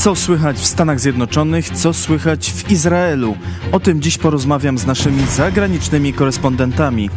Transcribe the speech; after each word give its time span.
Co 0.00 0.16
słychać 0.16 0.56
w 0.56 0.66
Stanach 0.66 1.00
Zjednoczonych, 1.00 1.70
co 1.70 1.92
słychać 1.92 2.52
w 2.52 2.70
Izraelu? 2.70 3.36
O 3.72 3.80
tym 3.80 4.02
dziś 4.02 4.18
porozmawiam 4.18 4.78
z 4.78 4.86
naszymi 4.86 5.26
zagranicznymi 5.26 6.12
korespondentami. 6.12 7.10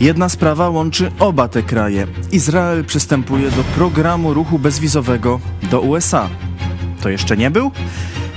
Jedna 0.00 0.28
sprawa 0.28 0.68
łączy 0.68 1.12
oba 1.18 1.48
te 1.48 1.62
kraje. 1.62 2.06
Izrael 2.32 2.84
przystępuje 2.84 3.50
do 3.50 3.64
programu 3.64 4.34
ruchu 4.34 4.58
bezwizowego 4.58 5.40
do 5.70 5.80
USA. 5.80 6.28
To 7.02 7.08
jeszcze 7.08 7.36
nie 7.36 7.50
był? 7.50 7.70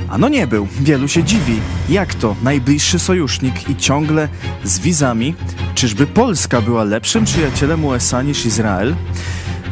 Ano 0.09 0.29
nie 0.29 0.47
był. 0.47 0.67
Wielu 0.81 1.07
się 1.07 1.23
dziwi. 1.23 1.59
Jak 1.89 2.13
to? 2.13 2.35
Najbliższy 2.43 2.99
sojusznik 2.99 3.69
i 3.69 3.75
ciągle 3.75 4.27
z 4.63 4.79
wizami? 4.79 5.35
Czyżby 5.75 6.07
Polska 6.07 6.61
była 6.61 6.83
lepszym 6.83 7.25
przyjacielem 7.25 7.85
USA 7.85 8.21
niż 8.21 8.45
Izrael? 8.45 8.95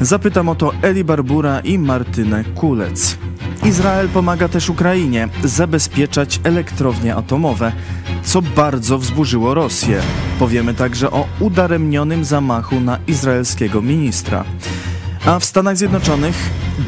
Zapytam 0.02 0.50
o 0.50 0.56
to 0.56 0.74
Eli 0.82 1.04
Barbura 1.04 1.60
i 1.60 1.80
Martynę 1.80 2.44
Kulec. 2.44 3.18
Izrael 3.66 4.10
pomaga 4.10 4.48
też 4.48 4.70
Ukrainie 4.70 5.30
zabezpieczać 5.44 6.40
elektrownie 6.44 7.16
atomowe, 7.16 7.72
co 8.24 8.42
bardzo 8.42 8.98
wzburzyło 8.98 9.54
Rosję. 9.54 10.02
Powiemy 10.40 10.74
także 10.74 11.12
o 11.12 11.28
udaremnionym 11.40 12.26
zamachu 12.26 12.80
na 12.80 13.00
izraelskiego 13.08 13.82
ministra. 13.82 14.44
A 15.26 15.40
w 15.40 15.46
Stanach 15.46 15.78
Zjednoczonych 15.78 16.36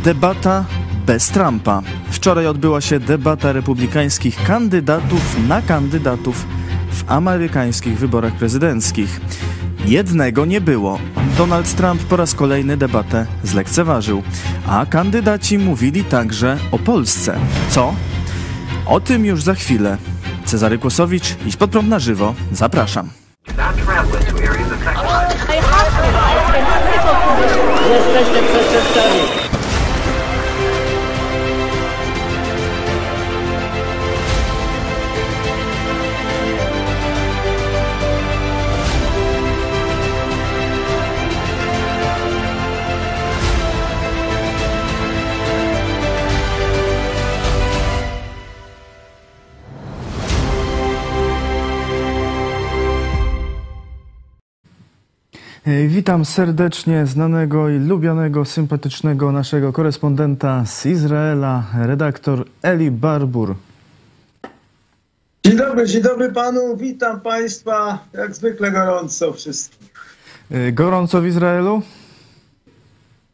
debata 0.03 0.65
bez 1.05 1.29
Trumpa. 1.29 1.81
Wczoraj 2.11 2.47
odbyła 2.47 2.81
się 2.81 2.99
debata 2.99 3.51
republikańskich 3.51 4.43
kandydatów 4.43 5.47
na 5.47 5.61
kandydatów 5.61 6.45
w 6.91 7.11
amerykańskich 7.11 7.99
wyborach 7.99 8.33
prezydenckich. 8.33 9.21
Jednego 9.85 10.45
nie 10.45 10.61
było. 10.61 10.99
Donald 11.37 11.75
Trump 11.75 12.03
po 12.03 12.17
raz 12.17 12.33
kolejny 12.35 12.77
debatę 12.77 13.25
zlekceważył, 13.43 14.23
a 14.67 14.85
kandydaci 14.85 15.57
mówili 15.59 16.03
także 16.03 16.57
o 16.71 16.79
Polsce. 16.79 17.39
Co? 17.69 17.95
O 18.85 18.99
tym 18.99 19.25
już 19.25 19.43
za 19.43 19.53
chwilę. 19.53 19.97
Cezary 20.45 20.77
Kłosowicz, 20.77 21.35
idź 21.45 21.55
pod 21.55 21.71
prąd 21.71 21.89
na 21.89 21.99
żywo. 21.99 22.35
Zapraszam. 22.51 23.09
Witam 55.67 56.25
serdecznie 56.25 57.05
znanego 57.05 57.69
i 57.69 57.79
lubianego, 57.79 58.45
sympatycznego 58.45 59.31
naszego 59.31 59.73
korespondenta 59.73 60.65
z 60.65 60.85
Izraela, 60.85 61.63
redaktor 61.79 62.45
Eli 62.61 62.91
Barbur. 62.91 63.55
Dzień 65.45 65.57
dobry, 65.57 65.87
dzień 65.87 66.01
dobry 66.01 66.31
panu, 66.31 66.77
witam 66.77 67.21
państwa, 67.21 67.99
jak 68.13 68.35
zwykle 68.35 68.71
gorąco 68.71 69.33
wszystkich. 69.33 69.93
Y, 70.51 70.71
gorąco 70.71 71.21
w 71.21 71.25
Izraelu? 71.25 71.81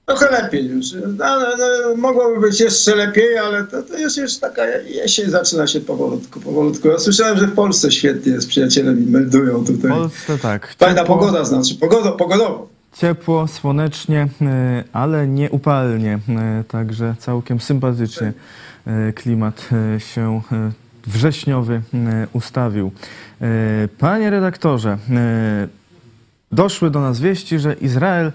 Trochę 0.05 0.31
lepiej 0.31 0.65
już. 0.65 0.85
No, 1.17 1.39
no, 1.57 1.95
mogłoby 1.97 2.39
być 2.41 2.59
jeszcze 2.59 2.95
lepiej, 2.95 3.37
ale 3.37 3.63
to, 3.63 3.83
to 3.83 3.97
jest 3.97 4.17
już 4.17 4.37
taka 4.37 4.65
jesień 4.67 5.29
zaczyna 5.29 5.67
się 5.67 5.81
powolutku, 5.81 6.39
powolutku. 6.39 6.87
Ja 6.87 6.99
słyszałem, 6.99 7.37
że 7.37 7.47
w 7.47 7.55
Polsce 7.55 7.91
świetnie 7.91 8.31
jest, 8.31 8.47
przyjaciele 8.47 8.93
mi 8.93 9.05
meldują 9.05 9.65
tutaj. 9.65 9.91
W 9.91 9.93
Polsce 9.93 10.37
tak. 10.37 10.75
Fajna 10.79 11.01
Ciepło, 11.01 11.17
pogoda 11.17 11.45
znaczy, 11.45 11.75
pogoda, 11.75 12.11
pogodowo. 12.11 12.67
Ciepło, 12.97 13.47
słonecznie, 13.47 14.27
y, 14.41 14.47
ale 14.93 15.27
nie 15.27 15.49
upalnie, 15.49 16.19
y, 16.61 16.63
także 16.63 17.15
całkiem 17.19 17.59
sympatycznie 17.59 18.33
y, 19.09 19.13
klimat 19.13 19.69
się 19.97 20.41
wrześniowy 21.07 21.81
ustawił. 22.33 22.91
Panie 23.97 24.29
redaktorze, 24.29 24.97
doszły 26.55 26.91
do 26.91 27.01
nas 27.01 27.19
wieści, 27.19 27.59
że 27.59 27.73
Izrael 27.73 28.31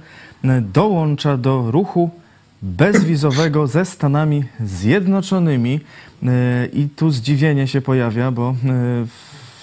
dołącza 0.72 1.36
do 1.36 1.70
ruchu 1.70 2.10
bezwizowego 2.62 3.66
ze 3.66 3.84
Stanami 3.84 4.44
Zjednoczonymi. 4.64 5.80
E, 6.22 6.66
I 6.66 6.88
tu 6.88 7.10
zdziwienie 7.10 7.68
się 7.68 7.80
pojawia, 7.80 8.30
bo 8.30 8.50
e, 8.50 8.54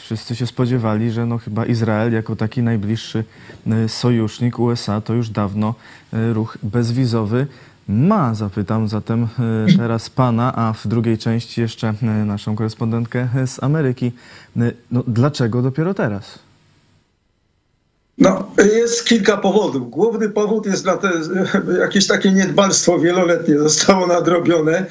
wszyscy 0.02 0.36
się 0.36 0.48
spodziewali, 0.48 1.12
że 1.12 1.26
no 1.26 1.38
chyba 1.38 1.66
Izrael 1.66 2.14
jako 2.14 2.36
taki 2.36 2.62
najbliższy 2.62 3.24
e, 3.68 3.90
sojusznik 3.90 4.60
USA 4.60 5.02
to 5.02 5.14
już 5.14 5.30
dawno 5.30 5.76
ruch 6.34 6.58
bezwizowy 6.64 7.48
ma. 7.88 8.34
Zapytam 8.34 8.88
zatem 8.88 9.28
teraz 9.78 10.10
pana, 10.10 10.56
a 10.56 10.74
w 10.74 10.88
drugiej 10.88 11.18
części 11.18 11.62
jeszcze 11.62 11.94
naszą 12.26 12.56
korespondentkę 12.56 13.28
z 13.46 13.64
Ameryki. 13.64 14.12
No, 14.92 15.04
dlaczego 15.08 15.62
dopiero 15.62 15.94
teraz? 15.94 16.45
No, 18.18 18.52
jest 18.76 19.06
kilka 19.06 19.38
powodów. 19.38 19.90
Główny 19.90 20.30
powód 20.30 20.66
jest 20.66 20.86
na 20.86 20.98
te, 20.98 21.12
jakieś 21.80 22.08
takie 22.08 22.32
niedbalstwo 22.32 23.00
wieloletnie 23.00 23.60
zostało 23.60 24.08
nadrobione. 24.08 24.86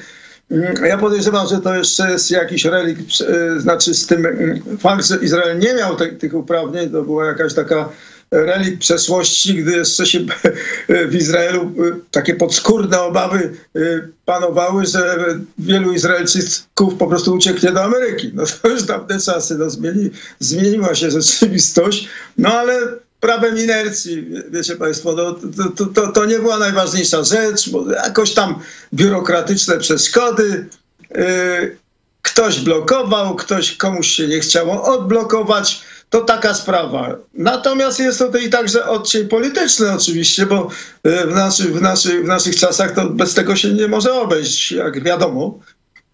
Ja 0.87 0.97
podejrzewam, 0.97 1.47
że 1.47 1.61
to 1.61 1.75
jeszcze 1.75 2.11
jest 2.11 2.31
jakiś 2.31 2.65
relikt, 2.65 3.21
e, 3.21 3.59
znaczy 3.59 3.93
z 3.93 4.07
tym 4.07 4.25
mm, 4.25 4.61
fakt, 4.79 5.05
że 5.05 5.17
Izrael 5.17 5.59
nie 5.59 5.73
miał 5.73 5.95
te, 5.95 6.07
tych 6.07 6.33
uprawnień, 6.33 6.89
to 6.89 7.01
była 7.01 7.25
jakaś 7.25 7.53
taka 7.53 7.89
relikt 8.31 8.79
przeszłości, 8.79 9.55
gdy 9.55 9.71
jeszcze 9.71 10.05
się 10.05 10.19
w 11.11 11.15
Izraelu 11.15 11.61
e, 11.61 11.99
takie 12.11 12.35
podskórne 12.35 13.01
obawy 13.01 13.53
e, 13.75 13.79
panowały, 14.25 14.85
że 14.85 15.17
wielu 15.57 15.93
Izraelczyków 15.93 16.95
po 16.97 17.07
prostu 17.07 17.33
ucieknie 17.33 17.71
do 17.71 17.83
Ameryki. 17.83 18.31
No 18.33 18.43
to 18.61 18.69
już 18.69 18.83
dawne 18.83 19.19
czasy, 19.19 19.57
no 19.57 19.69
zmieni, 19.69 20.09
zmieniła 20.39 20.95
się 20.95 21.11
rzeczywistość, 21.11 22.09
no 22.37 22.49
ale 22.53 22.79
prawem 23.19 23.59
inercji, 23.59 24.27
wiecie 24.49 24.75
Państwo, 24.75 25.13
no, 25.13 25.35
to, 25.77 25.85
to, 25.85 26.11
to, 26.11 26.25
nie 26.25 26.39
była 26.39 26.57
najważniejsza 26.57 27.23
rzecz, 27.23 27.69
bo 27.69 27.91
jakoś 27.91 28.33
tam 28.33 28.59
biurokratyczne 28.93 29.77
przeszkody, 29.77 30.69
yy, 31.11 31.77
ktoś 32.21 32.59
blokował, 32.59 33.35
ktoś 33.35 33.77
komuś 33.77 34.07
się 34.07 34.27
nie 34.27 34.39
chciało 34.39 34.83
odblokować, 34.83 35.81
to 36.09 36.21
taka 36.21 36.53
sprawa. 36.53 37.15
Natomiast 37.33 37.99
jest 37.99 38.19
to 38.19 38.37
i 38.37 38.49
także 38.49 38.85
odcień 38.85 39.27
polityczny 39.27 39.91
oczywiście, 39.91 40.45
bo 40.45 40.69
yy, 41.03 41.27
w, 41.27 41.35
naszy, 41.35 41.63
w, 41.63 41.81
naszy, 41.81 42.21
w 42.21 42.25
naszych 42.25 42.55
czasach 42.55 42.91
to 42.91 43.09
bez 43.09 43.33
tego 43.33 43.55
się 43.55 43.73
nie 43.73 43.87
może 43.87 44.13
obejść, 44.13 44.71
jak 44.71 45.03
wiadomo. 45.03 45.59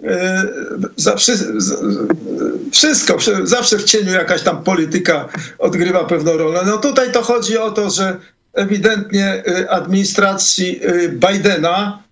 E, 0.03 0.43
zawsze, 0.95 1.33
wszystko, 2.71 3.17
zawsze 3.43 3.77
w 3.77 3.83
cieniu 3.83 4.11
jakaś 4.11 4.41
tam 4.41 4.63
polityka 4.63 5.29
odgrywa 5.59 6.03
pewną 6.03 6.37
rolę. 6.37 6.61
No 6.65 6.77
tutaj 6.77 7.11
to 7.11 7.21
chodzi 7.21 7.57
o 7.57 7.71
to, 7.71 7.89
że 7.89 8.17
ewidentnie 8.53 9.43
e, 9.47 9.69
administracji 9.69 10.79
e, 10.83 11.09
Bidena, 11.09 12.03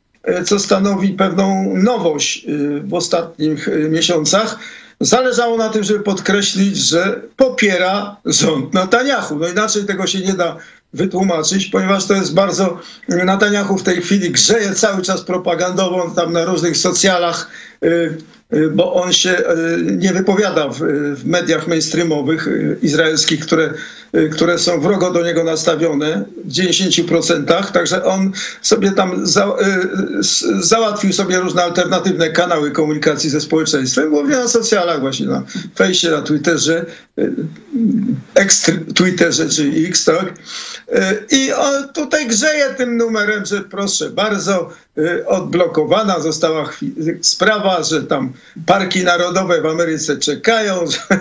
co 0.45 0.59
stanowi 0.59 1.09
pewną 1.09 1.73
nowość 1.75 2.45
w 2.83 2.94
ostatnich 2.94 3.69
miesiącach, 3.89 4.59
zależało 5.00 5.57
na 5.57 5.69
tym, 5.69 5.83
żeby 5.83 6.00
podkreślić, 6.00 6.77
że 6.77 7.21
popiera 7.38 8.16
rząd 8.25 8.73
Netanyahu. 8.73 9.35
No 9.35 9.47
inaczej 9.47 9.85
tego 9.85 10.07
się 10.07 10.19
nie 10.19 10.33
da 10.33 10.57
wytłumaczyć, 10.94 11.66
ponieważ 11.66 12.06
to 12.06 12.13
jest 12.13 12.33
bardzo. 12.33 12.80
Netanyahu 13.07 13.77
w 13.77 13.83
tej 13.83 14.01
chwili 14.01 14.31
grzeje 14.31 14.74
cały 14.75 15.01
czas 15.01 15.21
propagandową 15.21 16.13
tam 16.13 16.33
na 16.33 16.45
różnych 16.45 16.77
socjalach, 16.77 17.50
y, 17.50 17.69
y, 17.69 17.69
bo 18.72 18.94
on 18.94 19.14
się 19.14 19.30
y, 19.30 19.44
nie 19.98 20.14
wypowiada 20.14 20.68
w, 20.68 20.80
w 21.16 21.26
mediach 21.26 21.68
mainstreamowych 21.68 22.48
izraelskich, 22.81 23.40
które 23.40 23.74
Y, 24.16 24.30
które 24.30 24.60
są 24.60 24.80
wrogo 24.80 25.12
do 25.12 25.24
niego 25.24 25.44
nastawione 25.44 26.26
w 26.46 26.52
90%, 26.52 27.72
także 27.72 28.04
on 28.04 28.31
sobie 28.62 28.92
tam 28.92 29.28
za, 29.28 29.46
y, 29.46 30.64
załatwił 30.64 31.14
sobie 31.14 31.40
różne 31.40 31.64
alternatywne 31.64 32.30
kanały 32.30 32.72
komunikacji 32.72 33.30
ze 33.30 33.42
społeczeństwem, 33.42 34.10
głównie 34.10 34.36
na 34.36 34.48
socjalach 34.48 35.00
właśnie, 35.00 35.26
na 35.26 35.44
fejsie, 35.76 36.10
na 36.10 36.22
Twitterze, 36.22 36.86
y, 37.20 37.31
ex-Twitterze 38.36 39.50
czy 39.50 39.72
X, 39.88 40.06
tak? 40.06 40.34
I 41.31 41.54
on 41.54 41.94
tutaj 41.94 42.28
grzeje 42.28 42.70
tym 42.70 42.98
numerem, 42.98 43.46
że 43.46 43.62
proszę 43.62 44.10
bardzo, 44.10 44.70
odblokowana, 45.26 46.20
została 46.20 46.70
sprawa, 47.22 47.69
że 47.83 48.04
tam 48.04 48.33
parki 48.66 49.04
narodowe 49.04 49.62
w 49.62 49.66
Ameryce 49.66 50.18
czekają, 50.18 50.86
że 50.88 51.19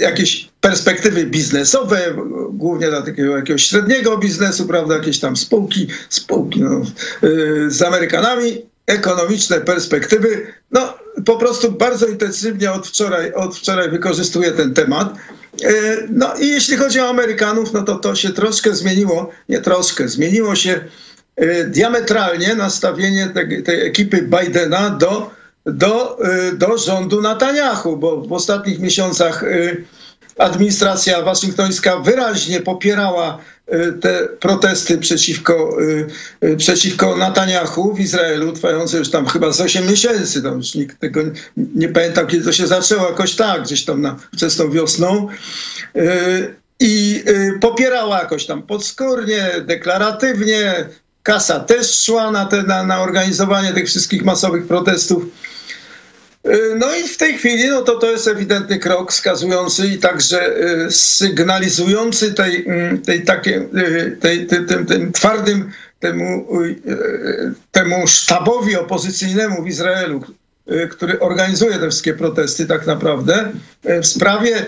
jakieś 0.00 0.48
perspektywy 0.60 1.26
biznesowe, 1.26 2.14
głównie 2.50 2.88
dla 2.88 3.02
takiego 3.02 3.36
jakiegoś 3.36 3.66
średniego 3.66 4.18
biznesu, 4.18 4.66
prawda, 4.66 4.94
jakieś 4.94 5.20
tam 5.20 5.36
spółki, 5.36 5.86
spółki 6.08 6.60
no, 6.62 6.82
z 7.68 7.82
Amerykanami, 7.82 8.62
ekonomiczne 8.86 9.60
perspektywy. 9.60 10.46
No, 10.70 10.94
po 11.24 11.36
prostu 11.36 11.72
bardzo 11.72 12.06
intensywnie 12.06 12.72
od 12.72 12.86
wczoraj, 12.86 13.32
od 13.32 13.56
wczoraj 13.56 13.90
wykorzystuję 13.90 14.52
ten 14.52 14.74
temat. 14.74 15.14
E, 15.64 15.72
no 16.10 16.34
i 16.34 16.48
jeśli 16.48 16.76
chodzi 16.76 17.00
o 17.00 17.08
Amerykanów, 17.08 17.72
no 17.72 17.82
to 17.82 17.96
to 17.96 18.14
się 18.14 18.30
troszkę 18.30 18.74
zmieniło, 18.74 19.30
nie 19.48 19.60
troszkę, 19.60 20.08
zmieniło 20.08 20.56
się 20.56 20.70
e, 20.70 20.84
diametralnie 21.68 22.54
nastawienie 22.54 23.26
tej, 23.34 23.62
tej 23.62 23.86
ekipy 23.86 24.22
Bidena 24.22 24.90
do, 24.90 25.30
do, 25.66 26.24
e, 26.24 26.52
do 26.52 26.78
rządu 26.78 27.22
Netanyahu, 27.22 27.96
bo 27.96 28.20
w 28.20 28.32
ostatnich 28.32 28.80
miesiącach 28.80 29.44
administracja 30.38 31.22
waszyngtońska 31.22 31.98
wyraźnie 31.98 32.60
popierała 32.60 33.38
te 34.00 34.28
protesty 34.40 34.98
przeciwko, 34.98 35.76
przeciwko 36.56 37.16
Netanyahu 37.16 37.94
w 37.94 38.00
Izraelu, 38.00 38.52
trwające 38.52 38.98
już 38.98 39.10
tam 39.10 39.26
chyba 39.26 39.52
z 39.52 39.60
8 39.60 39.86
miesięcy. 39.86 40.42
Tam 40.42 40.56
już 40.56 40.74
nikt 40.74 41.00
tego 41.00 41.20
nie 41.56 41.88
pamiętam, 41.88 42.26
kiedy 42.26 42.44
to 42.44 42.52
się 42.52 42.66
zaczęło, 42.66 43.08
jakoś 43.08 43.34
tak, 43.34 43.62
gdzieś 43.62 43.84
tam 43.84 44.00
na 44.00 44.16
wczesną 44.34 44.70
wiosną. 44.70 45.28
I 46.80 47.24
popierała 47.60 48.18
jakoś 48.18 48.46
tam 48.46 48.62
podskórnie, 48.62 49.50
deklaratywnie. 49.64 50.88
Kasa 51.26 51.60
też 51.60 52.02
szła 52.02 52.30
na, 52.30 52.46
te, 52.46 52.62
na, 52.62 52.84
na 52.84 53.00
organizowanie 53.02 53.72
tych 53.72 53.86
wszystkich 53.86 54.24
masowych 54.24 54.66
protestów. 54.66 55.24
Y, 56.46 56.74
no 56.78 56.94
i 56.94 57.08
w 57.08 57.16
tej 57.16 57.38
chwili 57.38 57.68
no 57.68 57.82
to, 57.82 57.98
to 57.98 58.10
jest 58.10 58.28
ewidentny 58.28 58.78
krok 58.78 59.12
wskazujący 59.12 59.86
i 59.86 59.98
także 59.98 60.56
y, 60.86 60.90
sygnalizujący 60.90 62.34
tej, 62.34 62.66
mm, 62.68 63.02
tej, 63.02 63.24
takie, 63.24 63.56
y, 63.60 64.16
tej, 64.20 64.46
tej, 64.46 64.66
tym, 64.66 64.86
tym 64.86 65.12
twardym 65.12 65.70
temu, 66.00 66.46
temu 67.72 68.06
sztabowi 68.06 68.76
opozycyjnemu 68.76 69.62
w 69.62 69.68
Izraelu, 69.68 70.20
który 70.90 71.20
organizuje 71.20 71.78
te 71.78 71.88
wszystkie 71.88 72.14
protesty 72.14 72.66
tak 72.66 72.86
naprawdę 72.86 73.52
w 73.84 74.06
sprawie 74.06 74.66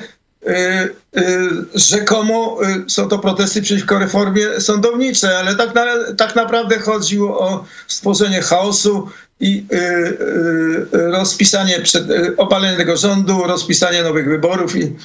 rzekomo 1.75 2.59
są 2.89 3.09
to 3.09 3.19
protesty 3.19 3.63
przeciwko 3.63 3.99
reformie 3.99 4.61
sądowniczej, 4.61 5.35
ale 5.35 5.55
tak, 5.55 5.75
na, 5.75 5.85
tak 6.17 6.37
naprawdę 6.37 6.79
chodziło 6.79 7.39
o 7.39 7.65
stworzenie 7.87 8.43
chaosu, 8.43 9.09
i 9.41 9.67
y, 9.73 9.77
y, 9.77 11.11
rozpisanie, 11.11 11.81
przed, 11.81 12.11
y, 12.11 12.37
obalenie 12.37 12.77
tego 12.77 12.97
rządu, 12.97 13.43
rozpisanie 13.47 14.03
nowych 14.03 14.29
wyborów 14.29 14.77
i 14.77 14.97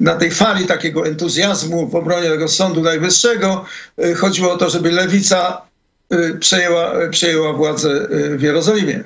na 0.00 0.14
tej 0.14 0.30
fali 0.30 0.66
takiego 0.66 1.06
entuzjazmu 1.06 1.88
w 1.88 1.94
obronie 1.94 2.30
tego 2.30 2.48
Sądu 2.48 2.82
Najwyższego 2.82 3.64
chodziło 4.16 4.52
o 4.52 4.56
to, 4.56 4.70
żeby 4.70 4.92
lewica 4.92 5.62
przejęła, 6.40 6.92
przejęła 7.10 7.52
władzę 7.52 8.08
w 8.10 8.42
Jerozolimie. 8.42 9.04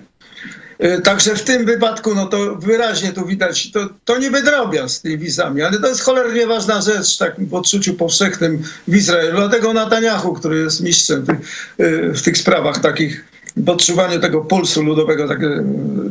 Także 1.04 1.34
w 1.34 1.42
tym 1.42 1.64
wypadku, 1.64 2.14
no 2.14 2.26
to 2.26 2.56
wyraźnie 2.56 3.12
tu 3.12 3.26
widać, 3.26 3.72
to, 3.72 3.88
to 4.04 4.18
niby 4.18 4.42
drobiazg 4.42 4.96
z 4.96 5.00
tymi 5.00 5.18
wizami, 5.18 5.62
ale 5.62 5.80
to 5.80 5.88
jest 5.88 6.00
cholernie 6.00 6.46
ważna 6.46 6.80
rzecz 6.80 7.14
w 7.14 7.18
takim 7.18 7.54
odczuciu 7.54 7.94
powszechnym 7.94 8.62
w 8.88 8.94
Izraelu. 8.96 9.36
Dlatego 9.36 9.72
Netanyahu, 9.72 10.32
który 10.32 10.58
jest 10.58 10.80
mistrzem 10.80 11.22
w 11.22 11.26
tych, 11.26 11.38
w 12.14 12.22
tych 12.22 12.38
sprawach 12.38 12.78
takich 12.78 13.24
w 13.56 13.68
odczuwaniu 13.68 14.20
tego 14.20 14.40
pulsu 14.40 14.82
ludowego, 14.82 15.28
tak, 15.28 15.42
e, 15.42 15.64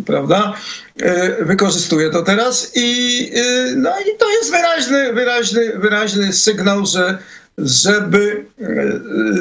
prawda, 0.05 0.53
e, 1.01 1.45
wykorzystuje 1.45 2.09
to 2.09 2.21
teraz 2.21 2.71
i, 2.75 3.31
e, 3.35 3.75
no 3.75 3.89
i 3.89 4.17
to 4.19 4.29
jest 4.29 4.51
wyraźny, 4.51 5.13
wyraźny, 5.13 5.79
wyraźny 5.79 6.33
sygnał, 6.33 6.85
że 6.85 7.17
żeby, 7.57 8.45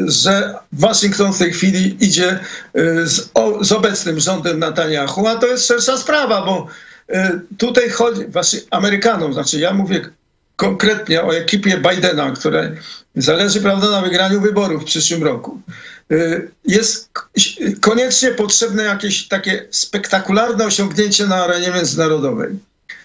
że 0.07 0.55
Waszyngton 0.73 1.33
w 1.33 1.39
tej 1.39 1.53
chwili 1.53 2.05
idzie 2.05 2.39
z, 3.05 3.31
z 3.61 3.73
obecnym 3.73 4.21
rządem 4.21 4.59
Netanyahu, 4.59 5.27
a 5.27 5.35
to 5.35 5.47
jest 5.47 5.67
szersza 5.67 5.99
sprawa, 5.99 6.47
bo 6.47 6.67
tutaj 7.59 7.91
chodzi, 7.91 8.21
Amerykanom, 8.71 9.33
znaczy 9.33 9.59
ja 9.59 9.75
mówię 9.75 10.11
konkretnie 10.57 11.23
o 11.23 11.37
ekipie 11.37 11.79
Bidena, 11.79 12.31
której 12.31 12.71
zależy 13.17 13.61
prawda, 13.61 13.91
na 13.91 14.03
wygraniu 14.03 14.41
wyborów 14.41 14.83
w 14.83 14.87
przyszłym 14.87 15.25
roku. 15.25 15.61
Jest 16.65 17.11
koniecznie 17.81 18.31
potrzebne 18.31 18.83
jakieś 18.83 19.29
takie 19.29 19.67
spektakularne 19.71 20.65
osiągnięcie 20.67 21.27
na 21.27 21.45
arenie 21.45 21.71
międzynarodowej. 21.71 22.59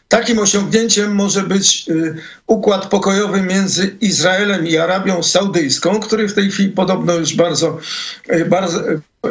Takim 0.09 0.39
osiągnięciem 0.39 1.15
może 1.15 1.44
być 1.44 1.85
y, 1.89 2.15
układ 2.47 2.85
pokojowy 2.85 3.41
między 3.41 3.95
Izraelem 4.01 4.67
i 4.67 4.77
Arabią 4.77 5.23
Saudyjską, 5.23 6.00
który 6.00 6.27
w 6.27 6.33
tej 6.33 6.50
chwili 6.51 6.69
podobno 6.69 7.13
już 7.13 7.35
bardzo, 7.35 7.79
y, 8.31 8.45
bardzo 8.45 8.83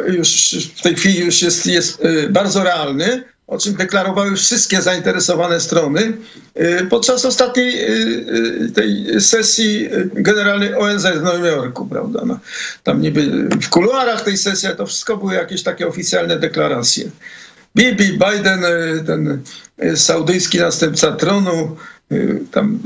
już 0.07 0.55
w 0.75 0.81
tej 0.81 0.95
chwili 0.95 1.19
już 1.19 1.41
jest, 1.41 1.65
jest 1.65 2.01
bardzo 2.29 2.63
realny 2.63 3.23
o 3.49 3.57
czym 3.57 3.73
deklarowały 3.73 4.35
wszystkie 4.35 4.81
zainteresowane 4.81 5.59
strony 5.59 6.13
y, 6.61 6.87
podczas 6.89 7.25
ostatniej 7.25 7.83
y, 7.83 8.25
y, 8.65 8.71
tej 8.71 9.21
sesji 9.21 9.89
generalnej 10.13 10.75
ONZ 10.75 11.05
w 11.05 11.21
Nowym 11.23 11.45
Jorku, 11.45 11.85
prawda? 11.85 12.21
No, 12.25 12.39
tam 12.83 13.01
niby 13.01 13.49
w 13.61 13.69
kuluarach 13.69 14.21
tej 14.21 14.37
sesji 14.37 14.69
to 14.77 14.85
wszystko 14.85 15.17
były 15.17 15.33
jakieś 15.33 15.63
takie 15.63 15.87
oficjalne 15.87 16.39
deklaracje. 16.39 17.09
Bibi, 17.79 18.19
Biden, 18.19 18.63
ten 19.05 19.43
saudyjski 19.95 20.59
następca 20.59 21.11
tronu, 21.11 21.75
tam, 22.51 22.79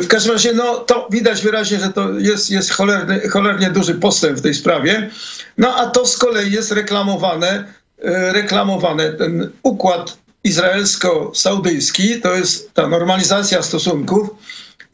w 0.00 0.06
każdym 0.06 0.32
razie, 0.32 0.52
no 0.52 0.74
to 0.74 1.08
widać 1.10 1.42
wyraźnie, 1.42 1.78
że 1.78 1.88
to 1.88 2.18
jest, 2.18 2.50
jest 2.50 2.70
cholerny, 2.70 3.28
cholernie 3.28 3.70
duży 3.70 3.94
postęp 3.94 4.38
w 4.38 4.42
tej 4.42 4.54
sprawie. 4.54 5.10
No 5.58 5.76
a 5.76 5.86
to 5.86 6.06
z 6.06 6.18
kolei 6.18 6.52
jest 6.52 6.72
reklamowane 6.72 7.64
E, 8.02 8.32
reklamowane. 8.32 9.12
Ten 9.12 9.50
układ 9.62 10.18
izraelsko-saudyjski, 10.44 12.20
to 12.20 12.34
jest 12.34 12.74
ta 12.74 12.88
normalizacja 12.88 13.62
stosunków, 13.62 14.28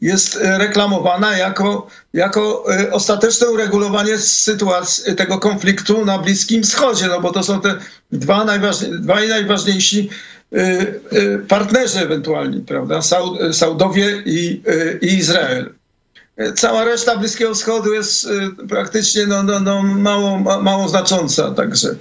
jest 0.01 0.35
e, 0.35 0.57
reklamowana 0.57 1.37
jako, 1.37 1.87
jako 2.13 2.65
e, 2.79 2.91
ostateczne 2.91 3.49
uregulowanie 3.49 4.17
sytuacji 4.17 5.15
tego 5.15 5.39
konfliktu 5.39 6.05
na 6.05 6.17
Bliskim 6.17 6.63
Wschodzie, 6.63 7.07
no 7.07 7.21
bo 7.21 7.31
to 7.31 7.43
są 7.43 7.61
te 7.61 7.75
dwa 8.11 8.45
najważniejsi, 8.45 8.99
dwaj 8.99 9.29
najważniejsi 9.29 10.09
partnerzy 11.47 11.99
ewentualni, 11.99 12.61
prawda, 12.61 12.99
Saudowie 13.51 14.23
i, 14.25 14.61
i 15.01 15.07
Izrael 15.07 15.73
cała 16.55 16.83
reszta 16.85 17.17
Bliskiego 17.17 17.53
Wschodu 17.53 17.93
jest 17.93 18.27
praktycznie 18.69 19.27
no, 19.27 19.43
no, 19.43 19.59
no 19.59 19.83
mało, 19.83 20.37
mało 20.61 20.89
znacząca. 20.89 21.51
Także 21.51 21.95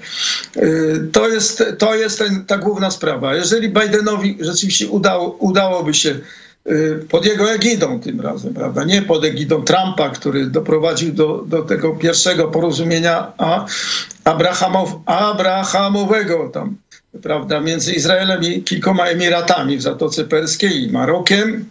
to 1.12 1.28
jest, 1.28 1.64
to 1.78 1.94
jest 1.94 2.18
ten, 2.18 2.44
ta 2.44 2.58
główna 2.58 2.90
sprawa. 2.90 3.34
Jeżeli 3.34 3.68
Bidenowi 3.68 4.38
rzeczywiście 4.40 4.88
udało, 4.88 5.30
udałoby 5.30 5.94
się 5.94 6.18
pod 7.08 7.24
jego 7.26 7.52
egidą 7.52 8.00
tym 8.00 8.20
razem, 8.20 8.54
prawda? 8.54 8.84
Nie 8.84 9.02
pod 9.02 9.24
egidą 9.24 9.62
Trumpa, 9.62 10.10
który 10.10 10.46
doprowadził 10.46 11.12
do, 11.12 11.44
do 11.46 11.62
tego 11.62 11.96
pierwszego 11.96 12.48
porozumienia 12.48 13.32
a 13.38 13.66
Abrahamow, 14.24 14.90
Abrahamowego 15.06 16.50
tam, 16.52 16.76
prawda, 17.22 17.60
między 17.60 17.92
Izraelem 17.92 18.42
i 18.42 18.62
kilkoma 18.62 19.06
emiratami 19.06 19.76
w 19.76 19.82
Zatoce 19.82 20.24
Perskiej 20.24 20.82
i 20.82 20.92
Marokiem 20.92 21.64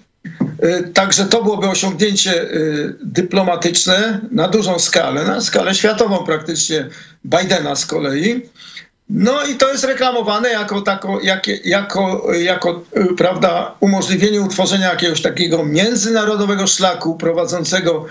Y, 0.64 0.92
także 0.94 1.26
to 1.26 1.44
byłoby 1.44 1.68
osiągnięcie 1.68 2.44
y, 2.44 2.96
dyplomatyczne 3.02 4.20
na 4.32 4.48
dużą 4.48 4.80
skalę, 4.80 5.24
na 5.24 5.42
skalę 5.42 5.76
światową 5.76 6.18
praktycznie 6.18 6.88
Bidena 7.26 7.76
z 7.76 7.86
kolei. 7.86 8.42
No 9.16 9.44
i 9.44 9.56
to 9.56 9.72
jest 9.72 9.84
reklamowane 9.84 10.50
jako, 10.50 10.82
tako, 10.82 11.20
jak, 11.24 11.48
jako, 11.66 12.32
jako 12.40 12.84
y, 12.98 13.16
prawda, 13.18 13.76
umożliwienie 13.80 14.42
utworzenia 14.42 14.90
jakiegoś 14.90 15.22
takiego 15.22 15.66
międzynarodowego 15.66 16.68
szlaku 16.68 17.16
prowadzącego 17.16 18.06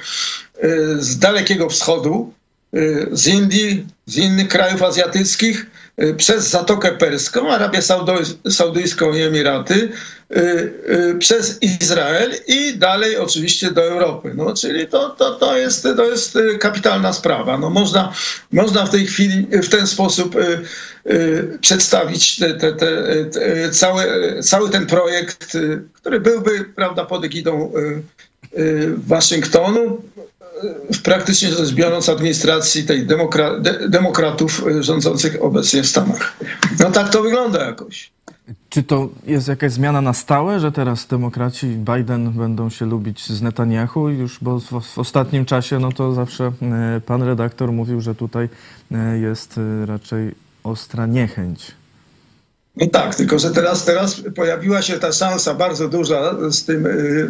z 0.98 1.18
Dalekiego 1.18 1.68
Wschodu, 1.68 2.32
z 3.12 3.26
Indii, 3.26 3.86
z 4.06 4.16
innych 4.16 4.48
krajów 4.48 4.82
azjatyckich, 4.82 5.66
Y, 5.66 5.81
przez 6.16 6.48
Zatokę 6.48 6.92
Perską, 6.92 7.50
Arabię 7.50 7.80
Saudyjską 8.50 9.12
i 9.12 9.20
Emiraty, 9.22 9.88
y, 10.30 10.38
y, 10.90 11.16
przez 11.18 11.62
Izrael 11.62 12.32
i 12.46 12.78
dalej 12.78 13.16
oczywiście 13.16 13.70
do 13.70 13.82
Europy. 13.82 14.32
No, 14.34 14.54
czyli 14.54 14.86
to, 14.86 15.10
to, 15.10 15.34
to, 15.34 15.56
jest, 15.56 15.82
to 15.82 16.04
jest 16.04 16.38
kapitalna 16.60 17.12
sprawa. 17.12 17.58
No, 17.58 17.70
można, 17.70 18.12
można 18.52 18.86
w 18.86 18.90
tej 18.90 19.06
chwili 19.06 19.46
w 19.62 19.68
ten 19.68 19.86
sposób 19.86 20.36
przedstawić 21.60 22.36
te, 22.36 22.54
te, 22.54 22.72
te, 22.72 23.70
cały, 23.70 24.04
cały 24.42 24.70
ten 24.70 24.86
projekt, 24.86 25.56
który 25.92 26.20
byłby 26.20 26.64
prawda, 26.76 27.04
pod 27.04 27.24
egidą 27.24 27.72
Waszyngtonu, 28.96 30.02
praktycznie 31.02 31.48
rzecz 31.48 31.72
biorąc 31.72 32.08
administracji 32.08 32.84
tej 32.84 33.06
demokra, 33.06 33.60
de, 33.60 33.88
demokratów 33.88 34.64
rządzących 34.80 35.42
obecnie 35.42 35.82
w 35.82 35.86
Stanach. 35.86 36.36
No 36.80 36.90
tak 36.90 37.08
to 37.08 37.22
wygląda 37.22 37.64
jakoś. 37.64 38.10
Czy 38.68 38.82
to 38.82 39.08
jest 39.26 39.48
jakaś 39.48 39.72
zmiana 39.72 40.00
na 40.00 40.12
stałe, 40.12 40.60
że 40.60 40.72
teraz 40.72 41.06
demokraci 41.06 41.66
Biden 41.66 42.30
będą 42.30 42.70
się 42.70 42.86
lubić 42.86 43.26
z 43.26 43.42
Netanyahu 43.42 44.08
już, 44.08 44.38
bo 44.42 44.60
w, 44.60 44.80
w 44.82 44.98
ostatnim 44.98 45.44
czasie 45.44 45.78
no 45.78 45.92
to 45.92 46.12
zawsze 46.12 46.52
e, 46.62 47.00
pan 47.06 47.22
redaktor 47.22 47.72
mówił, 47.72 48.00
że 48.00 48.14
tutaj 48.14 48.48
e, 48.92 49.18
jest 49.18 49.60
raczej 49.86 50.34
ostra 50.64 51.06
niechęć. 51.06 51.74
No 52.76 52.86
tak, 52.86 53.14
tylko 53.14 53.38
że 53.38 53.50
teraz, 53.50 53.84
teraz 53.84 54.22
pojawiła 54.36 54.82
się 54.82 54.98
ta 54.98 55.12
szansa 55.12 55.54
bardzo 55.54 55.88
duża 55.88 56.36
z 56.50 56.64
tym, 56.64 56.88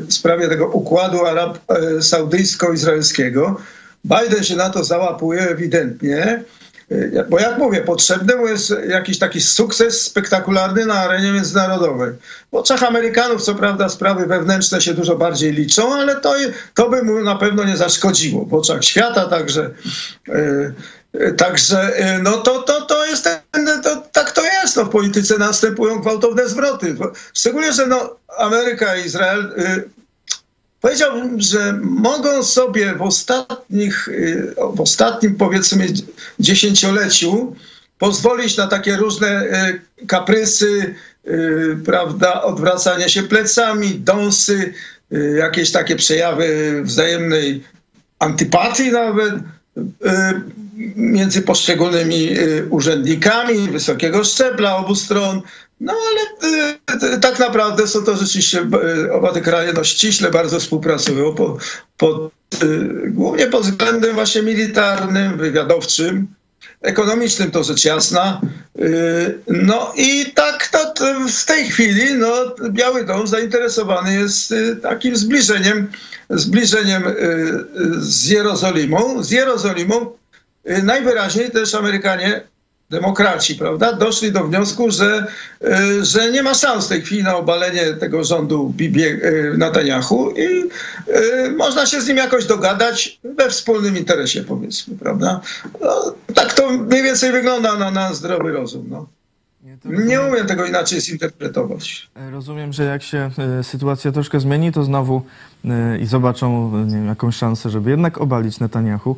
w 0.08 0.14
sprawie 0.14 0.48
tego 0.48 0.66
układu 0.66 1.26
arab 1.26 1.58
saudyjsko-izraelskiego. 2.00 3.56
Biden 4.04 4.44
się 4.44 4.56
na 4.56 4.70
to 4.70 4.84
załapuje 4.84 5.40
ewidentnie. 5.40 6.44
E, 6.90 7.24
bo 7.24 7.40
jak 7.40 7.58
mówię, 7.58 7.80
potrzebny 7.80 8.36
mu 8.36 8.46
jest 8.46 8.74
jakiś 8.88 9.18
taki 9.18 9.40
sukces 9.40 10.02
spektakularny 10.02 10.86
na 10.86 10.94
arenie 10.94 11.32
międzynarodowej. 11.32 12.12
W 12.52 12.54
oczach 12.54 12.82
Amerykanów, 12.82 13.42
co 13.42 13.54
prawda, 13.54 13.88
sprawy 13.88 14.26
wewnętrzne 14.26 14.80
się 14.80 14.94
dużo 14.94 15.16
bardziej 15.16 15.52
liczą, 15.52 15.94
ale 15.94 16.16
to, 16.16 16.34
to 16.74 16.88
by 16.88 17.02
mu 17.02 17.20
na 17.20 17.36
pewno 17.36 17.64
nie 17.64 17.76
zaszkodziło. 17.76 18.44
W 18.44 18.54
oczach 18.54 18.84
świata 18.84 19.28
także. 19.28 19.70
Yy, 20.28 20.74
także 21.36 21.92
no 22.22 22.32
to, 22.32 22.62
to, 22.62 22.80
to 22.80 23.06
jest 23.06 23.24
ten, 23.24 23.82
to, 23.82 24.02
tak 24.24 24.32
to 24.32 24.44
jest. 24.44 24.76
No, 24.76 24.84
w 24.84 24.88
polityce 24.88 25.38
następują 25.38 25.98
gwałtowne 25.98 26.48
zwroty. 26.48 26.96
Szczególnie, 27.34 27.72
że 27.72 27.86
no, 27.86 28.16
Ameryka 28.38 28.96
i 28.96 29.06
Izrael 29.06 29.52
yy, 29.56 29.90
Powiedziałbym, 30.82 31.40
że 31.40 31.78
mogą 31.82 32.42
sobie 32.42 32.94
w 32.94 33.02
ostatnich, 33.02 34.08
y, 34.08 34.54
w 34.74 34.80
ostatnim 34.80 35.34
powiedzmy 35.34 35.86
dziesięcioleciu 36.38 37.56
pozwolić 37.98 38.56
na 38.56 38.66
takie 38.66 38.96
różne 38.96 39.42
y, 40.00 40.06
kaprysy, 40.06 40.94
y, 41.26 41.78
prawda, 41.84 42.42
odwracanie 42.42 43.08
się 43.08 43.22
plecami, 43.22 43.90
dąsy, 43.90 44.74
jakieś 45.38 45.72
takie 45.72 45.96
przejawy 45.96 46.80
wzajemnej 46.84 47.64
antypatii 48.18 48.92
nawet 48.92 49.34
między 50.96 51.42
poszczególnymi 51.42 52.30
urzędnikami 52.70 53.70
wysokiego 53.70 54.24
szczebla 54.24 54.76
obu 54.76 54.94
stron. 54.94 55.42
No 55.82 55.92
ale 55.92 56.52
y, 57.14 57.20
tak 57.20 57.38
naprawdę 57.38 57.86
są 57.86 58.04
to 58.04 58.16
rzeczywiście 58.16 58.66
y, 59.06 59.12
oba 59.12 59.32
te 59.32 59.40
kraje 59.40 59.72
no, 59.72 59.84
ściśle 59.84 60.30
bardzo 60.30 60.60
współpracują, 60.60 61.34
po, 61.34 61.58
po, 61.96 62.30
y, 62.62 63.10
głównie 63.10 63.46
pod 63.46 63.62
względem 63.62 64.14
właśnie 64.14 64.42
militarnym, 64.42 65.38
wywiadowczym, 65.38 66.26
ekonomicznym 66.82 67.50
to 67.50 67.64
rzecz 67.64 67.84
jasna. 67.84 68.40
No 69.48 69.92
i 69.96 70.32
tak 70.34 70.68
to 70.68 70.94
w 71.28 71.44
tej 71.44 71.64
chwili 71.64 72.14
no, 72.14 72.54
Biały 72.70 73.04
Dom 73.04 73.26
zainteresowany 73.26 74.14
jest 74.14 74.54
takim 74.82 75.16
zbliżeniem, 75.16 75.88
zbliżeniem 76.30 77.02
z 77.98 78.26
Jerozolimą. 78.26 79.22
Z 79.22 79.30
Jerozolimą 79.30 80.12
najwyraźniej 80.64 81.50
też 81.50 81.74
Amerykanie 81.74 82.40
demokraci, 82.92 83.54
prawda, 83.54 83.92
doszli 83.92 84.32
do 84.32 84.44
wniosku, 84.44 84.90
że, 84.90 85.26
e, 85.64 86.04
że 86.04 86.30
nie 86.30 86.42
ma 86.42 86.54
szans 86.54 86.86
w 86.86 86.88
tej 86.88 87.02
chwili 87.02 87.22
na 87.22 87.36
obalenie 87.36 87.94
tego 87.94 88.24
rządu 88.24 88.72
Bibie, 88.76 89.18
e, 89.22 89.56
Netanyahu 89.58 90.30
i 90.30 90.68
można 91.56 91.86
się 91.86 92.00
z 92.00 92.08
nim 92.08 92.16
jakoś 92.16 92.44
dogadać 92.44 93.20
we 93.24 93.50
wspólnym 93.50 93.96
interesie, 93.96 94.44
powiedzmy, 94.44 94.96
prawda. 94.98 95.40
No, 95.80 96.14
tak 96.34 96.54
to 96.54 96.70
mniej 96.70 97.02
więcej 97.02 97.32
wygląda 97.32 97.76
na, 97.76 97.90
na 97.90 98.14
zdrowy 98.14 98.52
rozum. 98.52 98.86
No. 98.90 99.06
Nie, 99.84 100.20
umiem 100.20 100.46
tego 100.46 100.66
inaczej 100.66 101.00
zinterpretować. 101.00 102.10
Rozumiem, 102.30 102.72
że 102.72 102.84
jak 102.84 103.02
się 103.02 103.30
sytuacja 103.62 104.12
troszkę 104.12 104.40
zmieni, 104.40 104.72
to 104.72 104.84
znowu 104.84 105.22
i 106.00 106.06
zobaczą 106.06 106.72
wiem, 106.86 107.06
jakąś 107.06 107.36
szansę, 107.36 107.70
żeby 107.70 107.90
jednak 107.90 108.18
obalić 108.18 108.60
Netanyahu 108.60 109.16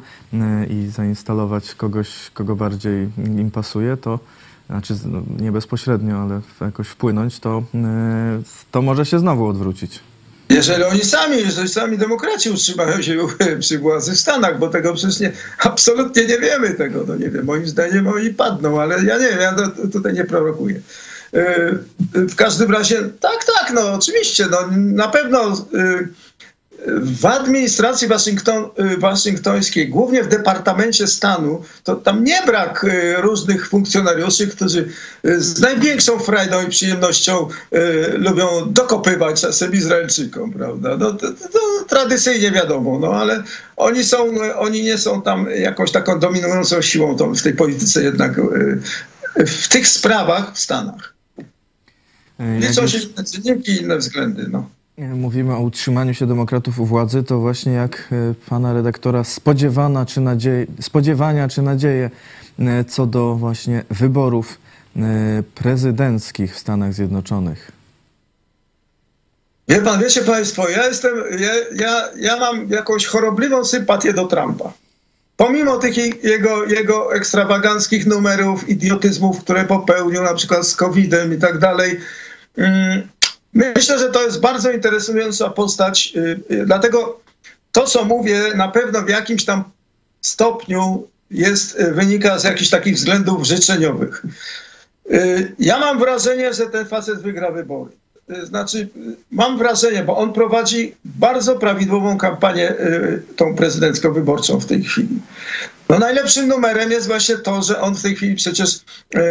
i 0.71 0.87
zainstalować 0.87 1.75
kogoś, 1.75 2.31
kogo 2.35 2.57
bardziej 2.57 3.09
im 3.19 3.51
pasuje, 3.51 3.97
to 3.97 4.19
znaczy 4.67 4.95
no, 5.07 5.23
nie 5.41 5.53
bezpośrednio, 5.53 6.17
ale 6.17 6.41
jakoś 6.61 6.89
wpłynąć, 6.89 7.41
to, 7.41 7.63
to 8.71 8.83
może 8.83 9.07
się 9.07 9.19
znowu 9.19 9.47
odwrócić. 9.47 10.01
Jeżeli 10.49 10.85
oni 10.85 11.05
sami, 11.05 11.37
jeżeli 11.39 11.69
sami 11.69 11.99
demokraci 11.99 12.51
utrzymają 12.51 13.03
się 13.03 13.17
przy 13.61 13.79
władzy 13.79 14.13
w 14.13 14.21
Stanach, 14.21 14.59
bo 14.59 14.69
tego 14.69 14.95
przecież 14.95 15.21
nie, 15.21 15.33
absolutnie 15.59 16.27
nie 16.27 16.39
wiemy 16.39 16.75
tego, 16.75 17.05
no 17.09 17.17
nie 17.17 17.31
wiem, 17.31 17.45
moim 17.45 17.67
zdaniem 17.67 18.07
oni 18.09 18.31
padną, 18.31 18.81
ale 18.81 19.05
ja 19.05 19.19
nie 19.19 19.29
wiem, 19.29 19.41
ja 19.41 19.57
tutaj 19.93 20.15
nie 20.15 20.25
prorokuję. 20.25 20.81
W 22.15 22.35
każdym 22.37 22.71
razie, 22.71 22.97
tak, 23.21 23.45
tak, 23.45 23.73
no 23.75 23.93
oczywiście, 23.93 24.47
no 24.51 24.59
na 24.77 25.09
pewno 25.09 25.67
w 26.87 27.27
administracji 27.27 28.09
Waszyngton, 28.09 28.71
y, 28.93 28.97
waszyngtońskiej, 28.97 29.89
głównie 29.89 30.23
w 30.23 30.29
Departamencie 30.29 31.07
Stanu, 31.07 31.63
to 31.85 31.95
tam 31.97 32.25
nie 32.25 32.43
brak 32.47 32.85
y, 32.85 33.17
różnych 33.17 33.69
funkcjonariuszy, 33.69 34.49
którzy 34.49 34.89
y, 35.25 35.41
z 35.41 35.61
największą 35.61 36.19
frajdą 36.19 36.67
i 36.67 36.71
przyjemnością 36.71 37.49
lubią 38.13 38.47
dokopywać 38.73 39.41
czasem 39.41 39.73
Izraelczykom, 39.73 40.53
prawda? 40.53 40.97
No, 40.97 41.13
to, 41.13 41.33
to, 41.33 41.49
to 41.49 41.59
tradycyjnie 41.89 42.51
wiadomo, 42.51 42.99
no 42.99 43.13
ale 43.13 43.43
oni, 43.77 44.05
są, 44.05 44.35
oni 44.57 44.83
nie 44.83 44.99
są 44.99 45.23
tam 45.23 45.47
jakąś 45.57 45.93
taką 45.93 46.19
dominującą 46.19 46.83
siłą 46.83 47.17
w 47.17 47.43
tej 47.43 47.55
polityce 47.55 48.03
jednak 48.03 48.41
w 49.37 49.69
tych 49.69 49.89
sprawach 49.89 50.55
w 50.55 50.59
Stanach. 50.59 51.15
Liczą 52.59 52.89
się 52.89 52.99
inne 52.99 53.25
czynniki 53.25 53.73
i 53.73 53.83
inne 53.83 53.97
względy, 53.99 54.47
no. 54.51 54.69
Mówimy 54.99 55.55
o 55.55 55.61
utrzymaniu 55.61 56.15
się 56.15 56.27
demokratów 56.27 56.81
u 56.81 56.87
władzy, 56.87 57.23
to 57.23 57.39
właśnie 57.39 57.73
jak 57.73 58.09
e, 58.13 58.35
pana 58.49 58.73
redaktora 58.73 59.25
spodziewana 59.25 60.07
czy 60.07 60.21
nadzieje, 60.21 60.67
spodziewania 60.81 61.49
czy 61.49 61.63
nadzieje 61.63 62.11
e, 62.59 62.85
co 62.85 63.07
do 63.07 63.35
właśnie 63.35 63.85
wyborów 63.91 64.59
e, 64.97 65.01
prezydenckich 65.55 66.55
w 66.55 66.59
Stanach 66.59 66.95
Zjednoczonych? 66.95 67.73
Wie 69.69 69.81
pan, 69.81 70.01
wiecie 70.01 70.23
państwo, 70.23 70.69
ja 70.69 70.87
jestem, 70.87 71.13
ja, 71.39 71.55
ja, 71.87 72.09
ja 72.17 72.37
mam 72.37 72.69
jakąś 72.69 73.07
chorobliwą 73.07 73.65
sympatię 73.65 74.13
do 74.13 74.27
Trumpa. 74.27 74.73
Pomimo 75.37 75.77
tych 75.77 76.25
jego, 76.25 76.65
jego 76.65 77.15
ekstrawaganckich 77.15 78.07
numerów, 78.07 78.69
idiotyzmów, 78.69 79.41
które 79.41 79.65
popełnił, 79.65 80.23
na 80.23 80.35
przykład 80.35 80.67
z 80.67 80.77
COVID-em 80.77 81.35
i 81.35 81.39
tak 81.39 81.59
dalej, 81.59 82.01
mm, 82.57 83.09
Myślę, 83.55 83.99
że 83.99 84.11
to 84.11 84.23
jest 84.23 84.41
bardzo 84.41 84.71
interesująca 84.71 85.51
postać, 85.51 86.13
y, 86.17 86.55
y, 86.55 86.67
dlatego 86.67 87.21
to, 87.73 87.87
co 87.87 88.05
mówię, 88.05 88.43
na 88.57 88.69
pewno 88.69 89.03
w 89.03 89.09
jakimś 89.09 89.45
tam 89.45 89.65
stopniu 90.21 91.09
jest, 91.31 91.81
y, 91.81 91.93
wynika 91.93 92.39
z 92.39 92.45
jakichś 92.45 92.71
takich 92.71 92.95
względów 92.95 93.45
życzeniowych. 93.47 94.23
Ja 95.59 95.79
mam 95.79 95.99
wrażenie, 95.99 96.55
że 96.55 96.67
ten 96.67 96.87
facet 96.87 97.23
wygra 97.23 97.51
wybory. 97.51 97.91
Znaczy, 98.43 98.89
mam 99.31 99.59
wrażenie, 99.59 100.05
bo 100.05 100.17
on 100.17 100.33
prowadzi 100.33 100.95
bardzo 101.05 101.57
prawidłową 101.57 102.19
kampanię, 102.19 102.75
tą 103.37 103.55
prezydencką 103.57 104.13
wyborczą 104.13 104.61
w 104.61 104.67
tej 104.67 104.85
chwili. 104.85 105.21
No 105.89 105.99
najlepszym 105.99 106.49
numerem 106.49 106.91
jest 106.91 107.07
właśnie 107.07 107.37
to, 107.37 107.63
że 107.63 107.81
on 107.81 107.95
w 107.95 108.03
tej 108.03 108.17
chwili 108.17 108.35
przecież 108.35 108.81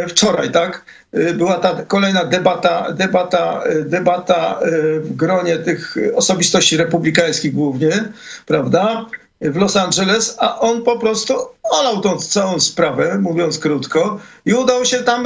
wczoraj, 0.07 0.51
tak, 0.51 0.86
Y, 1.17 1.33
była 1.33 1.60
ta 1.60 1.83
kolejna 1.88 2.25
debata, 2.25 2.91
debata, 2.91 3.63
y, 3.72 3.86
debata 3.86 4.60
w 5.00 5.15
gronie 5.15 5.57
tych 5.57 5.95
osobistości 6.15 6.77
republikańskich 6.77 7.53
głównie, 7.53 8.03
prawda, 8.45 9.05
w 9.41 9.55
Los 9.55 9.75
Angeles, 9.75 10.36
a 10.39 10.60
on 10.60 10.83
po 10.83 11.00
prostu 11.00 11.33
olał 11.63 12.01
tą 12.01 12.17
całą 12.17 12.60
sprawę, 12.60 13.19
mówiąc 13.19 13.60
krótko, 13.60 14.19
i 14.45 14.53
udał 14.53 14.86
się 14.86 14.98
tam 14.98 15.24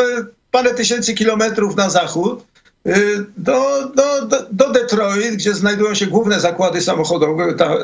parę 0.51 0.73
tysięcy 0.73 1.13
kilometrów 1.13 1.75
na 1.75 1.89
zachód, 1.89 2.43
do, 3.37 3.91
do, 3.95 4.27
do 4.51 4.69
Detroit, 4.71 5.35
gdzie 5.35 5.53
znajdują 5.53 5.95
się 5.95 6.07
główne 6.07 6.39
zakłady 6.39 6.81
samochodowe, 6.81 7.53
ta 7.53 7.75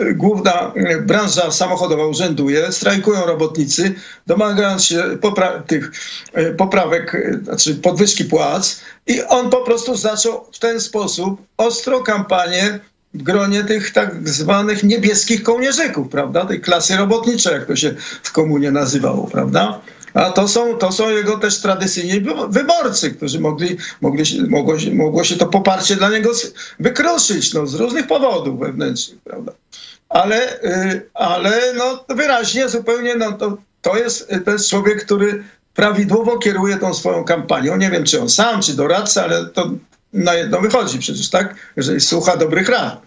y, 0.00 0.14
główna 0.14 0.72
branża 1.00 1.50
samochodowa 1.50 2.06
urzęduje, 2.06 2.72
strajkują 2.72 3.26
robotnicy, 3.26 3.94
domagając 4.26 4.84
się 4.84 5.04
popra 5.20 5.62
tych 5.62 5.92
y, 6.38 6.54
poprawek, 6.54 7.16
znaczy 7.42 7.74
podwyżki 7.74 8.24
płac 8.24 8.80
i 9.06 9.22
on 9.22 9.50
po 9.50 9.56
prostu 9.56 9.96
zaczął 9.96 10.46
w 10.52 10.58
ten 10.58 10.80
sposób 10.80 11.40
ostro 11.56 12.00
kampanię 12.00 12.80
w 13.14 13.22
gronie 13.22 13.64
tych 13.64 13.92
tak 13.92 14.28
zwanych 14.28 14.84
niebieskich 14.84 15.42
kołnierzyków, 15.42 16.08
prawda, 16.08 16.44
tej 16.44 16.60
klasy 16.60 16.96
robotniczej, 16.96 17.52
jak 17.52 17.66
to 17.66 17.76
się 17.76 17.94
w 18.22 18.32
komunie 18.32 18.70
nazywało, 18.70 19.28
prawda. 19.32 19.80
A 20.16 20.30
to 20.30 20.48
są, 20.48 20.76
to 20.76 20.92
są 20.92 21.10
jego 21.10 21.38
też 21.38 21.60
tradycyjni 21.60 22.24
wyborcy, 22.48 23.10
którzy 23.10 23.40
mogli, 23.40 23.76
mogli, 24.00 24.24
mogło, 24.48 24.74
mogło 24.92 25.24
się 25.24 25.36
to 25.36 25.46
poparcie 25.46 25.96
dla 25.96 26.10
niego 26.10 26.30
wykruszyć 26.80 27.54
no, 27.54 27.66
z 27.66 27.74
różnych 27.74 28.06
powodów 28.06 28.60
wewnętrznych, 28.60 29.18
prawda? 29.24 29.52
ale, 30.08 30.60
ale 31.14 31.74
no 31.76 32.04
wyraźnie 32.08 32.68
zupełnie 32.68 33.14
no 33.14 33.32
to, 33.32 33.56
to, 33.82 33.96
jest, 33.98 34.32
to 34.44 34.50
jest 34.50 34.70
człowiek, 34.70 35.04
który 35.04 35.44
prawidłowo 35.74 36.38
kieruje 36.38 36.76
tą 36.76 36.94
swoją 36.94 37.24
kampanią. 37.24 37.76
Nie 37.76 37.90
wiem, 37.90 38.04
czy 38.04 38.20
on 38.20 38.28
sam, 38.28 38.62
czy 38.62 38.76
doradca, 38.76 39.24
ale 39.24 39.46
to 39.46 39.70
na 40.12 40.34
jedno 40.34 40.60
wychodzi 40.60 40.98
przecież, 40.98 41.30
tak? 41.30 41.54
Jeżeli 41.76 42.00
słucha 42.00 42.36
dobrych 42.36 42.68
rad. 42.68 43.06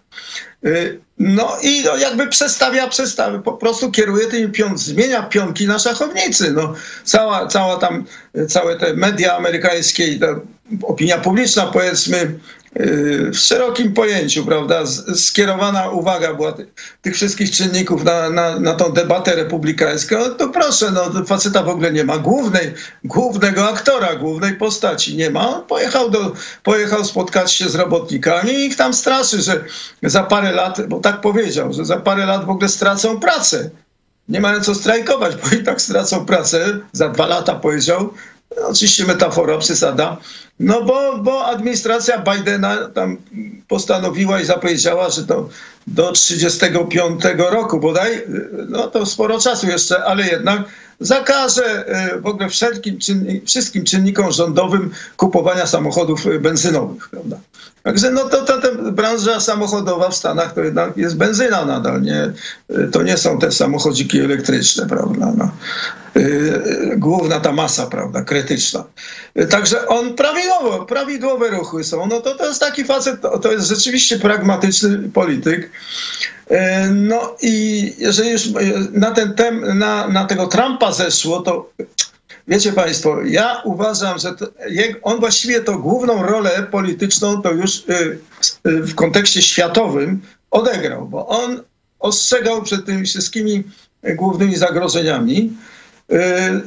Y, 0.66 1.00
no 1.20 1.58
i 1.62 1.84
no 1.86 1.98
jakby 1.98 2.28
przestawia, 2.28 2.88
przestawia, 2.88 3.40
po 3.40 3.54
prostu 3.54 3.92
kieruje 3.92 4.28
tymi 4.28 4.52
pion, 4.52 4.78
zmienia 4.78 5.24
pionki 5.24 5.68
na 5.68 5.80
szachownicy. 5.80 6.52
No, 6.52 6.74
cała, 7.04 7.48
cała 7.48 7.78
tam, 7.78 8.06
całe 8.48 8.76
te 8.76 8.94
media 8.94 9.38
amerykańskie 9.38 10.08
i 10.08 10.20
opinia 10.84 11.18
publiczna 11.18 11.68
powiedzmy 11.68 12.40
w 13.32 13.38
szerokim 13.38 13.94
pojęciu, 13.94 14.46
prawda, 14.46 14.86
skierowana 15.16 15.90
uwaga 15.90 16.34
była 16.34 16.54
tych, 17.02 17.16
wszystkich 17.16 17.52
czynników 17.52 18.04
na, 18.04 18.30
na, 18.30 18.60
na 18.60 18.74
tą 18.74 18.92
debatę 18.92 19.36
republikańską, 19.36 20.16
to 20.38 20.50
proszę, 20.50 20.92
no 20.92 21.26
faceta 21.26 21.64
w 21.64 21.70
ogóle 21.70 21.92
nie 21.92 22.04
ma 22.04 22.18
głównej, 22.18 22.74
głównego 23.04 23.70
aktora, 23.70 24.16
głównej 24.16 24.54
postaci 24.56 25.18
nie 25.18 25.30
ma. 25.30 25.50
On 25.50 25.66
pojechał, 25.66 26.10
do, 26.10 26.34
pojechał 26.64 27.06
spotkać 27.06 27.54
się 27.54 27.70
z 27.70 27.76
robotnikami 27.76 28.52
i 28.52 28.66
ich 28.66 28.76
tam 28.76 28.94
straszy, 28.94 29.42
że 29.42 29.64
za 30.04 30.24
parę 30.24 30.52
lat, 30.52 30.88
bo 30.88 31.00
tak 31.00 31.22
powiedział, 31.22 31.74
że 31.74 31.86
za 31.86 31.98
parę 31.98 32.26
lat 32.26 32.46
w 32.46 32.50
ogóle 32.50 32.70
stracą 32.70 33.20
pracę. 33.20 33.70
Nie 34.30 34.42
mają 34.42 34.62
co 34.62 34.76
strajkować, 34.76 35.36
bo 35.36 35.56
i 35.56 35.64
tak 35.64 35.82
stracą 35.82 36.26
pracę. 36.26 36.80
Za 36.92 37.10
dwa 37.10 37.28
lata 37.28 37.56
powiedział, 37.56 38.14
oczywiście 38.58 39.06
metafora, 39.06 39.58
przesada, 39.58 40.18
no 40.60 40.84
bo, 40.84 41.18
bo 41.18 41.46
administracja 41.46 42.24
Bidena 42.24 42.78
tam 42.94 43.18
postanowiła 43.68 44.42
i 44.42 44.46
zapowiedziała, 44.46 45.10
że 45.10 45.24
to 45.28 45.50
do 45.88 46.12
35 46.12 47.24
roku 47.38 47.80
bodaj, 47.80 48.24
no 48.70 48.88
to 48.88 49.06
sporo 49.06 49.40
czasu 49.40 49.68
jeszcze, 49.68 50.04
ale 50.04 50.28
jednak 50.28 50.62
zakaże 51.00 51.88
e, 51.88 52.20
w 52.20 52.26
ogóle 52.26 52.50
wszelkim 52.50 52.98
wszystkim 53.46 53.84
czynnikom 53.84 54.32
rządowym 54.32 54.92
kupowania 55.18 55.66
samochodów 55.66 56.26
benzynowych, 56.42 57.10
prawda? 57.10 57.38
Także 57.84 58.12
no 58.12 58.30
to, 58.30 58.42
to 58.46 58.76
branża 58.92 59.40
samochodowa 59.40 60.10
w 60.10 60.16
Stanach 60.16 60.54
to 60.54 60.62
jednak 60.62 60.98
jest 60.98 61.18
benzyna 61.18 61.66
nadal, 61.66 62.02
nie? 62.02 62.32
E, 62.70 62.88
to 62.92 63.04
nie 63.04 63.18
są 63.18 63.40
te 63.40 63.52
samochodziki 63.52 64.20
elektryczne, 64.20 64.88
prawda? 64.88 65.34
No. 65.38 65.52
E, 66.16 66.98
główna 66.98 67.40
ta 67.40 67.52
masa, 67.52 67.86
prawda, 67.86 68.22
krytyczna. 68.22 68.84
Także 69.50 69.88
on 69.88 70.16
prawidłowo, 70.16 70.86
prawidłowe 70.86 71.50
ruchy 71.50 71.84
są. 71.84 72.08
No 72.08 72.22
to, 72.22 72.36
to 72.36 72.46
jest 72.46 72.60
taki 72.60 72.84
facet, 72.84 73.22
to, 73.22 73.40
to 73.40 73.52
jest 73.52 73.68
rzeczywiście 73.68 74.20
pragmatyczny 74.20 75.10
polityk. 75.14 75.70
E, 76.50 76.88
no 76.90 77.36
i 77.42 77.94
jeżeli 77.98 78.30
już 78.30 78.50
na 78.92 79.12
ten 79.12 79.34
tem, 79.36 79.78
na, 79.78 80.08
na 80.08 80.26
tego 80.26 80.48
Trumpa 80.48 80.92
zeszło, 80.92 81.42
to 81.42 81.70
wiecie 82.48 82.74
Państwo, 82.74 83.22
ja 83.22 83.62
uważam, 83.66 84.20
że 84.20 84.36
to, 84.36 84.48
on 85.04 85.20
właściwie 85.20 85.62
to 85.62 85.78
główną 85.78 86.24
rolę 86.24 86.68
polityczną 86.72 87.42
to 87.42 87.52
już 87.52 87.78
y, 87.78 88.20
y, 88.68 88.82
w 88.82 88.96
kontekście 88.96 89.42
światowym 89.42 90.22
odegrał, 90.52 91.08
bo 91.08 91.28
on 91.28 91.64
ostrzegał 92.00 92.64
przed 92.64 92.86
tymi 92.86 93.06
wszystkimi 93.06 93.64
głównymi 94.04 94.56
zagrożeniami. 94.56 95.54
Y, 96.12 96.62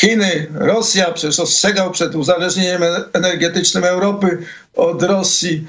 Chiny, 0.00 0.46
Rosja 0.54 1.12
przecież 1.12 1.40
ostrzegał 1.40 1.90
przed 1.90 2.14
uzależnieniem 2.14 2.82
energetycznym 3.12 3.84
Europy 3.84 4.38
od 4.74 5.02
Rosji. 5.02 5.66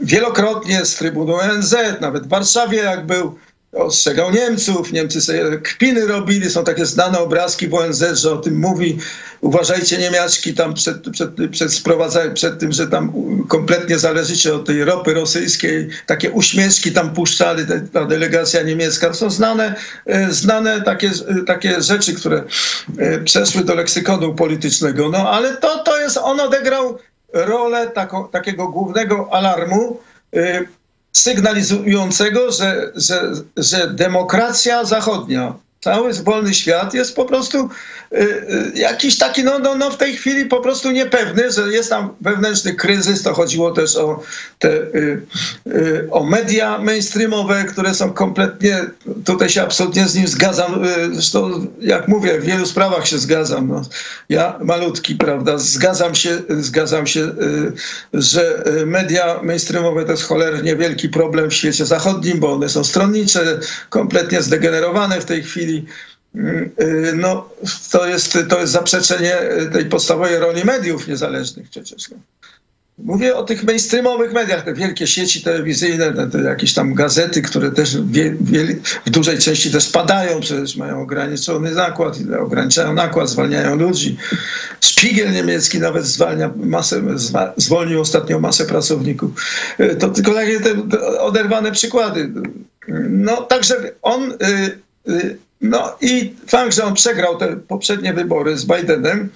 Wielokrotnie 0.00 0.84
z 0.84 0.94
trybuny 0.94 1.34
ONZ, 1.34 1.76
nawet 2.00 2.24
w 2.24 2.28
Warszawie 2.28 2.78
jak 2.78 3.06
był, 3.06 3.38
ostrzegał 3.76 4.30
Niemców, 4.30 4.92
Niemcy 4.92 5.20
sobie 5.20 5.58
kpiny 5.58 6.06
robili, 6.06 6.50
są 6.50 6.64
takie 6.64 6.86
znane 6.86 7.18
obrazki 7.18 7.68
w 7.68 7.74
ONZ, 7.74 8.04
że 8.12 8.32
o 8.32 8.36
tym 8.36 8.58
mówi, 8.58 8.98
uważajcie 9.40 9.98
niemiaczki 9.98 10.54
tam 10.54 10.74
przed, 10.74 11.10
przed, 11.10 11.30
przed, 11.50 11.70
przed 12.34 12.58
tym, 12.58 12.72
że 12.72 12.86
tam 12.86 13.12
kompletnie 13.48 13.98
zależycie 13.98 14.54
od 14.54 14.66
tej 14.66 14.84
ropy 14.84 15.14
rosyjskiej, 15.14 15.88
takie 16.06 16.30
uśmieszki 16.30 16.92
tam 16.92 17.14
puszczali, 17.14 17.62
ta 17.92 18.04
delegacja 18.04 18.62
niemiecka, 18.62 19.08
to 19.08 19.14
są 19.14 19.30
znane, 19.30 19.74
e, 20.06 20.32
znane 20.32 20.82
takie, 20.82 21.10
takie 21.46 21.82
rzeczy, 21.82 22.14
które 22.14 22.44
e, 22.98 23.18
przeszły 23.18 23.64
do 23.64 23.74
leksykonu 23.74 24.34
politycznego, 24.34 25.08
no 25.08 25.30
ale 25.30 25.56
to, 25.56 25.78
to 25.78 26.00
jest, 26.00 26.16
on 26.16 26.40
odegrał 26.40 26.98
rolę 27.32 27.90
tako, 27.94 28.28
takiego 28.32 28.68
głównego 28.68 29.28
alarmu 29.32 30.00
sygnalizującego, 31.18 32.52
że, 32.52 32.92
że, 32.94 33.32
że 33.56 33.90
demokracja 33.90 34.84
zachodnia, 34.84 35.54
cały 35.80 36.12
wolny 36.12 36.54
świat 36.54 36.94
jest 36.94 37.16
po 37.16 37.24
prostu 37.24 37.68
y, 38.12 38.16
y, 38.16 38.72
jakiś 38.74 39.18
taki, 39.18 39.44
no, 39.44 39.58
no, 39.58 39.74
no 39.74 39.90
w 39.90 39.96
tej 39.96 40.16
chwili 40.16 40.44
po 40.44 40.60
prostu 40.60 40.90
niepewny, 40.90 41.50
że 41.50 41.72
jest 41.72 41.90
tam 41.90 42.14
wewnętrzny 42.20 42.74
kryzys. 42.74 43.22
To 43.22 43.34
chodziło 43.34 43.70
też 43.70 43.96
o 43.96 44.22
te 44.58 44.68
y, 44.70 45.26
o 46.10 46.24
media 46.24 46.78
mainstreamowe, 46.78 47.64
które 47.64 47.94
są 47.94 48.12
kompletnie, 48.12 48.84
tutaj 49.24 49.48
się 49.48 49.62
absolutnie 49.62 50.08
z 50.08 50.14
nim 50.14 50.26
zgadzam. 50.26 50.86
Zresztą, 51.12 51.66
jak 51.80 52.08
mówię, 52.08 52.40
w 52.40 52.44
wielu 52.44 52.66
sprawach 52.66 53.06
się 53.06 53.18
zgadzam. 53.18 53.68
No, 53.68 53.82
ja 54.28 54.58
malutki, 54.62 55.14
prawda, 55.14 55.58
zgadzam 55.58 56.14
się, 56.14 56.38
zgadzam 56.48 57.06
się, 57.06 57.30
że 58.12 58.64
media 58.86 59.40
mainstreamowe 59.42 60.04
to 60.04 60.10
jest 60.10 60.24
cholernie 60.24 60.76
wielki 60.76 61.08
problem 61.08 61.50
w 61.50 61.54
świecie 61.54 61.86
zachodnim, 61.86 62.40
bo 62.40 62.52
one 62.52 62.68
są 62.68 62.84
stronnicze, 62.84 63.60
kompletnie 63.88 64.42
zdegenerowane 64.42 65.20
w 65.20 65.24
tej 65.24 65.42
chwili 65.42 65.75
Y, 66.36 67.12
no, 67.14 67.48
to 67.90 68.06
jest, 68.06 68.38
to 68.48 68.60
jest 68.60 68.72
zaprzeczenie 68.72 69.36
tej 69.72 69.84
podstawowej 69.84 70.38
roli 70.38 70.64
mediów 70.64 71.08
niezależnych 71.08 71.70
przecież. 71.70 72.10
No. 72.10 72.16
Mówię 72.98 73.36
o 73.36 73.42
tych 73.42 73.64
mainstreamowych 73.64 74.32
mediach, 74.32 74.64
te 74.64 74.74
wielkie 74.74 75.06
sieci 75.06 75.42
telewizyjne, 75.42 76.12
te, 76.12 76.26
te 76.26 76.42
jakieś 76.42 76.74
tam 76.74 76.94
gazety, 76.94 77.42
które 77.42 77.70
też 77.70 78.02
wie, 78.02 78.36
wie, 78.40 78.76
w 79.06 79.10
dużej 79.10 79.38
części 79.38 79.70
też 79.70 79.84
spadają, 79.84 80.40
przecież 80.40 80.76
mają 80.76 81.02
ograniczony 81.02 81.70
nakład, 81.70 82.18
ograniczają 82.40 82.94
nakład, 82.94 83.30
zwalniają 83.30 83.76
ludzi. 83.76 84.16
Szpigiel 84.80 85.32
niemiecki 85.32 85.78
nawet 85.78 86.04
zwalnia 86.04 86.50
masę, 86.56 87.02
zwolnił 87.56 88.00
ostatnio 88.00 88.40
masę 88.40 88.64
pracowników. 88.64 89.30
Y, 89.80 89.96
to 89.96 90.08
tylko 90.08 90.34
takie 90.34 90.60
te 90.60 91.00
oderwane 91.20 91.72
przykłady. 91.72 92.32
No 93.08 93.42
także 93.42 93.74
on 94.02 94.32
y, 94.32 95.38
no 95.68 95.96
i 96.00 96.34
fakt, 96.48 96.74
że 96.74 96.84
on 96.84 96.94
przegrał 96.94 97.38
te 97.38 97.56
poprzednie 97.56 98.12
wybory 98.12 98.56
z 98.58 98.64
Bidenem, 98.66 99.28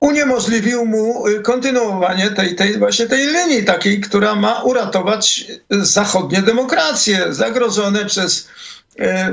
uniemożliwił 0.00 0.84
mu 0.86 1.26
y, 1.28 1.40
kontynuowanie 1.40 2.30
tej, 2.30 2.56
tej 2.56 2.78
właśnie 2.78 3.06
tej 3.06 3.26
linii 3.26 3.64
takiej, 3.64 4.00
która 4.00 4.34
ma 4.34 4.62
uratować 4.62 5.44
zachodnie 5.70 6.42
demokracje 6.42 7.26
zagrożone 7.34 8.04
przez 8.04 8.48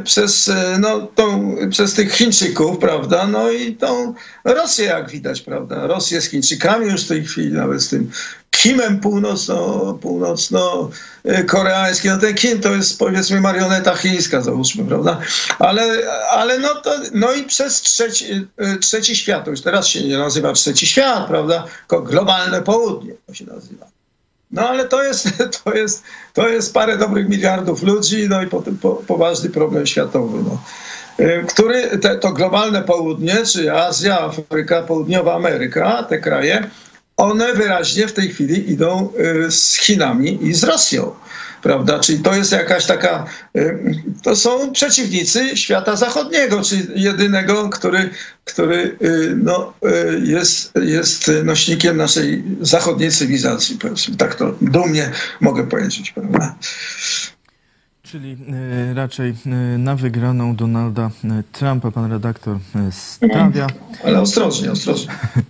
przez, 0.04 0.48
e, 0.48 0.78
no, 0.80 1.08
tą, 1.16 1.56
przez 1.70 1.94
tych 1.94 2.14
Chińczyków, 2.14 2.78
prawda, 2.78 3.28
no 3.28 3.52
i 3.52 3.76
tą 3.76 4.14
Rosję, 4.44 4.86
jak 4.86 5.10
widać, 5.10 5.42
prawda, 5.42 5.88
Rosję 5.88 6.22
z 6.22 6.30
Chińczykami 6.30 6.86
już 6.86 7.06
w 7.06 7.08
tej 7.08 7.26
chwili, 7.26 7.52
nawet 7.52 7.82
z 7.82 7.90
tym 7.90 8.12
Kimem 8.52 9.00
północno, 9.00 9.94
północno-koreańskim, 10.02 12.12
no 12.12 12.18
ten 12.18 12.36
Kim 12.36 12.62
to 12.62 12.76
jest 12.76 13.00
powiedzmy 13.00 13.42
marioneta 13.42 13.96
chińska, 13.96 14.42
załóżmy, 14.42 14.86
prawda, 14.86 15.20
ale, 15.60 16.12
ale 16.32 16.60
no, 16.60 16.76
to, 16.76 16.96
no 17.14 17.34
i 17.34 17.44
przez 17.44 17.82
trzeci, 17.82 18.48
e, 18.58 18.78
trzeci 18.78 19.16
świat, 19.16 19.46
to 19.46 19.52
już 19.52 19.62
teraz 19.62 19.88
się 19.88 20.08
nie 20.08 20.18
nazywa 20.18 20.54
trzeci 20.54 20.88
świat, 20.88 21.28
prawda, 21.28 21.66
tylko 21.80 22.02
globalne 22.02 22.62
południe 22.62 23.14
to 23.28 23.34
się 23.34 23.46
nazywa. 23.46 23.89
No 24.52 24.70
ale 24.70 24.88
to 24.88 25.04
jest, 25.04 25.28
to 25.64 25.74
jest, 25.74 26.04
to 26.34 26.50
jest 26.50 26.74
parę 26.74 26.98
dobrych 26.98 27.30
miliardów 27.30 27.84
ludzi, 27.84 28.28
no 28.30 28.44
i 28.44 28.48
potem 28.48 28.78
po, 28.78 28.92
poważny 28.92 29.50
problem 29.50 29.86
światowy. 29.86 30.44
No. 30.44 30.62
Y, 31.26 31.46
który 31.48 31.98
te, 31.98 32.16
to 32.16 32.32
globalne 32.32 32.82
południe, 32.82 33.46
czy 33.46 33.74
Azja, 33.74 34.20
Afryka, 34.20 34.84
Południowa 34.84 35.36
Ameryka, 35.36 36.04
te 36.04 36.20
kraje, 36.20 36.70
one 37.18 37.54
wyraźnie 37.54 38.08
w 38.08 38.14
tej 38.14 38.30
chwili 38.30 38.72
idą 38.72 39.10
y, 39.48 39.52
z 39.52 39.76
Chinami 39.78 40.48
i 40.48 40.54
z 40.54 40.64
Rosją 40.64 41.12
prawda? 41.62 42.00
Czyli 42.00 42.20
to 42.20 42.36
jest 42.36 42.52
jakaś 42.52 42.86
taka, 42.86 43.26
y, 43.58 43.96
to 44.24 44.36
są 44.36 44.72
przeciwnicy 44.72 45.58
świata 45.58 45.96
zachodniego, 45.96 46.62
czyli 46.62 46.88
jedynego, 46.96 47.70
który, 47.70 48.10
który 48.46 48.98
y, 49.02 49.36
no, 49.44 49.74
y, 49.86 50.22
jest, 50.26 50.74
jest 50.82 51.32
nośnikiem 51.44 51.98
naszej 51.98 52.44
zachodniej 52.62 53.12
cywilizacji, 53.12 53.78
powiedzmy. 53.78 54.16
Tak 54.16 54.36
to 54.36 54.56
dumnie 54.62 55.12
mogę 55.42 55.68
powiedzieć, 55.68 56.12
prawda? 56.12 56.56
Czyli 58.04 58.38
raczej 58.94 59.36
na 59.78 59.96
wygraną 59.96 60.56
Donalda 60.56 61.12
Trumpa 61.52 61.92
pan 61.92 62.12
redaktor 62.12 62.58
stawia. 62.92 63.68
Ale 64.04 64.22
ostrożnie, 64.22 64.72
ostrożnie. 64.72 65.14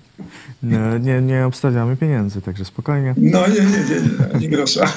Nie, 0.63 0.99
nie, 1.01 1.21
nie 1.21 1.45
obstawiamy 1.45 1.97
pieniędzy, 1.97 2.41
także 2.41 2.65
spokojnie. 2.65 3.13
No 3.17 3.47
nie, 3.47 3.53
nie, 3.53 3.61
nie, 3.61 4.01
nie 4.01 4.35
ani 4.35 4.49
grosza. 4.49 4.85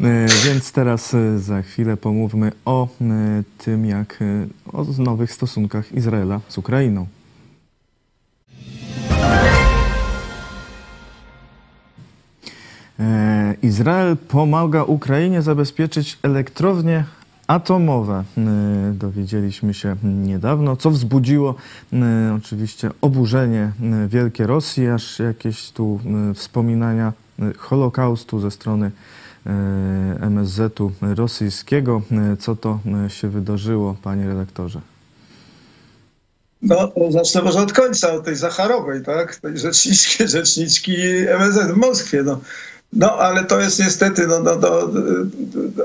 E, 0.00 0.26
Więc 0.44 0.72
teraz 0.72 1.14
e, 1.14 1.38
za 1.38 1.62
chwilę 1.62 1.96
pomówmy 1.96 2.52
o 2.64 2.88
e, 3.00 3.42
tym, 3.58 3.86
jak 3.86 4.18
o 4.72 4.86
nowych 4.98 5.32
stosunkach 5.32 5.92
Izraela 5.92 6.40
z 6.48 6.58
Ukrainą. 6.58 7.06
Izrael 13.62 14.16
pomaga 14.16 14.82
Ukrainie 14.82 15.42
zabezpieczyć 15.42 16.18
elektrownie 16.22 17.04
atomowe. 17.50 18.24
E, 18.38 18.92
Dowiedzieliśmy 18.94 19.74
się 19.74 19.96
niedawno, 20.04 20.76
co 20.76 20.90
wzbudziło 20.90 21.54
e, 21.92 21.96
oczywiście 22.36 22.90
oburzenie 23.00 23.72
e, 23.82 24.08
wielkie 24.08 24.46
Rosji, 24.46 24.88
aż 24.88 25.18
jakieś 25.18 25.70
tu 25.70 26.00
wspominania 26.34 27.12
Holokaustu 27.58 28.40
ze 28.40 28.50
strony 28.50 28.90
MSZ-u 30.20 30.92
rosyjskiego. 31.00 32.02
Co 32.38 32.56
to 32.56 32.78
się 33.08 33.28
wydarzyło, 33.28 33.96
panie 34.02 34.26
redaktorze? 34.26 34.80
No, 36.62 36.92
zacznę 37.10 37.42
może 37.42 37.58
od 37.58 37.72
końca, 37.72 38.12
od 38.12 38.24
tej 38.24 38.36
Zacharowej, 38.36 39.02
tak? 39.02 39.36
Tej 39.36 39.58
rzeczniczki, 39.58 40.28
rzeczniczki 40.28 40.96
MSZ 41.28 41.72
w 41.72 41.76
Moskwie, 41.76 42.22
no. 42.22 42.40
No, 42.92 43.12
ale 43.18 43.44
to 43.44 43.60
jest 43.60 43.78
niestety, 43.78 44.26
no, 44.26 44.40
no, 44.40 44.56
no, 44.56 44.90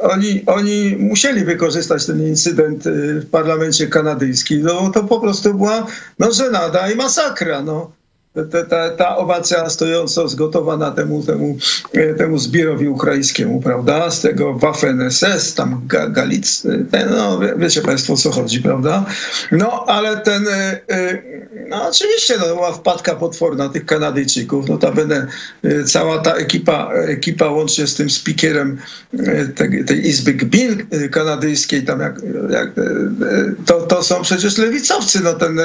oni, 0.01 0.43
oni 0.45 0.95
musieli 0.99 1.45
wykorzystać 1.45 2.05
ten 2.05 2.27
incydent 2.27 2.85
y, 2.87 3.21
w 3.21 3.29
parlamencie 3.29 3.87
kanadyjskim. 3.87 4.61
No, 4.61 4.91
to 4.91 5.03
po 5.03 5.19
prostu 5.19 5.53
była 5.53 5.87
no, 6.19 6.31
żenada 6.31 6.91
i 6.91 6.95
masakra. 6.95 7.61
No. 7.61 7.91
Ta, 8.35 8.63
ta, 8.65 8.89
ta 8.89 9.17
owacja 9.17 9.69
stojąco 9.69 10.27
zgotowana 10.27 10.91
temu, 10.91 11.23
temu, 11.23 11.57
e, 11.93 12.13
temu 12.13 12.37
zbiorowi 12.37 12.87
ukraińskiemu, 12.87 13.61
prawda? 13.61 14.11
Z 14.11 14.21
tego 14.21 14.53
Waffen 14.53 15.01
SS, 15.11 15.53
tam 15.53 15.81
Ga- 15.87 16.11
Galic, 16.11 16.63
ten, 16.91 17.09
no 17.09 17.39
wie- 17.39 17.53
wiecie 17.57 17.81
Państwo 17.81 18.13
o 18.13 18.17
co 18.17 18.31
chodzi, 18.31 18.61
prawda? 18.61 19.05
No 19.51 19.85
ale 19.87 20.17
ten, 20.17 20.47
e, 20.47 20.81
e, 20.89 21.21
no 21.69 21.87
oczywiście 21.87 22.37
no, 22.37 22.45
była 22.45 22.71
wpadka 22.73 23.15
potworna 23.15 23.69
tych 23.69 23.85
Kanadyjczyków, 23.85 24.69
notabene 24.69 25.27
e, 25.63 25.83
cała 25.83 26.17
ta 26.17 26.33
ekipa, 26.33 26.89
ekipa 26.93 27.49
łącznie 27.49 27.87
z 27.87 27.95
tym 27.95 28.09
speakerem 28.09 28.77
e, 29.19 29.45
tej, 29.45 29.85
tej 29.85 30.07
Izby 30.07 30.33
Gbin 30.33 30.87
e, 30.91 31.09
kanadyjskiej, 31.09 31.83
tam 31.83 31.99
jak, 31.99 32.21
jak, 32.49 32.67
e, 32.67 32.81
e, 32.81 33.53
to, 33.65 33.81
to 33.81 34.03
są 34.03 34.21
przecież 34.21 34.57
lewicowcy, 34.57 35.19
no 35.23 35.33
ten, 35.33 35.59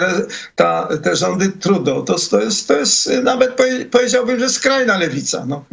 ta, 0.57 0.89
te 1.03 1.17
rządy 1.17 1.49
Trudeau, 1.61 2.03
to, 2.03 2.17
to, 2.31 2.41
jest, 2.41 2.60
to 2.67 2.79
jest 2.79 3.07
e, 3.07 3.23
nawet 3.23 3.57
powie- 3.57 3.85
powiedziałbym, 3.85 4.41
że 4.41 4.49
skrajna 4.49 4.99
lewica, 4.99 5.47
no. 5.49 5.65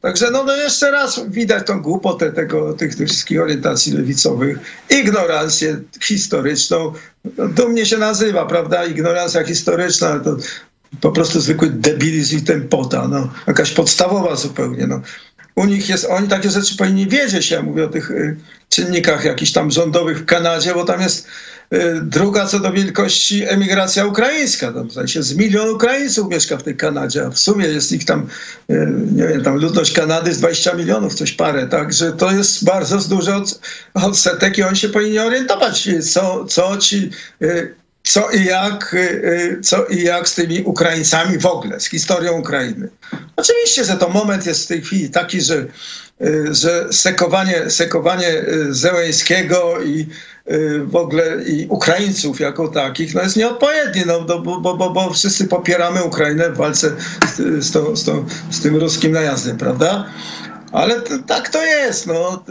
Także 0.00 0.30
no, 0.30 0.44
no 0.44 0.56
jeszcze 0.56 0.90
raz 0.90 1.20
widać 1.28 1.66
tą 1.66 1.82
głupotę 1.82 2.32
tego, 2.32 2.72
tych, 2.72 2.96
tych 2.96 3.08
wszystkich 3.08 3.40
orientacji 3.40 3.92
lewicowych, 3.92 4.58
ignorancję 4.90 5.80
historyczną. 6.02 6.92
No, 7.38 7.48
dumnie 7.48 7.86
się 7.86 7.98
nazywa, 7.98 8.46
prawda? 8.46 8.84
Ignorancja 8.84 9.44
historyczna, 9.44 10.20
to 10.20 10.36
po 11.00 11.12
prostu 11.12 11.40
zwykły 11.40 11.70
debilizm 11.70 12.38
i 12.38 12.42
tempota, 12.42 13.08
no. 13.08 13.32
Jakaś 13.46 13.70
podstawowa 13.70 14.36
zupełnie, 14.36 14.86
no. 14.86 15.00
U 15.54 15.64
nich 15.64 15.88
jest, 15.88 16.04
oni 16.04 16.28
takie 16.28 16.50
rzeczy 16.50 16.76
powinni 16.76 17.08
wiedzieć, 17.08 17.50
ja 17.50 17.62
mówię 17.62 17.84
o 17.84 17.88
tych 17.88 18.10
y, 18.10 18.36
czynnikach 18.68 19.24
jakichś 19.24 19.52
tam 19.52 19.70
rządowych 19.70 20.18
w 20.18 20.24
Kanadzie, 20.24 20.74
bo 20.74 20.84
tam 20.84 21.00
jest 21.00 21.26
y, 21.26 21.30
druga 22.02 22.46
co 22.46 22.58
do 22.58 22.72
wielkości 22.72 23.44
emigracja 23.48 24.06
ukraińska. 24.06 24.72
Tam 24.72 24.88
w 24.88 24.92
sensie 24.92 25.22
z 25.22 25.34
milion 25.36 25.68
Ukraińców 25.68 26.28
mieszka 26.30 26.56
w 26.56 26.62
tej 26.62 26.76
Kanadzie, 26.76 27.26
a 27.26 27.30
w 27.30 27.38
sumie 27.38 27.66
jest 27.66 27.92
ich 27.92 28.04
tam, 28.04 28.26
y, 28.70 28.86
nie 29.12 29.26
wiem, 29.28 29.42
tam 29.42 29.56
ludność 29.56 29.92
Kanady 29.92 30.28
jest 30.28 30.40
20 30.40 30.74
milionów, 30.74 31.14
coś 31.14 31.32
parę, 31.32 31.66
także 31.66 32.12
to 32.12 32.32
jest 32.32 32.64
bardzo 32.64 32.98
duży 32.98 33.34
od- 33.34 33.60
odsetek 33.94 34.58
i 34.58 34.62
oni 34.62 34.76
się 34.76 34.88
powinni 34.88 35.18
orientować, 35.18 35.88
y, 35.88 36.02
co, 36.02 36.44
co 36.44 36.76
ci 36.76 37.10
y, 37.42 37.74
co 38.02 38.30
i 38.30 38.44
jak, 38.44 38.94
y, 38.94 38.98
y, 38.98 39.60
co 39.62 39.84
i 39.84 40.02
jak 40.02 40.28
z 40.28 40.34
tymi 40.34 40.62
Ukraińcami 40.62 41.38
w 41.38 41.46
ogóle, 41.46 41.80
z 41.80 41.88
historią 41.88 42.32
Ukrainy. 42.32 42.88
Oczywiście, 43.36 43.84
że 43.84 43.96
to 43.96 44.08
moment 44.08 44.46
jest 44.46 44.64
w 44.64 44.66
tej 44.66 44.82
chwili 44.82 45.10
taki, 45.10 45.40
że, 45.40 45.66
y, 46.22 46.54
że 46.54 46.92
sekowanie, 46.92 47.70
sekowanie 47.70 48.44
Zełęńskiego 48.70 49.82
i 49.82 50.06
w 50.84 50.96
ogóle 50.96 51.44
i 51.46 51.66
Ukraińców 51.68 52.40
jako 52.40 52.68
takich 52.68 53.14
no 53.14 53.22
jest 53.22 53.36
nieodpowiednie, 53.36 54.04
no, 54.06 54.20
bo, 54.20 54.60
bo, 54.60 54.76
bo, 54.76 54.90
bo 54.90 55.12
wszyscy 55.12 55.44
popieramy 55.44 56.04
Ukrainę 56.04 56.50
w 56.50 56.56
walce 56.56 56.90
z, 57.36 57.64
z, 57.64 57.98
z, 57.98 58.10
z 58.50 58.60
tym 58.60 58.76
ruskim 58.76 59.12
najazdem, 59.12 59.58
prawda? 59.58 60.06
Ale 60.72 61.00
tak 61.26 61.48
to 61.48 61.64
jest, 61.64 62.06
no, 62.06 62.44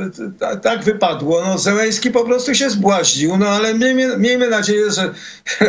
tak 0.61 0.83
wypadło. 0.83 1.41
No, 1.45 1.57
Zełęński 1.57 2.11
po 2.11 2.23
prostu 2.23 2.55
się 2.55 2.69
zbłaździł, 2.69 3.37
no 3.37 3.47
ale 3.47 3.73
miejmy, 3.73 4.17
miejmy 4.17 4.49
nadzieję, 4.49 4.91
że, 4.91 5.13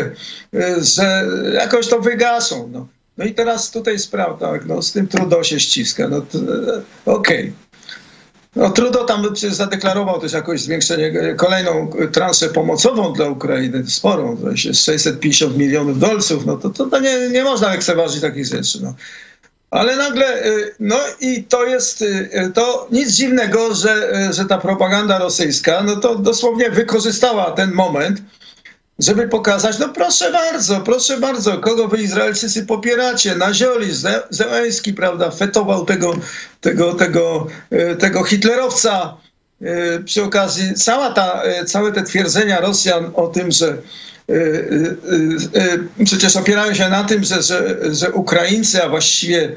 że 0.97 1.27
jakoś 1.55 1.89
to 1.89 2.01
wygaszą. 2.01 2.69
No. 2.73 2.87
no 3.19 3.25
i 3.25 3.35
teraz 3.35 3.71
tutaj 3.71 3.99
sprawa, 3.99 4.35
tak, 4.35 4.67
no, 4.67 4.83
z 4.83 4.93
tym 4.93 5.09
Trudeau 5.09 5.45
się 5.45 5.61
ściska. 5.61 6.09
No, 6.09 6.23
okej. 7.07 7.53
No 8.57 8.71
Trudeau 8.71 9.07
tam 9.07 9.27
zadeklarował 9.51 10.21
też 10.21 10.33
jakoś 10.33 10.61
zwiększenie, 10.61 11.35
kolejną 11.37 11.91
transzę 12.13 12.49
pomocową 12.49 13.13
dla 13.13 13.29
Ukrainy, 13.29 13.87
sporą, 13.87 14.37
to 14.37 14.51
jest 14.51 14.85
650 14.85 15.57
milionów 15.57 15.99
dolców, 15.99 16.47
no 16.47 16.57
to, 16.57 16.71
to, 16.71 16.87
to 16.87 17.01
nie, 17.01 17.29
nie 17.29 17.45
można 17.45 17.71
lekceważyć 17.71 18.21
takich 18.21 18.47
rzeczy. 18.47 18.79
No. 18.83 18.95
Ale 19.73 19.97
nagle, 19.97 20.47
y, 20.47 20.75
no 20.81 20.97
i 21.21 21.45
to 21.45 21.65
jest, 21.67 22.03
y, 22.03 22.53
to 22.55 22.89
nic 22.91 23.11
dziwnego, 23.11 23.75
że, 23.75 24.13
y, 24.31 24.33
że 24.33 24.45
ta 24.45 24.59
propaganda 24.59 25.19
rosyjska, 25.19 25.83
no 25.83 25.97
to 25.97 26.15
dosłownie 26.15 26.71
wykorzystała 26.71 27.51
ten 27.51 27.73
moment, 27.73 28.23
żeby 28.99 29.29
pokazać, 29.29 29.79
no 29.79 29.89
proszę 29.89 30.33
bardzo, 30.33 30.81
proszę 30.81 31.19
bardzo, 31.19 31.59
kogo 31.59 31.89
wy 31.89 32.03
Izraelczycy 32.03 32.67
popieracie? 32.67 33.35
Nazioli, 33.35 33.93
Ze- 33.93 34.23
Zełenski, 34.31 34.95
prawda, 34.95 35.31
fetował 35.31 35.85
tego, 35.85 36.15
tego, 36.61 36.95
tego, 36.95 37.47
y, 37.73 37.97
tego 37.97 38.25
hitlerowca. 38.25 39.17
Y, 39.63 40.03
Przy 40.05 40.23
okazji 40.23 40.75
cała 40.75 41.11
ta, 41.13 41.43
y, 41.63 41.65
całe 41.65 41.93
te 41.93 42.03
twierdzenia 42.03 42.61
Rosjan 42.61 43.11
o 43.15 43.27
tym, 43.29 43.51
że 43.53 43.67
y, 43.69 43.73
y, 43.73 43.77
y, 43.77 43.77
y, 43.77 44.12
przecież 46.05 46.37
opierają 46.37 46.75
się 46.75 46.89
na 46.89 47.05
tym, 47.05 47.25
że, 47.25 47.43
że, 47.43 47.79
że 47.95 48.13
Ukraińcy, 48.13 48.83
a 48.83 48.89
właściwie 48.89 49.53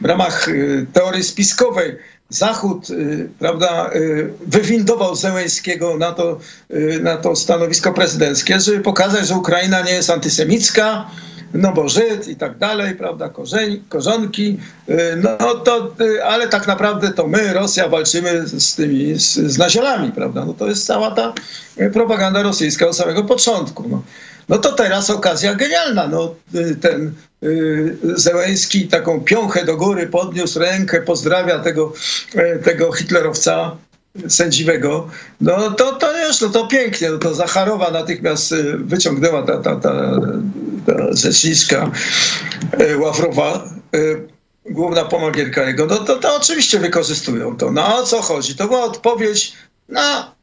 w 0.00 0.04
ramach 0.04 0.48
y, 0.48 0.86
teorii 0.92 1.24
spiskowej 1.24 1.96
Zachód 2.30 2.90
y, 2.90 3.28
prawda, 3.38 3.90
y, 3.94 4.32
wywindował 4.46 5.14
Zełęńskiego 5.14 5.96
na 5.96 6.12
to, 6.12 6.38
y, 6.70 7.00
na 7.02 7.16
to 7.16 7.36
stanowisko 7.36 7.92
prezydenckie, 7.92 8.60
żeby 8.60 8.80
pokazać, 8.80 9.28
że 9.28 9.34
Ukraina 9.34 9.80
nie 9.80 9.92
jest 9.92 10.10
antysemicka, 10.10 11.06
no 11.54 11.72
bo 11.72 11.88
Żyd 11.88 12.28
i 12.28 12.36
tak 12.36 12.58
dalej, 12.58 12.94
prawda, 12.94 13.28
korzeń, 13.28 13.82
korzonki, 13.88 14.58
no 15.22 15.54
to, 15.54 15.94
ale 16.24 16.48
tak 16.48 16.66
naprawdę 16.66 17.10
to 17.10 17.26
my, 17.26 17.52
Rosja, 17.52 17.88
walczymy 17.88 18.42
z 18.46 18.74
tymi, 18.74 19.14
z, 19.14 19.34
z 19.34 19.58
naziolami, 19.58 20.12
prawda, 20.12 20.44
no 20.44 20.54
to 20.54 20.68
jest 20.68 20.86
cała 20.86 21.10
ta 21.10 21.32
propaganda 21.92 22.42
rosyjska 22.42 22.86
od 22.86 22.96
samego 22.96 23.24
początku, 23.24 23.88
no. 23.88 24.02
No 24.50 24.58
to 24.58 24.72
teraz 24.72 25.10
okazja 25.10 25.54
genialna. 25.54 26.08
No, 26.08 26.34
y, 26.54 26.76
ten 26.76 27.14
y, 27.42 27.96
Zełęński 28.02 28.88
taką 28.88 29.20
piąchę 29.20 29.64
do 29.64 29.76
góry 29.76 30.06
podniósł 30.06 30.58
rękę, 30.58 31.02
pozdrawia 31.02 31.58
tego, 31.58 31.92
e, 32.34 32.58
tego 32.58 32.92
hitlerowca 32.92 33.76
sędziwego. 34.28 35.08
No 35.40 35.70
to, 35.70 35.92
to 35.92 36.26
już, 36.26 36.40
no 36.40 36.48
to 36.48 36.66
pięknie. 36.66 37.10
No 37.10 37.18
to 37.18 37.34
Zacharowa 37.34 37.90
natychmiast 37.90 38.52
y, 38.52 38.76
wyciągnęła 38.78 39.42
ta, 39.42 39.58
ta, 39.58 39.76
ta, 39.76 40.20
ta 40.86 41.12
rzeczniczka 41.12 41.90
y, 42.80 42.98
Ławrowa, 42.98 43.64
y, 43.94 44.28
główna 44.70 45.04
pomagierka 45.04 45.62
jego. 45.62 45.86
No 45.86 45.98
to, 45.98 46.16
to 46.16 46.36
oczywiście 46.36 46.78
wykorzystują 46.78 47.56
to. 47.56 47.72
No 47.72 47.96
o 47.96 48.02
co 48.02 48.22
chodzi? 48.22 48.54
To 48.54 48.66
była 48.66 48.84
odpowiedź 48.84 49.52
na 49.88 50.34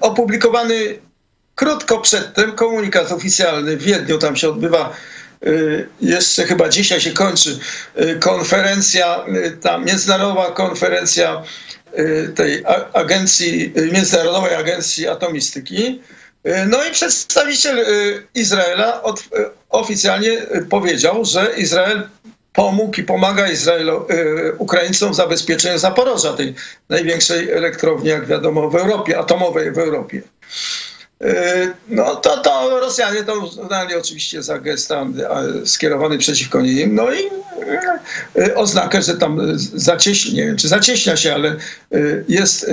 opublikowany 0.00 0.98
krótko 1.54 1.98
przedtem 2.00 2.52
komunikat 2.52 3.12
oficjalny 3.12 3.76
w 3.76 3.82
Wiedniu, 3.82 4.18
tam 4.18 4.36
się 4.36 4.48
odbywa 4.48 4.96
y, 5.46 5.88
jeszcze 6.00 6.44
chyba 6.44 6.68
dzisiaj 6.68 7.00
się 7.00 7.10
kończy 7.10 7.58
y, 8.00 8.18
konferencja, 8.18 9.24
y, 9.46 9.50
ta 9.62 9.78
międzynarodowa 9.78 10.50
konferencja 10.50 11.42
tej 12.34 12.64
agencji, 12.92 13.72
Międzynarodowej 13.92 14.54
Agencji 14.54 15.08
Atomistyki. 15.08 16.02
No 16.66 16.84
i 16.84 16.90
przedstawiciel 16.90 17.86
Izraela 18.34 19.02
od, 19.02 19.24
oficjalnie 19.70 20.30
powiedział, 20.70 21.24
że 21.24 21.52
Izrael 21.56 22.08
pomógł 22.52 23.00
i 23.00 23.02
pomaga 23.02 23.50
Izraelo, 23.50 24.08
Ukraińcom 24.58 25.12
w 25.12 25.14
zabezpieczeniu 25.14 25.78
Zaporoża, 25.78 26.32
tej 26.32 26.54
największej 26.88 27.50
elektrowni, 27.50 28.08
jak 28.08 28.26
wiadomo, 28.26 28.70
w 28.70 28.76
Europie, 28.76 29.18
atomowej 29.18 29.72
w 29.72 29.78
Europie. 29.78 30.22
No 31.88 32.16
to, 32.16 32.36
to 32.36 32.80
Rosjanie 32.80 33.24
to 33.24 33.34
uznali 33.34 33.94
oczywiście 33.94 34.42
za 34.42 34.58
gest 34.58 34.92
skierowany 35.64 36.18
przeciwko 36.18 36.62
nim, 36.62 36.94
no 36.94 37.14
i 37.14 37.18
oznakę, 38.54 39.02
że 39.02 39.16
tam 39.16 39.40
zacieśnia, 39.56 40.32
nie 40.32 40.46
wiem 40.46 40.56
czy 40.56 40.68
zacieśnia 40.68 41.16
się, 41.16 41.34
ale 41.34 41.56
jest, 42.28 42.70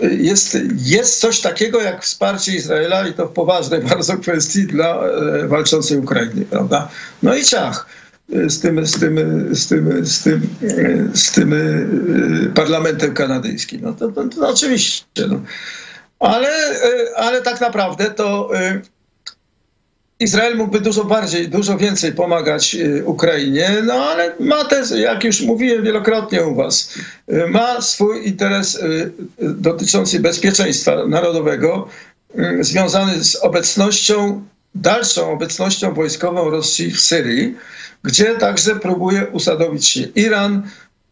jest, 0.00 0.58
jest 0.76 1.20
coś 1.20 1.40
takiego 1.40 1.80
jak 1.80 2.02
wsparcie 2.02 2.52
Izraela 2.52 3.08
i 3.08 3.12
to 3.12 3.26
w 3.26 3.32
poważnej 3.32 3.80
bardzo 3.94 4.16
kwestii 4.16 4.66
dla 4.66 5.00
walczącej 5.46 5.98
Ukrainy, 5.98 6.44
prawda? 6.50 6.88
No 7.22 7.34
i 7.34 7.44
ciach 7.44 7.86
z 8.48 8.60
tym, 8.60 8.86
z 8.86 9.00
tym, 9.00 9.48
z 9.54 9.66
tym, 9.68 10.06
z 10.06 10.22
tym, 10.22 10.42
z 11.14 11.32
tym 11.32 11.54
parlamentem 12.54 13.14
kanadyjskim. 13.14 13.80
No 13.82 13.92
to, 13.92 14.08
to, 14.08 14.28
to 14.28 14.48
oczywiście. 14.48 15.04
No. 15.28 15.40
Ale, 16.22 16.48
ale 17.16 17.42
tak 17.42 17.60
naprawdę 17.60 18.10
to 18.10 18.50
Izrael 20.20 20.56
mógłby 20.56 20.80
dużo 20.80 21.04
bardziej, 21.04 21.48
dużo 21.48 21.76
więcej 21.76 22.12
pomagać 22.12 22.76
Ukrainie, 23.04 23.70
no 23.84 23.94
ale 23.94 24.32
ma 24.40 24.64
też, 24.64 24.90
jak 24.90 25.24
już 25.24 25.40
mówiłem 25.40 25.84
wielokrotnie 25.84 26.44
u 26.44 26.54
was, 26.54 26.94
ma 27.48 27.80
swój 27.80 28.26
interes 28.26 28.82
dotyczący 29.38 30.20
bezpieczeństwa 30.20 31.06
narodowego, 31.06 31.88
związany 32.60 33.24
z 33.24 33.36
obecnością, 33.36 34.44
dalszą 34.74 35.32
obecnością 35.32 35.94
wojskową 35.94 36.50
Rosji 36.50 36.90
w 36.90 37.00
Syrii 37.00 37.56
gdzie 38.04 38.34
także 38.34 38.76
próbuje 38.76 39.26
usadowić 39.26 39.88
się 39.88 40.00
Iran. 40.00 40.62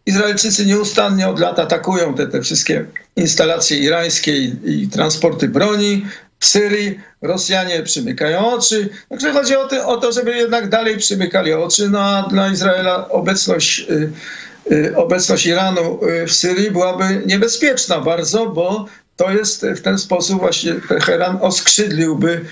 Izraelczycy 0.06 0.66
nieustannie 0.66 1.28
od 1.28 1.40
lat 1.40 1.58
atakują 1.58 2.14
te, 2.14 2.26
te 2.26 2.42
wszystkie 2.42 2.84
instalacje 3.16 3.78
irańskie 3.78 4.38
i, 4.38 4.56
i 4.64 4.88
transporty 4.88 5.48
broni 5.48 6.06
w 6.38 6.46
Syrii. 6.46 7.00
Rosjanie 7.22 7.82
przymykają 7.82 8.52
oczy. 8.52 8.88
Także 9.08 9.32
chodzi 9.32 9.56
o, 9.56 9.68
ty, 9.68 9.84
o 9.84 9.96
to, 9.96 10.12
żeby 10.12 10.36
jednak 10.36 10.68
dalej 10.68 10.96
przymykali 10.96 11.52
oczy. 11.52 11.88
No 11.90 12.00
a 12.00 12.28
dla 12.28 12.52
Izraela 12.52 13.08
obecność, 13.08 13.86
y, 13.90 14.12
y, 14.72 14.96
obecność 14.96 15.46
Iranu 15.46 16.04
y, 16.04 16.26
w 16.26 16.32
Syrii 16.32 16.70
byłaby 16.70 17.22
niebezpieczna 17.26 18.00
bardzo, 18.00 18.46
bo 18.46 18.86
to 19.16 19.30
jest 19.30 19.66
w 19.76 19.82
ten 19.82 19.98
sposób 19.98 20.40
właśnie 20.40 20.74
Teheran 20.88 21.38
oskrzydliłby 21.40 22.44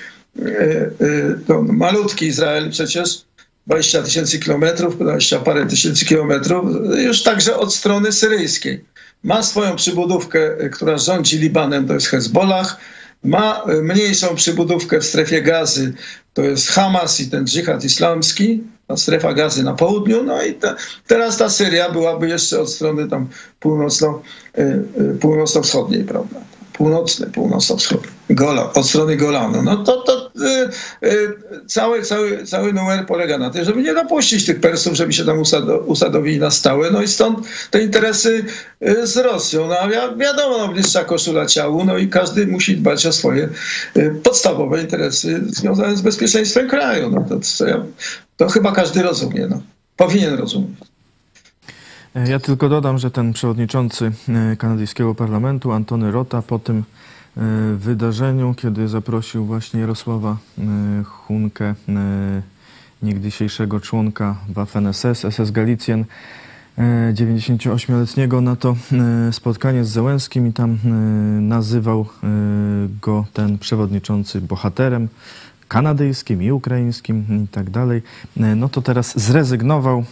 no, 1.49 1.63
malutki 1.63 2.27
Izrael 2.27 2.71
przecież 2.71 3.25
20 3.69 4.03
tysięcy 4.03 4.39
kilometrów, 4.39 4.99
20 4.99 5.39
parę 5.39 5.67
tysięcy 5.67 6.05
kilometrów, 6.05 6.65
już 6.99 7.23
także 7.23 7.57
od 7.57 7.75
strony 7.75 8.13
syryjskiej. 8.13 8.85
Ma 9.25 9.43
swoją 9.43 9.77
przybudówkę, 9.77 10.71
która 10.71 10.99
rządzi 10.99 11.39
Libanem, 11.39 11.87
to 11.87 11.95
jest 11.95 12.07
Hezbollah. 12.07 12.77
Ma 13.25 13.65
mniejszą 13.83 14.35
przybudówkę 14.35 15.01
w 15.01 15.05
strefie 15.05 15.43
gazy, 15.43 15.95
to 16.35 16.43
jest 16.43 16.69
Hamas 16.69 17.21
i 17.21 17.31
ten 17.31 17.47
dżihad 17.47 17.85
islamski, 17.85 18.63
ta 18.87 18.97
strefa 18.97 19.35
gazy 19.35 19.65
na 19.65 19.75
południu. 19.75 20.23
No 20.23 20.43
i 20.43 20.55
ta, 20.55 20.77
teraz 21.07 21.37
ta 21.37 21.51
Syria 21.51 21.91
byłaby 21.91 22.29
jeszcze 22.29 22.61
od 22.61 22.71
strony 22.71 23.09
tam 23.09 23.29
północno, 23.61 24.23
y, 24.59 24.63
y, 25.01 25.19
północno-wschodniej, 25.21 26.05
prawda? 26.05 26.41
północny, 26.79 27.27
północno-wschodni, 27.27 28.11
Gola, 28.31 28.73
od 28.73 28.87
strony 28.87 29.17
Golanu. 29.17 29.63
No 29.63 29.77
to, 29.77 30.03
to 30.03 30.18
cały, 31.67 32.03
cały, 32.03 32.47
cały 32.47 32.73
numer 32.73 33.07
polega 33.07 33.39
na 33.39 33.51
tym, 33.51 33.65
żeby 33.65 33.83
nie 33.83 33.95
dopuścić 33.95 34.47
tych 34.47 34.61
Persów, 34.61 34.95
żeby 34.95 35.13
się 35.13 35.25
tam 35.25 35.39
usado, 35.39 35.79
usadowili 35.79 36.39
na 36.39 36.51
stałe. 36.51 36.91
No 36.91 37.03
i 37.03 37.09
stąd 37.09 37.47
te 37.71 37.83
interesy 37.83 38.45
y, 38.83 39.07
z 39.07 39.17
Rosją. 39.17 39.69
No 39.69 39.89
wi 39.89 40.21
wiadomo, 40.21 40.59
no, 40.59 40.69
bliższa 40.69 41.05
koszula 41.05 41.47
ciału, 41.47 41.85
no 41.85 41.99
i 41.99 42.09
każdy 42.09 42.47
musi 42.47 42.77
dbać 42.77 43.07
o 43.07 43.13
swoje 43.13 43.49
y, 43.97 44.21
podstawowe 44.23 44.81
interesy 44.81 45.41
związane 45.47 45.97
z 45.97 46.01
bezpieczeństwem 46.01 46.69
kraju. 46.69 47.11
No 47.11 47.25
to, 47.29 47.41
to, 47.59 47.85
to 48.37 48.49
chyba 48.49 48.73
każdy 48.73 49.03
rozumie, 49.03 49.47
no. 49.51 49.63
powinien 49.97 50.35
rozumieć. 50.35 50.79
Ja 52.27 52.39
tylko 52.39 52.69
dodam, 52.69 52.99
że 52.99 53.11
ten 53.11 53.33
przewodniczący 53.33 54.13
kanadyjskiego 54.59 55.15
parlamentu, 55.15 55.73
Antony 55.73 56.11
Rota, 56.11 56.43
po 56.43 56.59
tym 56.59 56.85
wydarzeniu, 57.77 58.55
kiedy 58.55 58.89
zaprosił 58.89 59.45
właśnie 59.45 59.81
Jarosława 59.81 60.37
e, 60.59 60.63
Hunkę, 61.05 61.75
niegdysiejszego 63.03 63.81
członka 63.81 64.37
Waffen-SS, 64.55 65.31
SS 65.31 65.51
Galicjen, 65.51 66.05
98-letniego 67.13 68.41
na 68.41 68.57
to 68.57 68.77
spotkanie 69.33 69.85
z 69.85 69.89
Zełenskim 69.89 70.47
i 70.47 70.53
tam 70.53 70.79
nazywał 71.41 72.07
go 73.03 73.25
ten 73.33 73.59
przewodniczący 73.59 74.41
bohaterem 74.41 75.09
kanadyjskim 75.69 76.43
i 76.43 76.53
ukraińskim 76.53 77.45
i 77.45 77.49
tak 77.49 77.71
dalej. 77.71 78.03
No 78.37 78.69
to 78.69 78.83
teraz 78.83 79.19
zrezygnował 79.21 80.05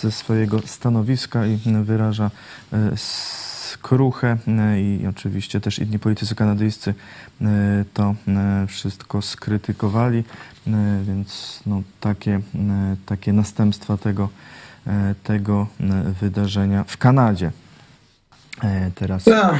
ze 0.00 0.12
swojego 0.12 0.60
stanowiska 0.66 1.46
i 1.46 1.58
wyraża 1.84 2.30
e, 2.72 2.96
skruchę 3.74 4.36
e, 4.48 4.80
i 4.80 5.06
oczywiście 5.06 5.60
też 5.60 5.78
inni 5.78 5.98
politycy 5.98 6.34
kanadyjscy 6.34 6.94
e, 7.42 7.44
to 7.94 8.14
wszystko 8.68 9.22
skrytykowali, 9.22 10.24
więc 11.02 11.60
no, 11.66 11.82
takie, 12.00 12.40
takie 13.06 13.32
następstwa 13.32 13.96
tego, 13.96 14.28
tego 15.24 15.66
wydarzenia 16.20 16.84
w 16.88 16.96
Kanadzie. 16.96 17.50
Teraz. 18.94 19.24
Tak. 19.24 19.54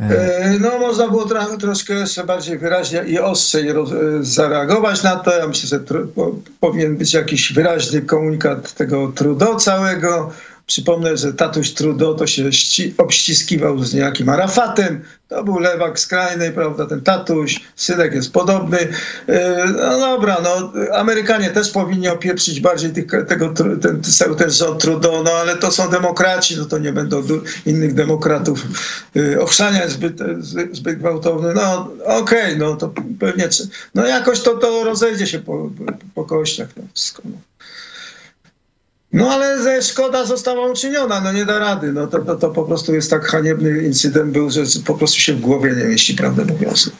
E, 0.00 0.58
no, 0.60 0.78
można 0.78 1.08
było 1.08 1.26
tra- 1.26 1.56
troszkę 1.56 1.94
jeszcze 1.94 2.24
bardziej 2.24 2.58
wyraźnie 2.58 3.02
i 3.06 3.18
ostrzej 3.18 3.72
roz- 3.72 3.92
e, 3.92 4.24
zareagować 4.24 5.02
na 5.02 5.16
to. 5.16 5.38
Ja 5.38 5.46
myślę, 5.48 5.68
że 5.68 5.80
po- 6.14 6.34
powinien 6.60 6.96
być 6.96 7.14
jakiś 7.14 7.52
wyraźny 7.52 8.02
komunikat 8.02 8.72
tego 8.74 9.12
trudo 9.12 9.56
całego. 9.56 10.30
Przypomnę, 10.68 11.16
że 11.16 11.32
tatuś 11.32 11.70
Trudeau 11.70 12.14
to 12.14 12.26
się 12.26 12.52
ści- 12.52 12.92
obściskiwał 12.98 13.84
z 13.84 13.94
niejakim 13.94 14.28
Arafatem. 14.28 15.04
To 15.28 15.44
był 15.44 15.58
lewak 15.58 16.00
skrajny, 16.00 16.52
prawda, 16.52 16.86
ten 16.86 17.00
tatuś. 17.00 17.60
Synek 17.76 18.14
jest 18.14 18.32
podobny. 18.32 18.78
E, 19.28 19.64
no 19.76 19.98
dobra, 19.98 20.36
no 20.42 20.72
Amerykanie 20.94 21.50
też 21.50 21.70
powinni 21.70 22.08
opieprzyć 22.08 22.60
bardziej 22.60 22.90
tych, 22.90 23.06
tego, 23.28 23.48
ten, 23.48 24.02
ten 24.38 24.50
rząd 24.50 24.82
Trudeau, 24.82 25.22
no 25.22 25.30
ale 25.30 25.56
to 25.56 25.70
są 25.70 25.90
demokraci, 25.90 26.56
no 26.56 26.64
to 26.64 26.78
nie 26.78 26.92
będą 26.92 27.22
innych 27.66 27.94
demokratów 27.94 28.66
e, 29.16 29.40
ochrzaniać 29.40 29.90
zbyt, 29.90 30.18
zbyt 30.72 30.98
gwałtowny. 30.98 31.54
No 31.54 31.90
okej, 32.04 32.44
okay, 32.44 32.56
no 32.56 32.76
to 32.76 32.92
pewnie, 33.20 33.48
no 33.94 34.06
jakoś 34.06 34.40
to, 34.40 34.56
to 34.56 34.84
rozejdzie 34.84 35.26
się 35.26 35.38
po, 35.38 35.70
po 36.14 36.24
kościach. 36.24 36.68
No, 36.76 36.82
wszystko, 36.94 37.22
no. 37.24 37.38
No 39.12 39.30
ale 39.30 39.62
ze 39.62 39.82
szkoda 39.82 40.24
została 40.24 40.66
uczyniona, 40.66 41.20
no 41.20 41.32
nie 41.32 41.44
da 41.44 41.58
rady. 41.58 41.92
No 41.92 42.06
to, 42.06 42.18
to, 42.18 42.36
to 42.36 42.50
po 42.50 42.62
prostu 42.62 42.94
jest 42.94 43.10
tak 43.10 43.24
haniebny 43.24 43.82
incydent 43.82 44.32
był, 44.32 44.50
że 44.50 44.62
po 44.86 44.94
prostu 44.94 45.18
się 45.18 45.34
w 45.34 45.40
głowie 45.40 45.72
nie 45.76 45.84
mieści, 45.84 46.14
prawdę 46.14 46.44
mówiąc. 46.44 46.90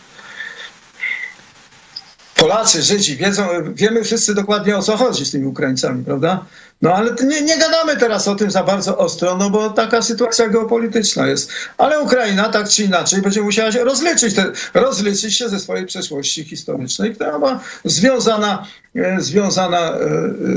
Polacy, 2.34 2.82
Żydzi 2.82 3.16
wiedzą, 3.16 3.48
wiemy 3.74 4.04
wszyscy 4.04 4.34
dokładnie 4.34 4.76
o 4.76 4.82
co 4.82 4.96
chodzi 4.96 5.24
z 5.24 5.30
tymi 5.30 5.46
Ukraińcami, 5.46 6.04
prawda? 6.04 6.44
No 6.82 6.94
ale 6.94 7.14
nie, 7.24 7.42
nie 7.42 7.58
gadamy 7.58 7.96
teraz 7.96 8.28
o 8.28 8.34
tym 8.34 8.50
za 8.50 8.62
bardzo 8.62 8.98
ostro, 8.98 9.36
no 9.36 9.50
bo 9.50 9.70
taka 9.70 10.02
sytuacja 10.02 10.48
geopolityczna 10.48 11.26
jest. 11.26 11.50
Ale 11.78 12.00
Ukraina 12.00 12.48
tak 12.48 12.68
czy 12.68 12.82
inaczej 12.82 13.22
będzie 13.22 13.40
musiała 13.40 13.72
się 13.72 13.84
rozliczyć, 13.84 14.34
te, 14.34 14.52
rozliczyć 14.74 15.36
się 15.36 15.48
ze 15.48 15.58
swojej 15.58 15.86
przeszłości 15.86 16.44
historycznej, 16.44 17.14
która 17.14 17.38
była 17.38 17.60
związana, 17.84 18.66
e, 18.96 19.20
związana 19.20 19.78
e, 19.78 19.98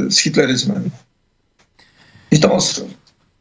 z 0.10 0.20
hitleryzmem. 0.20 0.90
I 2.32 2.40
to 2.40 2.54
ostro. 2.54 2.86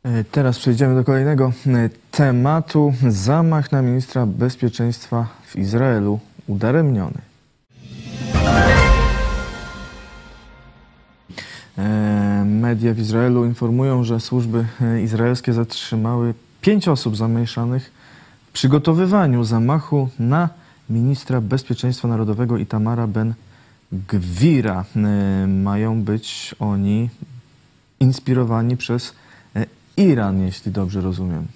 E, 0.02 0.24
teraz 0.24 0.58
przejdziemy 0.58 0.94
do 0.94 1.04
kolejnego 1.04 1.52
e, 1.66 1.90
tematu. 2.10 2.94
Zamach 3.08 3.72
na 3.72 3.82
ministra 3.82 4.26
bezpieczeństwa 4.26 5.26
w 5.46 5.56
Izraelu 5.56 6.20
udaremniony. 6.46 7.18
E, 11.78 12.44
media 12.44 12.94
w 12.94 12.98
Izraelu 12.98 13.44
informują, 13.44 14.04
że 14.04 14.20
służby 14.20 14.66
izraelskie 15.04 15.52
zatrzymały 15.52 16.34
pięć 16.60 16.88
osób 16.88 17.16
zamieszanych 17.16 17.92
w 18.48 18.52
przygotowywaniu 18.52 19.44
zamachu 19.44 20.08
na 20.18 20.48
ministra 20.90 21.40
bezpieczeństwa 21.40 22.08
narodowego 22.08 22.58
Itamara 22.58 23.06
Ben 23.06 23.34
Gwira. 23.92 24.84
Mają 25.46 26.02
być 26.02 26.54
oni 26.58 27.08
inspirowani 28.00 28.76
przez 28.76 29.12
e, 29.56 29.66
Iran, 29.96 30.46
jeśli 30.46 30.72
dobrze 30.72 31.00
rozumiem. 31.00 31.46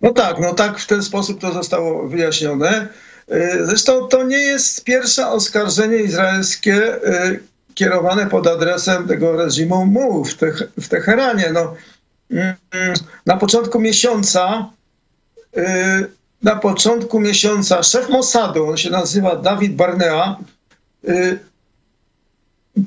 No 0.00 0.12
tak, 0.12 0.40
no 0.40 0.54
tak 0.54 0.78
w 0.78 0.86
ten 0.86 1.02
sposób 1.02 1.40
to 1.40 1.52
zostało 1.52 2.08
wyjaśnione. 2.08 2.88
E, 3.28 3.66
zresztą 3.66 4.08
to 4.08 4.24
nie 4.24 4.38
jest 4.38 4.84
pierwsze 4.84 5.28
oskarżenie 5.28 5.96
izraelskie 5.96 7.04
e, 7.04 7.38
kierowane 7.74 8.26
pod 8.26 8.46
adresem 8.46 9.08
tego 9.08 9.36
reżimu 9.36 9.86
MU 9.86 10.24
w, 10.24 10.34
Te 10.34 10.52
w 10.80 10.88
Teheranie. 10.88 11.50
No, 11.52 11.74
mm, 12.30 12.54
na 13.26 13.36
początku 13.36 13.80
miesiąca 13.80 14.70
na 16.42 16.56
początku 16.56 17.20
miesiąca 17.20 17.82
szef 17.82 18.08
Mossadu, 18.08 18.66
on 18.66 18.76
się 18.76 18.90
nazywa 18.90 19.36
Dawid 19.36 19.76
Barnea, 19.76 20.36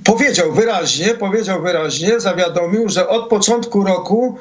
powiedział 0.03 0.51
wyraźnie, 0.53 1.07
powiedział 1.13 1.61
wyraźnie, 1.61 2.19
zawiadomił, 2.19 2.89
że 2.89 3.07
od 3.07 3.29
początku 3.29 3.83
roku 3.83 4.37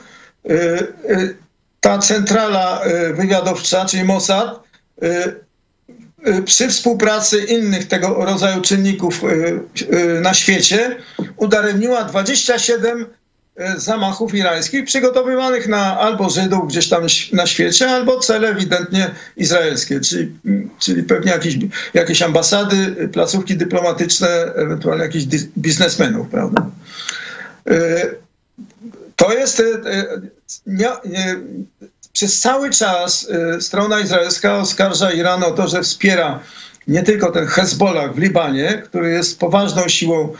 ta 1.80 1.98
centrala 1.98 2.82
wywiadowcza, 3.14 3.84
czyli 3.84 4.04
Mossad, 4.04 4.60
przy 6.44 6.68
współpracy 6.68 7.44
innych 7.44 7.88
tego 7.88 8.24
rodzaju 8.24 8.60
czynników 8.60 9.20
na 10.20 10.34
świecie 10.34 10.96
udaremniła 11.36 12.04
27 12.04 13.06
zamachów 13.76 14.34
irańskich 14.34 14.84
przygotowywanych 14.84 15.68
na 15.68 16.00
albo 16.00 16.30
Żydów 16.30 16.68
gdzieś 16.68 16.88
tam 16.88 17.02
na 17.32 17.46
świecie, 17.46 17.90
albo 17.90 18.20
cele 18.20 18.48
ewidentnie 18.48 19.10
izraelskie, 19.36 20.00
czyli, 20.00 20.32
czyli 20.78 21.02
pewnie 21.02 21.32
jakieś, 21.32 21.58
jakieś 21.94 22.22
ambasady, 22.22 23.08
placówki 23.12 23.56
dyplomatyczne, 23.56 24.28
ewentualnie 24.54 25.04
jakichś 25.04 25.24
biznesmenów, 25.58 26.28
prawda? 26.28 26.66
To 29.16 29.32
jest 29.32 29.62
nie, 30.66 30.88
nie, 31.04 31.36
przez 32.12 32.40
cały 32.40 32.70
czas 32.70 33.28
strona 33.60 34.00
izraelska 34.00 34.56
oskarża 34.56 35.12
Iran 35.12 35.44
o 35.44 35.50
to, 35.50 35.68
że 35.68 35.82
wspiera 35.82 36.40
nie 36.88 37.02
tylko 37.02 37.30
ten 37.30 37.46
Hezbollah 37.46 38.14
w 38.14 38.18
Libanie, 38.18 38.82
który 38.84 39.10
jest 39.10 39.38
poważną 39.38 39.88
siłą 39.88 40.32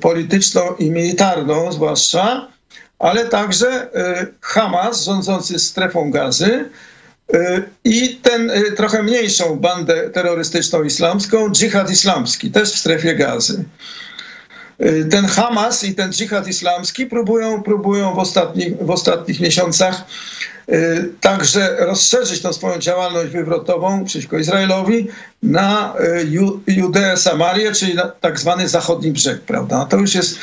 polityczną 0.00 0.74
i 0.78 0.90
militarną 0.90 1.72
zwłaszcza, 1.72 2.48
ale 2.98 3.24
także 3.24 3.88
Hamas 4.40 5.04
rządzący 5.04 5.58
strefą 5.58 6.10
gazy 6.10 6.70
i 7.84 8.16
ten 8.22 8.52
trochę 8.76 9.02
mniejszą 9.02 9.56
bandę 9.56 10.10
terrorystyczną 10.10 10.82
islamską, 10.82 11.50
dżihad 11.50 11.90
islamski, 11.90 12.50
też 12.50 12.72
w 12.72 12.78
strefie 12.78 13.14
gazy. 13.14 13.64
Ten 15.10 15.26
Hamas 15.26 15.84
i 15.84 15.94
ten 15.94 16.12
dżihad 16.12 16.48
islamski 16.48 17.06
próbują, 17.06 17.62
próbują 17.62 18.14
w, 18.14 18.18
ostatnich, 18.18 18.76
w 18.80 18.90
ostatnich 18.90 19.40
miesiącach 19.40 20.04
także 21.20 21.76
rozszerzyć 21.78 22.42
tą 22.42 22.52
swoją 22.52 22.78
działalność 22.78 23.32
wywrotową 23.32 24.04
przeciwko 24.04 24.38
Izraelowi 24.38 25.08
na 25.42 25.94
Judeę, 26.66 27.16
Samarię, 27.16 27.72
czyli 27.72 27.94
na 27.94 28.08
tak 28.08 28.40
zwany 28.40 28.68
zachodni 28.68 29.12
brzeg, 29.12 29.40
prawda? 29.40 29.86
To 29.90 29.96
już 29.96 30.14
jest, 30.14 30.38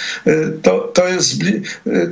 to, 0.61 0.79
to 0.79 1.07
jest, 1.07 1.33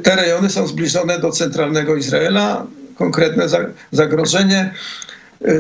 te 0.03 0.15
rejony 0.15 0.49
są 0.49 0.67
zbliżone 0.67 1.19
do 1.19 1.31
centralnego 1.31 1.95
Izraela, 1.95 2.65
konkretne 2.95 3.45
zagrożenie 3.91 4.73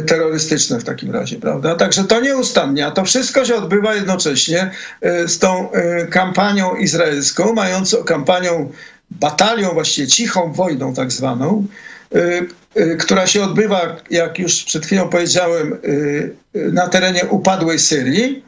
terrorystyczne 0.07 0.79
w 0.79 0.83
takim 0.83 1.11
razie, 1.11 1.39
prawda? 1.39 1.75
Także 1.75 2.03
to 2.03 2.21
nieustannie, 2.21 2.85
a 2.85 2.91
to 2.91 3.05
wszystko 3.05 3.45
się 3.45 3.55
odbywa 3.55 3.95
jednocześnie 3.95 4.71
z 5.27 5.39
tą 5.39 5.69
kampanią 6.09 6.75
izraelską, 6.75 7.53
mającą 7.53 8.03
kampanią, 8.03 8.71
batalią, 9.11 9.73
właściwie 9.73 10.07
cichą 10.07 10.53
wojną 10.53 10.93
tak 10.93 11.11
zwaną, 11.11 11.67
która 12.99 13.27
się 13.27 13.43
odbywa, 13.43 13.95
jak 14.09 14.39
już 14.39 14.63
przed 14.63 14.85
chwilą 14.85 15.09
powiedziałem, 15.09 15.77
na 16.53 16.87
terenie 16.87 17.25
upadłej 17.25 17.79
Syrii, 17.79 18.43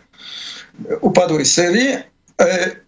upadłej 1.01 1.45
Syrii 1.45 1.97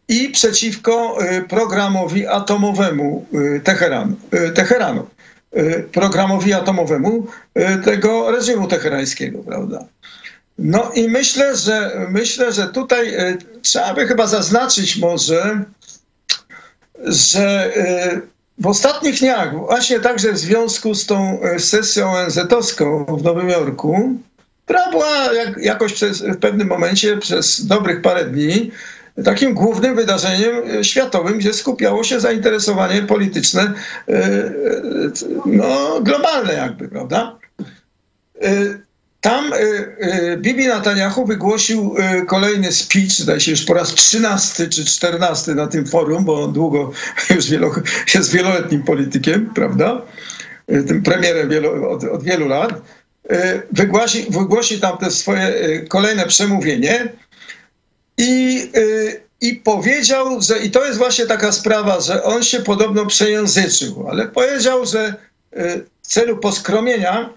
i 0.08 0.30
przeciwko 0.30 1.18
programowi 1.50 2.28
atomowemu. 2.28 3.26
Teheranu 4.54 5.08
programowi 5.92 6.54
atomowemu 6.54 7.28
tego 7.86 8.32
reżimu 8.32 8.68
teherańskiego, 8.68 9.40
prawda? 9.40 9.86
No 10.58 10.92
i 10.96 11.10
myślę, 11.10 11.56
że 11.58 12.08
myślę, 12.10 12.52
że 12.52 12.68
tutaj 12.68 13.14
trzeba 13.62 13.94
by 13.94 14.08
chyba 14.08 14.28
zaznaczyć 14.28 14.98
może, 14.98 15.64
że 17.06 17.72
w 18.58 18.68
ostatnich 18.68 19.20
dniach, 19.20 19.56
właśnie 19.56 20.00
także 20.00 20.34
w 20.34 20.38
związku 20.38 20.94
z 20.94 21.06
tą 21.06 21.40
sesją 21.58 22.12
ONZ-owską 22.12 23.18
w 23.18 23.24
Nowym 23.24 23.50
Jorku, 23.50 24.20
która 24.66 24.92
była 24.92 25.34
jak, 25.34 25.58
jakoś 25.58 25.94
przez, 25.94 26.22
w 26.22 26.38
pewnym 26.38 26.68
momencie 26.68 27.18
przez 27.18 27.66
dobrych 27.66 28.02
parę 28.02 28.26
dni 28.26 28.72
takim 29.26 29.54
głównym 29.54 29.96
wydarzeniem 29.96 30.84
światowym, 30.84 31.38
gdzie 31.38 31.54
skupiało 31.54 32.04
się 32.04 32.20
zainteresowanie 32.20 33.02
polityczne, 33.02 33.74
no, 35.46 36.02
globalne 36.02 36.54
jakby, 36.54 36.88
prawda? 36.88 37.38
Tam 39.22 39.54
Bibi 40.38 40.68
Netanyahu 40.68 41.26
wygłosił 41.26 41.96
kolejny 42.28 42.72
speech, 42.72 43.12
zdaje 43.12 43.40
się 43.40 43.52
już 43.52 43.66
po 43.66 43.74
raz 43.74 43.94
13 43.94 44.68
czy 44.68 44.86
14 44.86 45.56
na 45.56 45.68
tym 45.68 45.86
forum, 45.86 46.26
bo 46.26 46.44
on 46.44 46.54
długo 46.54 46.92
już 47.36 47.50
wielo, 47.50 47.72
jest 48.14 48.32
wieloletnim 48.32 48.84
politykiem, 48.84 49.50
prawda? 49.56 50.02
Tym 50.88 51.04
premierem 51.04 51.50
wielo, 51.50 51.90
od, 51.90 52.04
od, 52.04 52.24
wielu 52.24 52.48
lat. 52.48 52.82
Wygłosi, 53.72 54.26
wygłosi 54.30 54.80
tam 54.80 54.98
te 54.98 55.12
swoje 55.12 55.54
kolejne 55.90 56.26
przemówienie 56.26 57.08
i, 58.18 58.72
i 59.42 59.56
powiedział, 59.56 60.42
że 60.42 60.60
i 60.60 60.72
to 60.72 60.86
jest 60.86 60.98
właśnie 60.98 61.26
taka 61.26 61.52
sprawa, 61.52 62.00
że 62.00 62.24
on 62.24 62.44
się 62.44 62.60
podobno 62.60 63.06
przejęzyczył, 63.06 64.08
ale 64.10 64.28
powiedział, 64.28 64.86
że 64.86 65.16
w 66.02 66.08
celu 66.08 66.38
poskromienia 66.38 67.30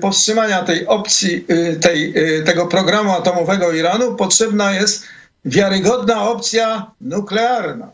powstrzymania 0.00 0.62
tej 0.62 0.86
opcji, 0.86 1.46
tej, 1.80 2.14
tego 2.44 2.66
programu 2.66 3.12
atomowego 3.12 3.72
Iranu 3.72 4.16
potrzebna 4.16 4.72
jest 4.72 5.04
wiarygodna 5.44 6.28
opcja 6.28 6.90
nuklearna. 7.00 7.90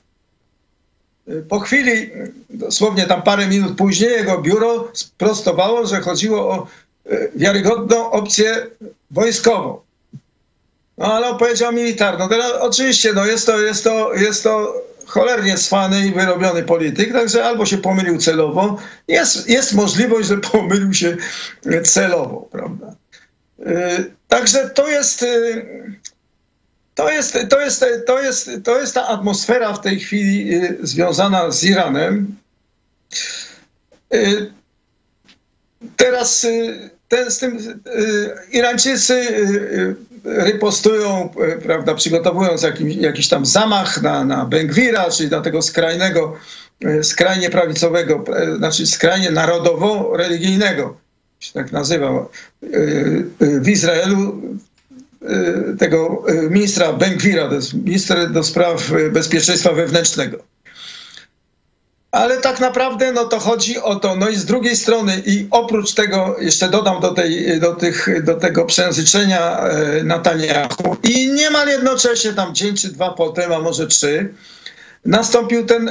Po 1.48 1.60
chwili, 1.60 2.10
dosłownie 2.50 3.06
tam 3.06 3.22
parę 3.22 3.46
minut 3.46 3.76
później, 3.76 4.10
jego 4.10 4.38
biuro 4.38 4.88
sprostowało, 4.92 5.86
że 5.86 6.00
chodziło 6.00 6.50
o 6.50 6.66
wiarygodną 7.36 8.10
opcję 8.10 8.66
wojskową. 9.10 9.80
No 11.00 11.14
ale 11.14 11.28
on 11.28 11.38
powiedział 11.38 11.72
militarną. 11.72 12.28
Teraz 12.28 12.52
oczywiście 12.60 13.12
no 13.12 13.26
jest, 13.26 13.46
to, 13.46 13.60
jest, 13.60 13.84
to, 13.84 14.14
jest 14.14 14.42
to 14.42 14.82
cholernie 15.06 15.58
swany 15.58 16.06
i 16.06 16.12
wyrobiony 16.12 16.62
polityk, 16.62 17.12
także 17.12 17.44
albo 17.44 17.66
się 17.66 17.78
pomylił 17.78 18.18
celowo, 18.18 18.78
jest, 19.08 19.48
jest 19.48 19.72
możliwość, 19.72 20.28
że 20.28 20.38
pomylił 20.52 20.94
się 20.94 21.16
celowo, 21.84 22.48
prawda? 22.52 22.94
Także 24.28 24.70
to 24.70 24.88
jest, 24.88 25.24
to 26.94 27.10
jest, 27.10 27.38
to 27.50 27.60
jest, 27.60 27.84
to 28.06 28.22
jest, 28.22 28.50
to 28.64 28.80
jest 28.80 28.94
ta 28.94 29.08
atmosfera 29.08 29.72
w 29.72 29.80
tej 29.80 30.00
chwili 30.00 30.60
związana 30.82 31.50
z 31.50 31.64
Iranem. 31.64 32.36
Teraz 35.96 36.46
ten, 37.08 37.30
z 37.30 37.38
tym 37.38 37.80
Irańczycy 38.52 39.46
ripostują, 40.24 41.28
prawda, 41.62 41.94
przygotowując 41.94 42.62
jakiś, 42.62 42.96
jakiś 42.96 43.28
tam 43.28 43.46
zamach 43.46 44.02
na, 44.02 44.24
na 44.24 44.44
Bengwira, 44.44 45.10
czyli 45.10 45.30
na 45.30 45.40
tego 45.40 45.62
skrajnego, 45.62 46.36
skrajnie 47.02 47.50
prawicowego, 47.50 48.24
znaczy 48.56 48.86
skrajnie 48.86 49.30
narodowo-religijnego, 49.30 50.96
się 51.40 51.52
tak 51.52 51.72
nazywa, 51.72 52.26
w 53.40 53.68
Izraelu 53.68 54.42
tego 55.78 56.24
ministra 56.50 56.92
Bengwira, 56.92 57.48
to 57.48 57.54
jest 57.54 57.74
minister 57.74 58.30
do 58.30 58.42
spraw 58.42 58.92
bezpieczeństwa 59.12 59.72
wewnętrznego. 59.72 60.38
Ale 62.10 62.38
tak 62.38 62.60
naprawdę 62.60 63.12
no 63.12 63.24
to 63.24 63.38
chodzi 63.38 63.78
o 63.78 63.96
to. 63.96 64.16
No 64.16 64.28
i 64.28 64.36
z 64.36 64.44
drugiej 64.44 64.76
strony, 64.76 65.22
i 65.26 65.46
oprócz 65.50 65.94
tego, 65.94 66.36
jeszcze 66.40 66.68
dodam 66.68 67.00
do, 67.00 67.10
tej, 67.10 67.60
do, 67.60 67.74
tych, 67.74 68.24
do 68.24 68.34
tego 68.34 68.64
przejęzyczenia 68.64 69.60
Netanyahu 70.04 70.96
i 71.02 71.32
niemal 71.32 71.68
jednocześnie 71.68 72.32
tam 72.32 72.54
dzień 72.54 72.76
czy 72.76 72.88
dwa 72.88 73.10
potem, 73.10 73.52
a 73.52 73.58
może 73.58 73.86
trzy, 73.86 74.34
nastąpił 75.04 75.66
ten 75.66 75.90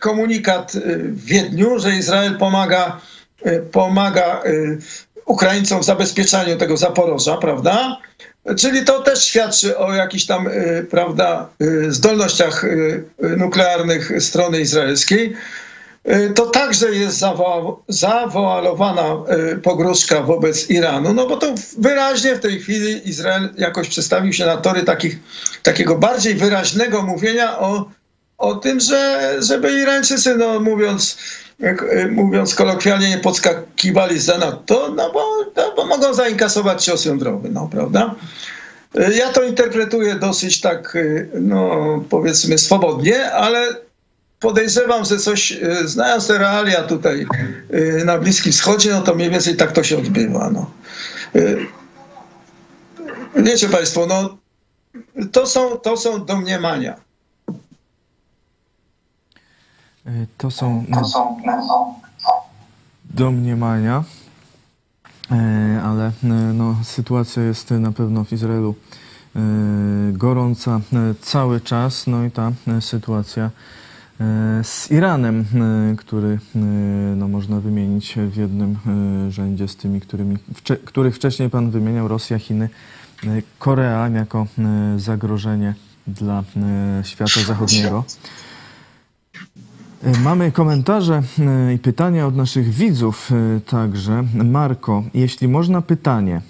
komunikat 0.00 0.72
w 0.98 1.24
Wiedniu, 1.24 1.78
że 1.78 1.96
Izrael 1.96 2.38
pomaga, 2.38 3.00
pomaga 3.72 4.42
Ukraińcom 5.28 5.80
w 5.80 5.84
zabezpieczaniu 5.84 6.56
tego 6.56 6.76
Zaporoża, 6.76 7.36
prawda? 7.36 7.96
Czyli 8.58 8.84
to 8.84 9.02
też 9.02 9.24
świadczy 9.24 9.78
o 9.78 9.94
jakichś 9.94 10.24
tam, 10.24 10.48
prawda, 10.90 11.48
zdolnościach 11.88 12.64
nuklearnych 13.18 14.12
strony 14.22 14.60
izraelskiej. 14.60 15.36
To 16.34 16.46
także 16.46 16.94
jest 16.94 17.24
zawoalowana 17.88 19.16
pogróżka 19.62 20.22
wobec 20.22 20.70
Iranu, 20.70 21.14
no 21.14 21.26
bo 21.26 21.36
to 21.36 21.54
wyraźnie 21.78 22.34
w 22.34 22.40
tej 22.40 22.60
chwili 22.60 23.08
Izrael 23.08 23.48
jakoś 23.58 23.88
przestawił 23.88 24.32
się 24.32 24.46
na 24.46 24.56
tory 24.56 24.82
takich, 24.82 25.18
takiego 25.62 25.98
bardziej 25.98 26.34
wyraźnego 26.34 27.02
mówienia 27.02 27.58
o, 27.58 27.88
o 28.38 28.54
tym, 28.54 28.80
że 28.80 29.34
żeby 29.38 29.80
Irańczycy, 29.80 30.36
no 30.36 30.60
mówiąc, 30.60 31.18
mówiąc 32.10 32.54
kolokwialnie, 32.54 33.10
nie 33.10 33.18
podskakiwali 33.18 34.20
za 34.20 34.38
NATO, 34.38 34.92
no 34.96 35.12
bo 35.12 35.44
to, 35.54 35.72
bo 35.76 35.86
mogą 35.86 36.14
zainkasować 36.14 36.84
cios 36.84 37.04
jądrowy, 37.04 37.48
no, 37.48 37.68
prawda? 37.72 38.14
Ja 38.94 39.32
to 39.32 39.42
interpretuję 39.42 40.14
dosyć 40.14 40.60
tak, 40.60 40.98
no, 41.40 42.04
powiedzmy, 42.10 42.58
swobodnie, 42.58 43.32
ale 43.32 43.76
podejrzewam, 44.40 45.04
że 45.04 45.18
coś, 45.18 45.58
znając 45.84 46.26
te 46.26 46.38
realia 46.38 46.82
tutaj 46.82 47.26
na 48.04 48.18
Bliskim 48.18 48.52
Wschodzie, 48.52 48.90
no 48.90 49.00
to 49.00 49.14
mniej 49.14 49.30
więcej 49.30 49.56
tak 49.56 49.72
to 49.72 49.82
się 49.82 49.98
odbywa. 49.98 50.50
No. 50.50 50.70
Wiecie 53.36 53.68
Państwo, 53.68 54.06
no, 54.06 54.38
to 55.32 55.46
są, 55.46 55.76
to 55.76 55.96
są 55.96 56.24
domniemania. 56.24 57.07
To 60.38 60.50
są, 60.50 60.84
domniemania, 63.04 64.04
e, 65.30 65.82
ale 65.84 66.06
e, 66.06 66.26
no, 66.54 66.76
sytuacja 66.82 67.42
jest 67.42 67.70
na 67.70 67.92
pewno 67.92 68.24
w 68.24 68.32
Izraelu 68.32 68.74
e, 69.36 69.40
gorąca 70.12 70.80
cały 71.20 71.60
czas. 71.60 72.06
No 72.06 72.24
i 72.24 72.30
ta 72.30 72.52
sytuacja 72.80 73.50
z 74.62 74.90
Iranem, 74.90 75.44
który 75.98 76.38
no, 77.16 77.28
można 77.28 77.60
wymienić 77.60 78.14
w 78.30 78.36
jednym 78.36 78.78
rzędzie 79.30 79.68
z 79.68 79.76
tymi, 79.76 80.00
którymi, 80.00 80.36
których 80.84 81.16
wcześniej 81.16 81.50
pan 81.50 81.70
wymieniał, 81.70 82.08
Rosja, 82.08 82.38
Chiny, 82.38 82.68
Korea 83.58 84.08
jako 84.08 84.46
zagrożenie 84.96 85.74
dla 86.06 86.44
świata 87.02 87.40
zachodniego. 87.46 88.04
Mamy 90.02 90.52
komentarze 90.52 91.22
e, 91.38 91.74
i 91.74 91.78
pytania 91.78 92.26
od 92.26 92.36
naszych 92.36 92.70
widzów 92.70 93.30
e, 93.32 93.60
także. 93.60 94.24
Marko, 94.44 95.02
jeśli 95.14 95.48
można 95.48 95.82
pytanie. 95.82 96.40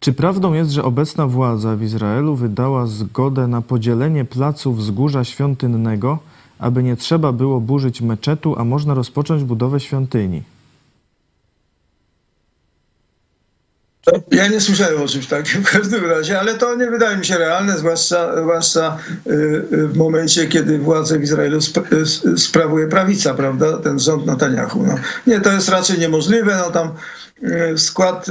Czy 0.00 0.12
prawdą 0.12 0.52
jest, 0.52 0.70
że 0.70 0.84
obecna 0.84 1.26
władza 1.26 1.76
w 1.76 1.82
Izraelu 1.82 2.36
wydała 2.36 2.86
zgodę 2.86 3.46
na 3.46 3.62
podzielenie 3.62 4.24
placu 4.24 4.72
wzgórza 4.72 5.24
świątynnego, 5.24 6.18
aby 6.58 6.82
nie 6.82 6.96
trzeba 6.96 7.32
było 7.32 7.60
burzyć 7.60 8.00
meczetu, 8.00 8.54
a 8.58 8.64
można 8.64 8.94
rozpocząć 8.94 9.44
budowę 9.44 9.80
świątyni? 9.80 10.42
Ja 14.30 14.48
nie 14.48 14.60
słyszałem 14.60 15.02
o 15.02 15.08
czymś 15.08 15.26
takim 15.26 15.62
w 15.64 15.70
każdym 15.70 16.04
razie, 16.04 16.40
ale 16.40 16.54
to 16.54 16.74
nie 16.74 16.90
wydaje 16.90 17.16
mi 17.16 17.26
się 17.26 17.38
realne, 17.38 17.78
zwłaszcza, 17.78 18.42
zwłaszcza 18.42 18.98
y, 19.26 19.30
y, 19.72 19.88
w 19.88 19.96
momencie, 19.96 20.46
kiedy 20.46 20.78
władzę 20.78 21.18
w 21.18 21.22
Izraelu 21.22 21.58
y, 21.58 22.38
sprawuje 22.38 22.86
prawica, 22.86 23.34
prawda, 23.34 23.78
ten 23.78 23.98
rząd 23.98 24.26
Netanyahu. 24.26 24.82
No. 24.86 24.94
Nie, 25.26 25.40
to 25.40 25.52
jest 25.52 25.68
raczej 25.68 25.98
niemożliwe, 25.98 26.56
no 26.56 26.70
tam 26.70 26.90
skład 27.76 28.26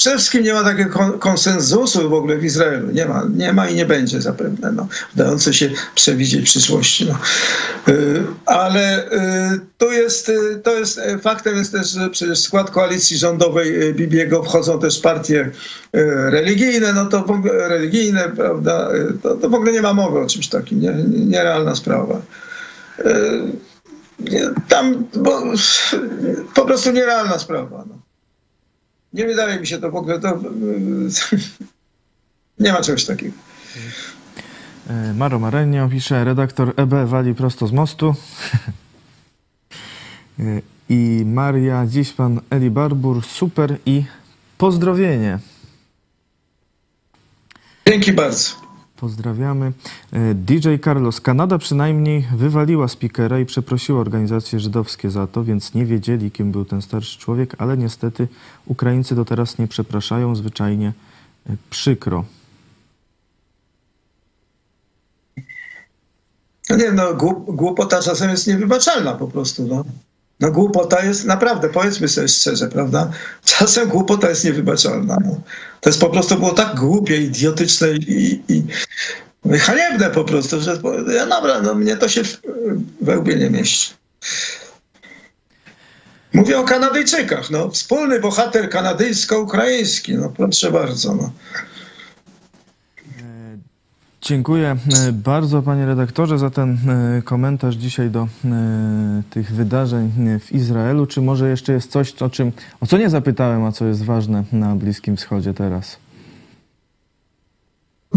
Przede 0.00 0.16
wszystkim 0.16 0.42
nie 0.42 0.54
ma 0.54 0.64
takiego 0.64 1.18
konsensusu 1.18 2.10
w 2.10 2.12
ogóle 2.12 2.36
w 2.36 2.44
Izraelu. 2.44 2.90
Nie 2.90 3.06
ma, 3.06 3.26
nie 3.36 3.52
ma 3.52 3.68
i 3.68 3.74
nie 3.74 3.86
będzie 3.86 4.20
zapewne, 4.20 4.72
no, 4.72 4.88
dające 5.16 5.54
się 5.54 5.70
przewidzieć 5.94 6.44
przyszłości. 6.44 7.06
No. 7.06 7.18
Y, 7.94 8.22
ale 8.46 9.06
y, 9.06 9.60
to 9.78 9.92
jest, 9.92 10.28
y, 10.28 10.60
to 10.62 10.74
jest 10.74 11.00
faktem 11.22 11.56
jest 11.56 11.72
też, 11.72 11.90
że 11.90 12.10
przecież 12.10 12.40
w 12.40 12.42
skład 12.42 12.70
koalicji 12.70 13.16
rządowej 13.16 13.94
Bibiego 13.94 14.42
wchodzą 14.42 14.80
też 14.80 14.98
partie 14.98 15.50
religijne, 16.30 16.92
no 16.92 17.06
to 17.06 17.24
ogóle 17.30 17.68
religijne, 17.68 18.28
prawda, 18.36 18.88
to, 19.22 19.36
to 19.36 19.50
w 19.50 19.54
ogóle 19.54 19.72
nie 19.72 19.82
ma 19.82 19.94
mowy 19.94 20.18
o 20.18 20.26
czymś 20.26 20.48
takim, 20.48 20.80
nie, 20.80 20.94
nierealna 21.26 21.74
sprawa. 21.74 22.20
Tam 24.68 25.04
bo, 25.14 25.42
po 26.54 26.64
prostu 26.64 26.90
nierealna 26.90 27.38
sprawa. 27.38 27.84
No. 27.88 28.09
Nie 29.12 29.26
wydaje 29.26 29.60
mi 29.60 29.66
się 29.66 29.78
to 29.78 29.90
w 29.90 29.96
ogóle. 29.96 30.20
To, 30.20 30.38
nie 32.64 32.72
ma 32.72 32.82
czegoś 32.82 33.04
takiego. 33.04 33.34
E, 34.90 35.14
Maro 35.14 35.38
Marenio 35.38 35.88
pisze, 35.88 36.24
redaktor 36.24 36.74
EB 36.76 36.94
wali 37.06 37.34
prosto 37.34 37.66
z 37.66 37.72
mostu. 37.72 38.14
E, 40.40 40.62
I 40.88 41.22
Maria, 41.26 41.86
dziś 41.86 42.12
pan 42.12 42.40
Eli 42.50 42.70
Barbur, 42.70 43.24
super 43.24 43.76
i 43.86 44.04
pozdrowienie. 44.58 45.38
Dzięki 47.88 48.12
bardzo. 48.12 48.69
Pozdrawiamy. 49.00 49.72
E, 50.12 50.34
DJ 50.34 50.68
Carlos. 50.84 51.20
Kanada 51.20 51.58
przynajmniej 51.58 52.26
wywaliła 52.36 52.88
speakera 52.88 53.40
i 53.40 53.46
przeprosiła 53.46 54.00
organizacje 54.00 54.60
żydowskie 54.60 55.10
za 55.10 55.26
to, 55.26 55.44
więc 55.44 55.74
nie 55.74 55.86
wiedzieli, 55.86 56.30
kim 56.30 56.52
był 56.52 56.64
ten 56.64 56.82
starszy 56.82 57.18
człowiek, 57.18 57.54
ale 57.58 57.76
niestety 57.76 58.28
Ukraińcy 58.66 59.14
do 59.14 59.24
teraz 59.24 59.58
nie 59.58 59.68
przepraszają, 59.68 60.36
zwyczajnie 60.36 60.92
e, 61.46 61.56
przykro. 61.70 62.24
No 66.70 66.76
nie, 66.76 66.92
no 66.92 67.14
głupota 67.46 68.02
czasem 68.02 68.30
jest 68.30 68.46
niewybaczalna 68.46 69.12
po 69.12 69.28
prostu. 69.28 69.66
No. 69.66 69.84
No 70.40 70.50
głupota 70.50 71.04
jest 71.04 71.24
naprawdę, 71.24 71.68
powiedzmy 71.68 72.08
sobie 72.08 72.28
szczerze, 72.28 72.68
prawda? 72.68 73.10
Czasem 73.44 73.88
głupota 73.88 74.28
jest 74.28 74.44
niewybaczalna. 74.44 75.18
No. 75.24 75.40
To 75.80 75.90
jest 75.90 76.00
po 76.00 76.10
prostu 76.10 76.36
było 76.36 76.52
tak 76.52 76.76
głupie, 76.76 77.16
idiotyczne 77.16 77.92
i, 77.92 78.42
i, 78.48 78.64
i 79.44 79.58
haniebne 79.58 80.10
po 80.10 80.24
prostu, 80.24 80.60
że 80.60 80.80
ja 81.14 81.26
dobra, 81.26 81.62
no 81.62 81.74
mnie 81.74 81.96
to 81.96 82.08
się 82.08 82.22
we 83.00 83.18
łbie 83.18 83.36
nie 83.36 83.50
mieści. 83.50 83.92
Mówię 86.32 86.58
o 86.58 86.64
Kanadyjczykach, 86.64 87.50
no. 87.50 87.70
Wspólny 87.70 88.20
bohater 88.20 88.70
kanadyjsko-ukraiński, 88.70 90.14
no 90.14 90.32
proszę 90.36 90.70
bardzo, 90.70 91.14
no. 91.14 91.32
Dziękuję 94.22 94.76
e, 95.08 95.12
bardzo 95.12 95.62
panie 95.62 95.86
redaktorze 95.86 96.38
za 96.38 96.50
ten 96.50 96.78
e, 96.88 97.22
komentarz 97.22 97.74
dzisiaj 97.74 98.10
do 98.10 98.28
e, 98.44 99.22
tych 99.30 99.52
wydarzeń 99.52 100.10
w 100.40 100.52
Izraelu. 100.52 101.06
Czy 101.06 101.20
może 101.20 101.50
jeszcze 101.50 101.72
jest 101.72 101.90
coś, 101.90 102.22
o, 102.22 102.30
czym, 102.30 102.52
o 102.80 102.86
co 102.86 102.98
nie 102.98 103.10
zapytałem, 103.10 103.64
a 103.64 103.72
co 103.72 103.86
jest 103.86 104.04
ważne 104.04 104.44
na 104.52 104.76
Bliskim 104.76 105.16
Wschodzie 105.16 105.54
teraz? 105.54 105.96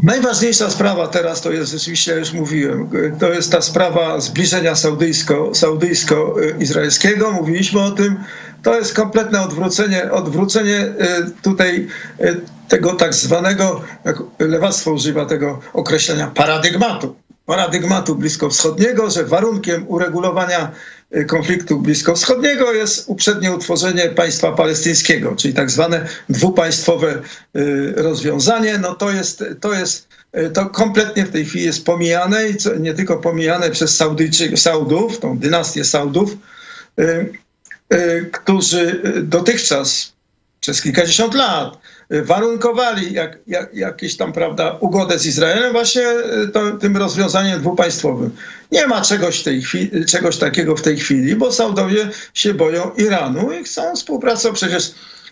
Najważniejsza 0.03 0.69
sprawa 0.69 1.07
teraz 1.07 1.41
to 1.41 1.51
jest, 1.51 1.71
rzeczywiście 1.71 2.11
ja 2.11 2.17
już 2.17 2.33
mówiłem, 2.33 2.89
to 3.19 3.33
jest 3.33 3.51
ta 3.51 3.61
sprawa 3.61 4.19
zbliżenia 4.19 4.75
saudyjsko, 4.75 5.51
saudyjsko-izraelskiego. 5.55 7.31
Mówiliśmy 7.31 7.81
o 7.81 7.91
tym. 7.91 8.15
To 8.63 8.75
jest 8.75 8.93
kompletne 8.93 9.41
odwrócenie, 9.41 10.11
odwrócenie 10.11 10.93
tutaj 11.41 11.87
tego 12.67 12.93
tak 12.93 13.13
zwanego, 13.13 13.81
jak 14.05 14.17
lewactwo 14.39 14.91
używa 14.91 15.25
tego 15.25 15.59
określenia, 15.73 16.27
paradygmatu. 16.27 17.15
Paradygmatu 17.45 18.15
bliskowschodniego, 18.15 19.09
że 19.09 19.23
warunkiem 19.25 19.85
uregulowania 19.87 20.71
konfliktu 21.27 21.79
bliskowschodniego 21.79 22.73
jest 22.73 23.03
uprzednie 23.07 23.51
utworzenie 23.51 24.09
państwa 24.09 24.51
palestyńskiego, 24.51 25.35
czyli 25.35 25.53
tak 25.53 25.71
zwane 25.71 26.07
dwupaństwowe 26.29 27.21
y, 27.55 27.93
rozwiązanie. 27.95 28.77
No 28.77 28.95
to 28.95 29.11
jest, 29.11 29.43
to 29.61 29.73
jest 29.73 30.07
y, 30.37 30.49
to 30.49 30.65
kompletnie 30.65 31.25
w 31.25 31.31
tej 31.31 31.45
chwili 31.45 31.65
jest 31.65 31.85
pomijane 31.85 32.49
i 32.49 32.55
nie 32.79 32.93
tylko 32.93 33.17
pomijane 33.17 33.69
przez 33.69 33.97
Saudyjczyk, 33.97 34.59
Saudów, 34.59 35.19
tą 35.19 35.37
dynastię 35.37 35.85
Saudów, 35.85 36.37
którzy 38.31 39.01
dotychczas 39.23 40.13
przez 40.59 40.81
kilkadziesiąt 40.81 41.33
lat 41.33 41.77
warunkowali 42.09 43.13
jak, 43.13 43.39
jak, 43.47 43.75
jakieś 43.75 44.17
tam, 44.17 44.33
prawda, 44.33 44.77
ugodę 44.79 45.19
z 45.19 45.25
Izraelem 45.25 45.71
właśnie 45.71 46.07
e, 46.07 46.47
to, 46.47 46.71
tym 46.71 46.97
rozwiązaniem 46.97 47.59
dwupaństwowym. 47.59 48.31
Nie 48.71 48.87
ma 48.87 49.01
czegoś, 49.01 49.43
tej 49.43 49.61
chwili, 49.61 50.05
czegoś 50.05 50.37
takiego 50.37 50.75
w 50.75 50.81
tej 50.81 50.97
chwili, 50.97 51.35
bo 51.35 51.51
Saudowie 51.51 52.09
się 52.33 52.53
boją 52.53 52.91
Iranu 52.97 53.51
i 53.51 53.63
chcą 53.63 53.95
współpracować. 53.95 54.57
Przecież 54.57 54.91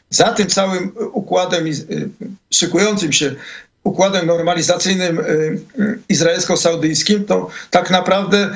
za 0.10 0.34
tym 0.34 0.48
całym 0.48 0.92
układem 1.12 1.68
e, 1.68 1.72
szykującym 2.52 3.14
się 3.14 3.36
układem 3.84 4.28
normalizacyjnym 4.28 5.22
izraelsko-saudyjskim, 6.10 7.26
to 7.26 7.50
tak 7.70 7.90
naprawdę 7.90 8.50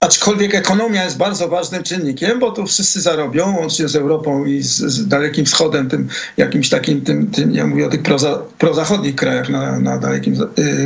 aczkolwiek 0.00 0.54
ekonomia 0.54 1.04
jest 1.04 1.16
bardzo 1.16 1.48
ważnym 1.48 1.82
czynnikiem, 1.82 2.38
bo 2.38 2.50
tu 2.50 2.66
wszyscy 2.66 3.00
zarobią, 3.00 3.56
łącznie 3.56 3.88
z 3.88 3.96
Europą 3.96 4.44
i 4.44 4.62
z, 4.62 4.76
z 4.76 5.08
Dalekim 5.08 5.44
Wschodem, 5.44 5.88
tym 5.88 6.08
jakimś 6.36 6.68
takim, 6.68 7.00
tym, 7.00 7.30
tym 7.30 7.52
ja 7.52 7.66
mówię 7.66 7.86
o 7.86 7.90
tych 7.90 8.02
proza, 8.02 8.42
prozachodnich 8.58 9.16
krajach 9.16 9.48
na, 9.48 9.80
na 9.80 9.98
Dalekim 9.98 10.36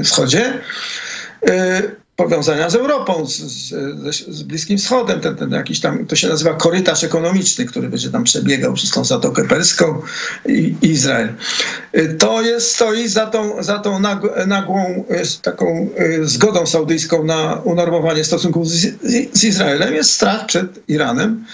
Wschodzie. 0.04 0.60
Y, 1.48 2.03
powiązania 2.16 2.70
z 2.70 2.74
Europą, 2.74 3.26
z, 3.26 3.32
z, 3.32 4.26
z, 4.28 4.42
Bliskim 4.42 4.78
Wschodem, 4.78 5.20
ten, 5.20 5.36
ten 5.36 5.50
jakiś 5.50 5.80
tam, 5.80 6.06
to 6.06 6.16
się 6.16 6.28
nazywa 6.28 6.54
korytarz 6.54 7.04
ekonomiczny, 7.04 7.64
który 7.64 7.88
będzie 7.88 8.10
tam 8.10 8.24
przebiegał 8.24 8.72
przez 8.72 8.90
tą 8.90 9.04
Zatokę 9.04 9.44
Perską 9.48 10.02
i, 10.46 10.74
Izrael. 10.82 11.34
Y, 11.96 12.16
to 12.18 12.42
jest, 12.42 12.74
stoi 12.74 13.08
za 13.08 13.26
tą, 13.26 13.62
za 13.62 13.78
tą 13.78 14.00
nagłą 14.46 15.04
y, 15.10 15.42
taką 15.42 15.88
y, 16.00 16.28
zgodą 16.28 16.66
saudyjską 16.66 17.24
na 17.24 17.60
unormowanie 17.64 18.24
stosunków 18.24 18.68
z, 18.68 18.94
z 19.32 19.44
Izraelem, 19.44 19.94
jest 19.94 20.12
strach 20.12 20.46
przed 20.46 20.88
Iranem, 20.88 21.44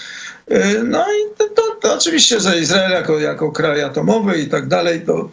No 0.83 1.05
i 1.05 1.37
to, 1.37 1.49
to, 1.49 1.61
to 1.81 1.93
oczywiście, 1.93 2.39
że 2.39 2.59
Izrael 2.59 2.91
jako, 2.91 3.19
jako 3.19 3.51
kraj 3.51 3.83
atomowy 3.83 4.39
i 4.39 4.47
tak 4.47 4.67
dalej, 4.67 5.01
to 5.01 5.29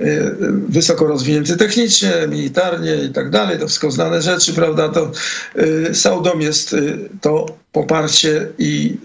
y, 0.00 0.04
y, 0.04 0.32
wysoko 0.68 1.06
rozwinięty 1.06 1.56
technicznie, 1.56 2.12
militarnie 2.28 2.94
i 2.94 3.10
tak 3.10 3.30
dalej, 3.30 3.58
to 3.58 3.66
wszystko 3.66 3.90
znane 3.90 4.22
rzeczy, 4.22 4.52
prawda, 4.52 4.88
to 4.88 5.12
y, 5.56 5.94
Saudom 5.94 6.40
jest 6.40 6.72
y, 6.72 7.08
to 7.20 7.46
poparcie 7.72 8.48
i 8.58 8.96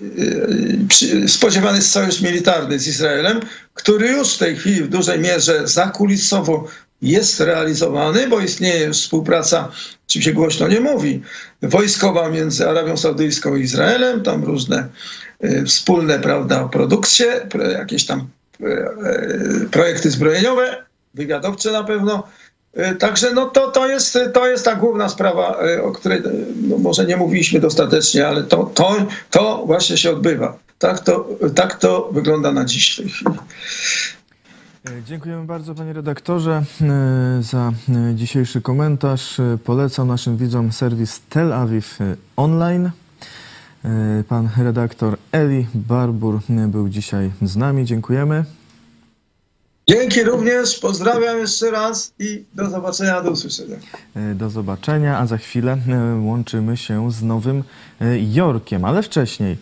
y, 1.24 1.30
spodziewany 1.30 1.78
jest 1.78 1.92
sojusz 1.92 2.22
militarny 2.22 2.80
z 2.80 2.88
Izraelem, 2.88 3.40
który 3.74 4.08
już 4.08 4.36
w 4.36 4.38
tej 4.38 4.56
chwili 4.56 4.84
w 4.84 4.90
dużej 4.90 5.20
mierze 5.20 5.68
zakulisowo 5.68 6.68
jest 7.02 7.40
realizowany, 7.40 8.28
bo 8.28 8.40
istnieje 8.40 8.92
współpraca, 8.92 9.72
czym 10.08 10.22
się 10.22 10.34
głośno 10.34 10.68
nie 10.68 10.80
mówi, 10.80 11.22
wojskowa 11.62 12.30
między 12.30 12.70
Arabią 12.70 12.98
Saudyjską 12.98 13.56
i 13.56 13.62
Izraelem, 13.62 14.24
tam 14.24 14.44
różne 14.44 14.88
y, 15.44 15.64
wspólne, 15.66 16.20
prawda, 16.20 16.68
produkcje, 16.72 17.48
pro- 17.50 17.70
jakieś 17.70 18.06
tam 18.06 18.28
y, 18.62 18.66
y, 18.66 19.70
projekty 19.72 20.12
zbrojeniowe, 20.12 20.84
wywiadowcze 21.14 21.72
na 21.72 21.84
pewno. 21.84 22.24
Także 23.00 23.34
no 23.34 23.46
to, 23.46 23.72
to, 23.72 23.88
jest, 23.88 24.20
to 24.34 24.48
jest 24.48 24.66
ta 24.66 24.76
główna 24.76 25.10
sprawa, 25.10 25.60
o 25.84 25.92
której 25.92 26.22
no 26.62 26.78
może 26.78 27.06
nie 27.06 27.18
mówiliśmy 27.18 27.60
dostatecznie, 27.60 28.28
ale 28.28 28.44
to, 28.44 28.72
to, 28.74 28.96
to 29.32 29.64
właśnie 29.66 29.98
się 29.98 30.12
odbywa. 30.12 30.58
Tak 30.80 31.00
to, 31.00 31.30
tak 31.56 31.76
to 31.80 32.10
wygląda 32.12 32.52
na 32.52 32.66
dziś 32.66 32.94
w 32.94 32.98
tej 32.98 33.10
chwili. 33.10 33.32
E, 34.92 35.04
Dziękujemy 35.04 35.46
bardzo 35.46 35.76
panie 35.76 35.94
redaktorze 35.94 36.64
e, 36.82 37.44
za 37.44 37.72
e, 37.90 38.16
dzisiejszy 38.16 38.62
komentarz. 38.62 39.38
Polecam 39.64 40.08
naszym 40.08 40.38
widzom 40.38 40.72
serwis 40.72 41.22
Tel 41.30 41.54
Aviv 41.54 42.00
Online. 42.36 42.92
Pan 44.30 44.50
redaktor 44.58 45.18
Eli 45.32 45.68
Barbur 45.74 46.40
był 46.68 46.90
dzisiaj 46.90 47.32
z 47.42 47.56
nami. 47.56 47.86
Dziękujemy. 47.86 48.46
Dzięki 49.88 50.24
również, 50.24 50.80
pozdrawiam 50.80 51.38
jeszcze 51.38 51.72
raz 51.72 52.14
i 52.20 52.44
do 52.54 52.70
zobaczenia, 52.70 53.22
do 53.22 53.32
usłyszenia. 53.32 53.76
Do 54.36 54.50
zobaczenia, 54.50 55.18
a 55.18 55.28
za 55.28 55.38
chwilę 55.38 55.78
łączymy 56.22 56.78
się 56.78 57.12
z 57.12 57.24
Nowym 57.24 57.64
Jorkiem, 58.34 58.86
ale 58.86 59.04
wcześniej 59.04 59.58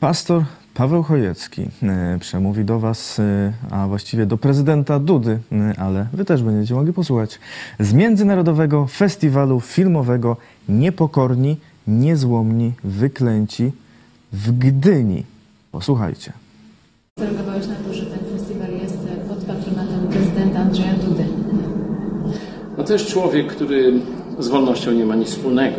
pastor 0.00 0.44
Paweł 0.76 1.02
Chojecki 1.02 1.62
e, 1.82 2.18
przemówi 2.20 2.64
do 2.64 2.78
Was, 2.78 3.18
e, 3.18 3.52
a 3.70 3.88
właściwie 3.88 4.26
do 4.26 4.38
prezydenta 4.38 4.98
Dudy, 4.98 5.38
e, 5.52 5.74
ale 5.78 6.06
Wy 6.12 6.24
też 6.24 6.42
będziecie 6.42 6.74
mogli 6.74 6.92
posłuchać 6.92 7.38
z 7.80 7.92
Międzynarodowego 7.92 8.86
Festiwalu 8.86 9.60
Filmowego 9.60 10.36
Niepokorni, 10.68 11.56
Niezłomni, 11.88 12.72
Wyklęci 12.84 13.72
w 14.32 14.58
Gdyni. 14.58 15.24
Posłuchajcie. 15.72 16.32
Zareagowałeś 17.18 17.66
na 17.66 17.74
to, 17.74 17.94
że 17.94 18.06
ten 18.06 18.38
festiwal 18.38 18.72
jest 18.72 18.98
pod 19.28 19.38
patronatem 19.38 20.08
prezydenta 20.10 20.58
Andrzeja 20.58 20.94
Dudy. 20.94 21.24
No 22.78 22.84
to 22.84 22.92
jest 22.92 23.06
człowiek, 23.06 23.46
który 23.46 23.92
z 24.38 24.48
wolnością 24.48 24.92
nie 24.92 25.06
ma 25.06 25.14
nic 25.16 25.28
wspólnego. 25.28 25.76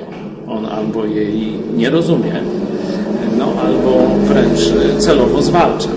On 0.48 0.66
albo 0.66 1.06
jej 1.06 1.60
nie 1.76 1.90
rozumie, 1.90 2.42
no 3.38 3.54
albo 3.62 4.08
wręcz 4.24 4.60
celowo 4.98 5.42
zwalcza. 5.42 5.90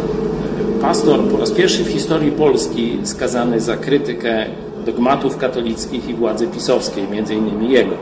Pastor 0.80 1.20
po 1.20 1.36
raz 1.36 1.51
pierwszy 1.51 1.84
w 1.84 1.88
historii 1.88 2.32
Polski 2.32 2.99
skazany 3.05 3.61
za 3.61 3.76
krytykę 3.76 4.47
dogmatów 4.86 5.36
katolickich 5.36 6.09
i 6.09 6.14
władzy 6.14 6.47
pisowskiej, 6.47 7.09
między 7.09 7.34
innymi 7.34 7.70
jego. 7.70 7.95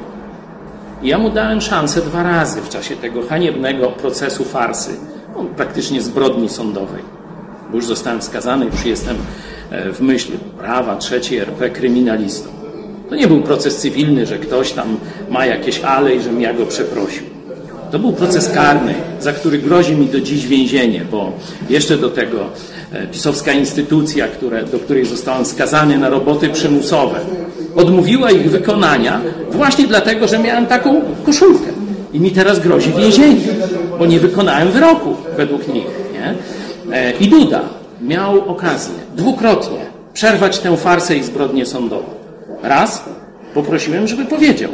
I 1.03 1.09
ja 1.09 1.19
mu 1.19 1.31
dałem 1.31 1.61
szansę 1.61 2.01
dwa 2.01 2.23
razy 2.23 2.61
w 2.61 2.69
czasie 2.69 2.97
tego 2.97 3.23
haniebnego 3.23 3.89
procesu 3.89 4.45
farsy, 4.45 4.91
praktycznie 5.57 6.03
zbrodni 6.03 6.49
sądowej. 6.49 7.03
Bo 7.71 7.77
już 7.77 7.87
zostałem 7.87 8.23
skazany, 8.23 8.67
już 8.67 8.85
jestem 8.85 9.17
e, 9.71 9.93
w 9.93 10.01
myśl 10.01 10.33
prawa 10.59 10.97
trzeciej 10.97 11.39
RP 11.39 11.71
kryminalistą. 11.71 12.49
To 13.09 13.15
nie 13.15 13.27
był 13.27 13.41
proces 13.41 13.77
cywilny, 13.77 14.27
że 14.27 14.39
ktoś 14.39 14.73
tam 14.73 14.97
ma 15.31 15.47
jakieś 15.47 15.81
ale 15.81 16.15
i 16.15 16.21
żebym 16.21 16.41
ja 16.41 16.55
go 16.55 16.67
przeprosił. 16.67 17.38
To 17.91 17.99
był 17.99 18.13
proces 18.13 18.49
karny, 18.49 18.95
za 19.21 19.33
który 19.33 19.59
grozi 19.59 19.97
mi 19.97 20.07
do 20.07 20.21
dziś 20.21 20.47
więzienie, 20.47 21.05
bo 21.11 21.33
jeszcze 21.71 21.97
do 21.97 22.11
tego 22.11 22.39
e, 22.93 23.07
pisowska 23.07 23.53
instytucja, 23.53 24.29
które, 24.29 24.65
do 24.65 24.79
której 24.79 25.05
zostałem 25.05 25.45
skazany 25.45 25.99
na 25.99 26.09
roboty 26.09 26.49
przymusowe, 26.49 27.21
odmówiła 27.77 28.31
ich 28.31 28.51
wykonania 28.51 29.21
właśnie 29.51 29.87
dlatego, 29.87 30.29
że 30.29 30.39
miałem 30.39 30.67
taką 30.67 31.01
koszulkę. 31.27 31.67
I 32.13 32.21
mi 32.21 32.31
teraz 32.31 32.61
grozi 32.61 32.93
więzienie, 32.93 33.41
bo 33.99 34.07
nie 34.07 34.21
wykonałem 34.21 34.71
wyroku 34.71 35.17
według 35.37 35.69
nich. 35.69 35.87
Nie? 36.13 36.35
E, 36.97 37.13
I 37.13 37.29
Duda 37.29 37.61
miał 38.03 38.51
okazję 38.51 38.95
dwukrotnie 39.17 39.79
przerwać 40.13 40.59
tę 40.59 40.77
farsę 40.77 41.17
i 41.17 41.23
zbrodnię 41.23 41.67
sądową. 41.67 42.07
Raz 42.63 43.05
poprosiłem, 43.55 44.09
żeby 44.09 44.25
powiedział, 44.25 44.71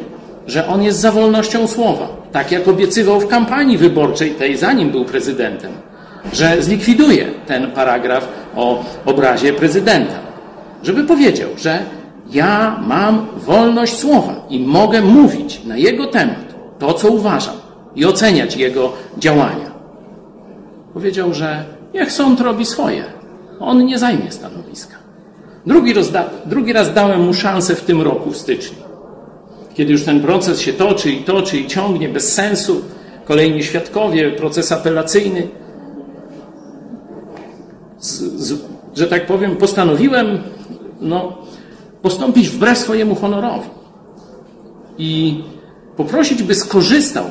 że 0.47 0.67
on 0.67 0.83
jest 0.83 1.01
za 1.01 1.13
wolnością 1.13 1.67
słowa, 1.67 2.09
tak 2.33 2.53
jak 2.53 2.69
obiecywał 2.69 3.21
w 3.21 3.29
kampanii 3.29 3.79
wyborczej 3.79 4.31
tej, 4.31 4.57
zanim 4.57 4.91
był 4.91 5.05
prezydentem, 5.05 5.73
że 6.33 6.63
zlikwiduje 6.63 7.27
ten 7.47 7.71
paragraf 7.71 8.29
o 8.57 8.85
obrazie 9.05 9.53
prezydenta. 9.53 10.15
Żeby 10.83 11.05
powiedział, 11.05 11.49
że 11.57 11.83
ja 12.31 12.81
mam 12.87 13.27
wolność 13.37 13.97
słowa 13.97 14.35
i 14.51 14.61
mogę 14.61 15.03
mówić 15.03 15.65
na 15.65 15.77
jego 15.77 16.07
temat 16.07 16.55
to, 16.79 16.95
co 16.95 17.09
uważam 17.09 17.55
i 17.97 18.05
oceniać 18.05 18.57
jego 18.57 18.93
działania. 19.19 19.71
Powiedział, 20.95 21.35
że 21.35 21.65
niech 21.95 22.13
sąd 22.13 22.41
robi 22.41 22.67
swoje. 22.67 23.05
On 23.61 23.87
nie 23.87 23.99
zajmie 23.99 24.33
stanowiska. 24.33 24.97
Drugi 25.67 25.95
raz, 25.95 26.13
drugi 26.47 26.73
raz 26.73 26.95
dałem 26.95 27.23
mu 27.23 27.35
szansę 27.35 27.75
w 27.75 27.81
tym 27.81 28.03
roku, 28.03 28.31
w 28.31 28.37
styczniu. 28.37 28.84
Kiedy 29.75 29.93
już 29.93 30.05
ten 30.05 30.21
proces 30.21 30.61
się 30.61 30.73
toczy 30.73 31.11
i 31.11 31.25
toczy 31.25 31.59
i 31.59 31.67
ciągnie 31.67 32.09
bez 32.09 32.33
sensu, 32.33 32.83
kolejni 33.25 33.63
świadkowie, 33.63 34.31
proces 34.31 34.73
apelacyjny, 34.73 35.49
z, 37.99 38.11
z, 38.41 38.61
że 38.95 39.07
tak 39.07 39.27
powiem, 39.27 39.57
postanowiłem 39.57 40.39
no, 41.01 41.39
postąpić 42.03 42.49
wbrew 42.49 42.79
swojemu 42.79 43.15
honorowi 43.15 43.69
i 44.99 45.41
poprosić, 45.97 46.43
by 46.43 46.55
skorzystał, 46.55 47.25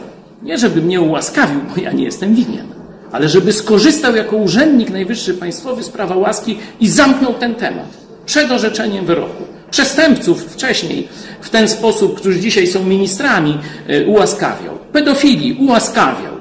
nie 0.44 0.58
żeby 0.58 0.82
mnie 0.82 1.02
ułaskawił, 1.02 1.60
bo 1.76 1.82
ja 1.82 1.92
nie 1.92 2.04
jestem 2.04 2.36
winien, 2.36 2.68
ale 3.12 3.30
żeby 3.30 3.54
skorzystał 3.54 4.16
jako 4.16 4.36
urzędnik 4.36 4.90
najwyższy 4.90 5.34
państwowy 5.34 5.84
z 5.84 5.90
prawa 5.90 6.16
łaski 6.16 6.58
i 6.80 6.88
zamknął 6.88 7.34
ten 7.34 7.56
temat 7.56 7.98
przed 8.26 8.52
orzeczeniem 8.52 9.06
wyroku. 9.06 9.44
Przestępców 9.74 10.44
wcześniej 10.44 11.08
w 11.42 11.50
ten 11.50 11.70
sposób, 11.70 12.20
którzy 12.20 12.40
dzisiaj 12.40 12.68
są 12.68 12.84
ministrami, 12.84 13.58
y, 13.90 14.08
ułaskawiał. 14.08 14.78
Pedofili 14.92 15.54
ułaskawiał. 15.54 16.34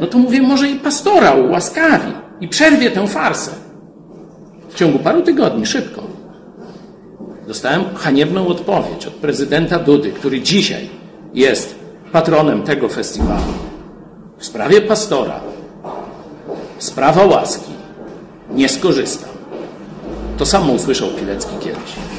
No 0.00 0.06
to 0.06 0.18
mówię, 0.18 0.42
może 0.42 0.68
i 0.68 0.74
pastora 0.74 1.34
ułaskawi 1.34 2.12
i 2.40 2.48
przerwie 2.48 2.90
tę 2.90 3.08
farsę. 3.08 3.50
W 4.68 4.74
ciągu 4.74 4.98
paru 4.98 5.22
tygodni, 5.22 5.66
szybko. 5.66 6.02
Dostałem 7.48 7.84
haniebną 7.94 8.46
odpowiedź 8.46 9.06
od 9.06 9.14
prezydenta 9.14 9.78
Dudy, 9.78 10.12
który 10.12 10.40
dzisiaj 10.40 10.88
jest 11.34 11.74
patronem 12.12 12.62
tego 12.62 12.88
festiwalu. 12.88 13.52
W 14.38 14.46
sprawie 14.46 14.80
pastora, 14.80 15.40
sprawa 16.78 17.24
łaski, 17.24 17.72
nie 18.50 18.68
skorzystam. 18.68 19.30
To 20.38 20.46
samo 20.46 20.72
usłyszał 20.72 21.08
Pilecki 21.08 21.52
kiedyś. 21.60 22.11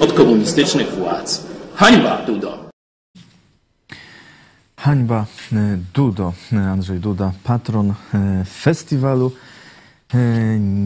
Od 0.00 0.12
komunistycznych 0.12 0.90
władz. 0.90 1.46
Hańba, 1.74 2.22
Dudo! 2.26 2.66
Hańba 4.76 5.26
e, 5.52 5.78
Dudo, 5.94 6.32
e, 6.52 6.70
Andrzej 6.70 7.00
Duda, 7.00 7.32
patron 7.44 7.94
e, 8.14 8.44
festiwalu. 8.44 9.32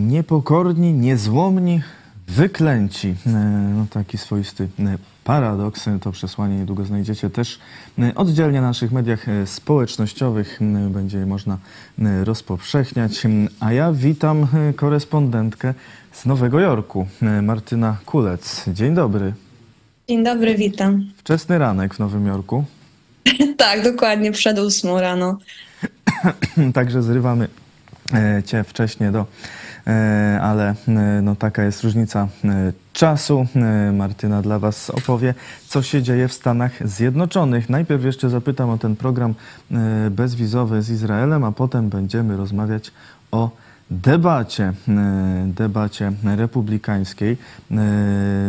Niepokorni, 0.07 0.93
niezłomni, 0.93 1.83
wyklęci. 2.29 3.15
No, 3.77 3.87
taki 3.91 4.19
swoisty 4.19 4.69
paradoks. 5.25 5.89
To 6.01 6.13
przesłanie 6.13 6.57
niedługo 6.57 6.85
znajdziecie 6.85 7.31
też 7.31 7.59
oddzielnie 8.15 8.61
na 8.61 8.67
naszych 8.67 8.93
mediach 8.93 9.27
społecznościowych. 9.47 10.59
Będzie 10.91 11.19
je 11.19 11.27
można 11.27 11.59
rozpowszechniać. 12.25 13.23
A 13.61 13.73
ja 13.73 13.93
witam 13.93 14.47
korespondentkę 14.77 15.75
z 16.13 16.27
Nowego 16.27 16.61
Jorku, 16.61 17.07
e, 17.23 17.43
Martyna 17.43 17.97
Kulec. 18.07 18.65
Dzień 18.69 18.95
dobry. 18.95 19.33
Dzień 20.09 20.25
dobry, 20.25 20.55
witam. 20.55 21.11
Wczesny 21.17 21.59
ranek 21.59 21.95
w 21.95 21.99
Nowym 21.99 22.27
Jorku. 22.27 22.65
Tak, 23.57 23.83
dokładnie, 23.85 24.33
przed 24.33 24.59
ósmą 24.59 25.01
rano. 25.01 25.39
Także 26.75 27.03
zrywamy 27.03 27.49
cię 28.47 28.65
wcześniej 28.65 29.13
do, 29.13 29.27
ale 30.41 30.75
no 31.23 31.37
taka 31.37 31.65
jest 31.65 31.83
różnica 31.83 32.29
czasu. 32.93 33.47
Martyna 33.93 34.43
dla 34.43 34.59
Was 34.59 34.91
opowie, 34.91 35.35
co 35.69 35.83
się 35.83 36.03
dzieje 36.03 36.29
w 36.29 36.33
Stanach 36.33 36.89
Zjednoczonych. 36.89 37.71
Najpierw 37.71 38.05
jeszcze 38.05 38.31
zapytam 38.31 38.71
o 38.71 38.79
ten 38.79 38.97
program 38.97 39.35
bezwizowy 40.11 40.83
z 40.83 40.91
Izraelem, 40.91 41.45
a 41.45 41.53
potem 41.53 41.89
będziemy 41.89 42.37
rozmawiać 42.37 42.91
o 43.31 43.51
debacie, 43.91 44.73
debacie 45.47 46.13
republikańskiej, 46.25 47.37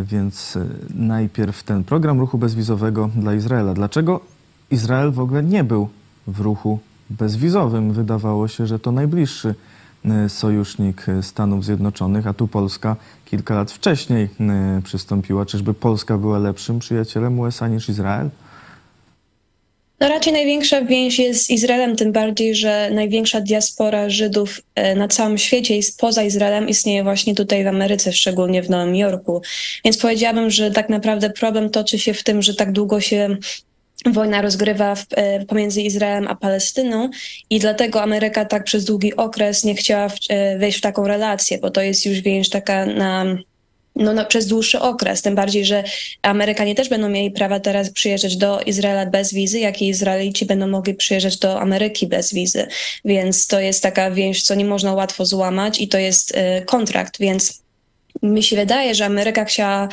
więc 0.04 0.58
najpierw 0.96 1.64
ten 1.64 1.84
program 1.84 2.20
ruchu 2.20 2.38
bezwizowego 2.38 3.10
dla 3.16 3.34
Izraela. 3.34 3.74
Dlaczego 3.74 4.20
Izrael 4.72 5.12
w 5.12 5.20
ogóle 5.20 5.44
nie 5.44 5.64
był 5.64 5.90
w 6.28 6.40
ruchu 6.40 6.80
bezwizowym? 7.10 7.94
Wydawało 7.94 8.48
się, 8.48 8.68
że 8.68 8.80
to 8.80 8.92
najbliższy 8.92 9.56
sojusznik 10.28 11.06
Stanów 11.22 11.66
Zjednoczonych, 11.66 12.28
a 12.28 12.34
tu 12.34 12.48
Polska 12.48 12.96
kilka 13.26 13.56
lat 13.56 13.72
wcześniej 13.72 14.30
przystąpiła. 14.84 15.46
Czyżby 15.46 15.74
Polska 15.74 16.18
była 16.18 16.40
lepszym 16.40 16.80
przyjacielem 16.80 17.40
USA 17.40 17.68
niż 17.68 17.90
Izrael? 17.90 18.30
No 20.02 20.10
raczej 20.10 20.34
największa 20.34 20.82
więź 20.82 21.20
jest 21.20 21.46
z 21.46 21.50
Izraelem, 21.50 21.96
tym 21.96 22.12
bardziej, 22.12 22.56
że 22.56 22.90
największa 22.94 23.42
diaspora 23.42 24.10
Żydów 24.10 24.62
e, 24.76 24.96
na 24.96 25.08
całym 25.08 25.38
świecie 25.38 25.76
jest 25.76 26.00
poza 26.00 26.24
Izraelem 26.24 26.70
istnieje 26.70 27.04
właśnie 27.04 27.36
tutaj 27.36 27.64
w 27.64 27.68
Ameryce, 27.68 28.14
szczególnie 28.14 28.64
w 28.64 28.70
Nowym 28.70 28.96
Jorku. 28.96 29.42
Więc 29.86 29.98
powiedziałabym, 29.98 30.50
że 30.50 30.72
tak 30.72 30.90
naprawdę 30.90 31.30
problem 31.30 31.70
toczy 31.70 32.00
się 32.00 32.14
w 32.14 32.24
tym, 32.24 32.42
że 32.42 32.56
tak 32.56 32.72
długo 32.72 33.02
się 33.02 33.38
wojna 34.06 34.42
rozgrywa 34.42 34.96
w, 34.96 35.06
e, 35.12 35.46
pomiędzy 35.46 35.82
Izraelem 35.82 36.28
a 36.28 36.36
Palestyną 36.36 37.10
i 37.50 37.60
dlatego 37.60 38.02
Ameryka 38.02 38.46
tak 38.46 38.64
przez 38.64 38.86
długi 38.86 39.16
okres 39.16 39.64
nie 39.64 39.76
chciała 39.76 40.08
e, 40.30 40.58
wejść 40.58 40.78
w 40.78 40.82
taką 40.82 41.08
relację, 41.08 41.58
bo 41.58 41.72
to 41.72 41.82
jest 41.82 42.06
już 42.06 42.22
więź 42.22 42.50
taka 42.50 42.86
na 42.86 43.26
no, 44.02 44.14
no, 44.14 44.26
przez 44.26 44.48
dłuższy 44.48 44.80
okres. 44.80 45.22
Tym 45.22 45.36
bardziej, 45.36 45.66
że 45.66 45.84
Amerykanie 46.22 46.76
też 46.76 46.90
będą 46.90 47.10
mieli 47.10 47.32
prawa 47.32 47.60
teraz 47.60 47.90
przyjeżdżać 47.90 48.38
do 48.38 48.62
Izraela 48.62 49.06
bez 49.06 49.34
wizy, 49.34 49.60
jak 49.60 49.82
i 49.82 49.88
Izraelici 49.88 50.46
będą 50.46 50.68
mogli 50.68 50.94
przyjeżdżać 50.94 51.38
do 51.38 51.60
Ameryki 51.60 52.08
bez 52.08 52.34
wizy. 52.34 52.68
Więc 53.06 53.48
to 53.48 53.60
jest 53.60 53.84
taka 53.84 54.12
więź, 54.12 54.44
co 54.44 54.56
nie 54.56 54.66
można 54.66 54.94
łatwo 54.94 55.26
złamać 55.26 55.82
i 55.82 55.88
to 55.88 55.98
jest 55.98 56.32
y, 56.32 56.66
kontrakt, 56.66 57.20
więc 57.20 57.62
mi 58.24 58.44
się 58.44 58.56
wydaje, 58.56 58.96
że 58.96 59.06
Ameryka 59.06 59.46
chciała 59.46 59.88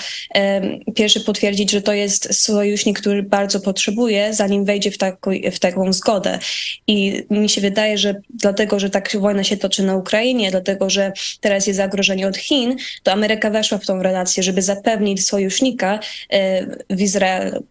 pierwszy 0.95 1.21
potwierdzić, 1.21 1.71
że 1.71 1.83
to 1.83 1.93
jest 1.93 2.35
sojusznik, 2.43 3.01
który 3.01 3.23
bardzo 3.23 3.61
potrzebuje, 3.61 4.35
zanim 4.35 4.65
wejdzie 4.65 4.91
w, 4.91 4.99
taką, 4.99 5.31
w 5.53 5.59
taką 5.59 5.93
zgodę. 5.93 6.39
I 6.87 7.25
mi 7.31 7.49
się 7.49 7.61
wydaje, 7.61 7.99
że 7.99 8.21
dlatego, 8.31 8.81
że 8.81 8.91
tak 8.91 9.17
wojna 9.21 9.45
się 9.45 9.57
toczy 9.57 9.83
na 9.83 9.97
Ukrainie, 9.97 10.51
dlatego, 10.51 10.91
że 10.91 11.13
teraz 11.41 11.67
jest 11.67 11.77
zagrożenie 11.77 12.29
od 12.29 12.37
Chin, 12.37 12.77
to 13.03 13.13
Ameryka 13.13 13.51
weszła 13.51 13.79
w 13.79 13.87
tą 13.87 14.03
relację, 14.03 14.43
żeby 14.43 14.63
zapewnić 14.63 15.27
sojusznika 15.27 16.01
e, 16.31 16.67
w 16.91 17.01
Izraelu. 17.01 17.65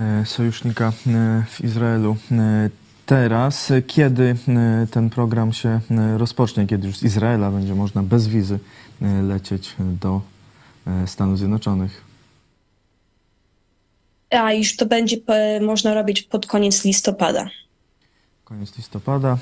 E, 0.00 0.26
sojusznika 0.26 0.92
e, 1.06 1.44
w 1.50 1.64
Izraelu 1.64 2.16
teraz, 3.08 3.72
kiedy 3.86 4.36
e, 4.48 4.86
ten 4.90 5.10
program 5.10 5.52
się 5.52 5.68
e, 5.68 6.18
rozpocznie, 6.18 6.66
kiedy 6.66 6.86
już 6.86 6.98
z 6.98 7.02
Izraela 7.02 7.50
będzie 7.50 7.74
można 7.74 8.02
bez 8.02 8.28
wizy 8.28 8.58
e, 9.02 9.22
lecieć 9.22 9.76
do 9.78 10.20
Stanów 11.06 11.38
Zjednoczonych? 11.38 12.04
A 14.30 14.52
już 14.52 14.76
to 14.76 14.86
będzie 14.86 15.16
można 15.60 15.94
robić 15.94 16.22
pod 16.22 16.46
koniec 16.46 16.84
listopada. 16.84 17.48
Koniec 18.44 18.76
listopada. 18.76 19.38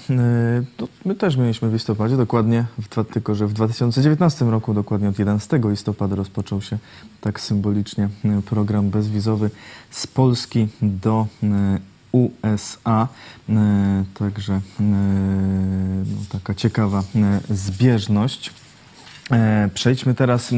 To 0.77 0.89
my 1.05 1.15
też 1.15 1.37
mieliśmy 1.37 1.71
w 1.71 1.73
listopadzie, 1.73 2.17
dokładnie, 2.17 2.65
tylko 3.13 3.35
że 3.35 3.47
w 3.47 3.53
2019 3.53 4.45
roku, 4.45 4.75
dokładnie 4.75 5.09
od 5.09 5.19
11 5.19 5.61
listopada 5.65 6.17
rozpoczął 6.17 6.63
się 6.63 6.79
tak 7.21 7.41
symbolicznie 7.41 8.09
program 8.47 8.91
bezwizowy 8.91 9.51
z 9.91 10.07
Polski 10.07 10.69
do 10.83 11.27
USA. 12.17 13.09
E, 13.49 14.05
także 14.15 14.53
e, 14.55 14.61
no, 14.83 14.97
taka 16.33 16.55
ciekawa 16.55 16.99
e, 16.99 17.41
zbieżność. 17.51 18.53
Przejdźmy 19.75 20.15
teraz 20.15 20.51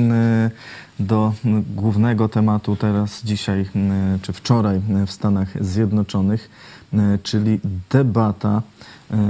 do 1.01 1.33
głównego 1.75 2.29
tematu 2.29 2.77
teraz 2.77 3.23
dzisiaj 3.25 3.67
czy 4.23 4.33
wczoraj 4.33 4.81
w 5.07 5.11
Stanach 5.11 5.65
Zjednoczonych, 5.65 6.51
czyli 7.23 7.61
debata 7.91 8.63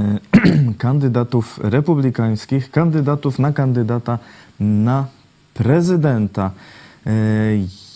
kandydatów 0.78 1.60
republikańskich, 1.62 2.70
kandydatów 2.70 3.38
na 3.38 3.52
kandydata 3.52 4.18
na 4.60 5.06
prezydenta. 5.54 6.50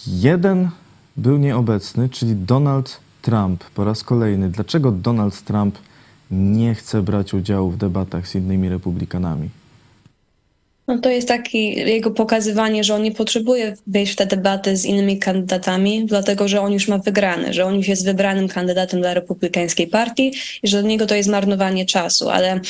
Jeden 0.07 0.69
był 1.17 1.39
nieobecny, 1.39 2.09
czyli 2.09 2.37
Donald 2.37 3.02
Trump 3.23 3.65
po 3.65 3.85
raz 3.85 4.05
kolejny. 4.05 4.49
Dlaczego 4.49 4.93
Donald 4.93 5.43
Trump 5.43 5.79
nie 6.31 6.75
chce 6.75 7.03
brać 7.03 7.35
udziału 7.35 7.71
w 7.71 7.77
debatach 7.77 8.29
z 8.29 8.35
innymi 8.35 8.69
republikanami? 8.69 9.49
No 10.89 10.99
to 10.99 11.11
jest 11.11 11.29
takie 11.29 11.59
jego 11.73 12.11
pokazywanie, 12.11 12.85
że 12.85 12.95
on 12.95 13.03
nie 13.03 13.13
potrzebuje 13.13 13.77
wejść 13.87 14.13
w 14.13 14.17
te 14.17 14.27
debaty 14.27 14.77
z 14.77 14.85
innymi 14.85 15.19
kandydatami, 15.19 16.07
dlatego 16.07 16.49
że 16.49 16.61
on 16.61 16.73
już 16.73 16.89
ma 16.89 16.99
wygrane, 16.99 17.53
że 17.53 17.65
on 17.65 17.75
już 17.75 17.89
jest 17.89 18.05
wybranym 18.05 18.49
kandydatem 18.49 19.01
dla 19.01 19.15
republikańskiej 19.15 19.87
partii 19.87 20.33
i 20.63 20.69
że 20.69 20.81
dla 20.81 20.89
niego 20.89 21.07
to 21.07 21.15
jest 21.15 21.29
marnowanie 21.29 21.87
czasu, 21.87 22.31
ale 22.31 22.61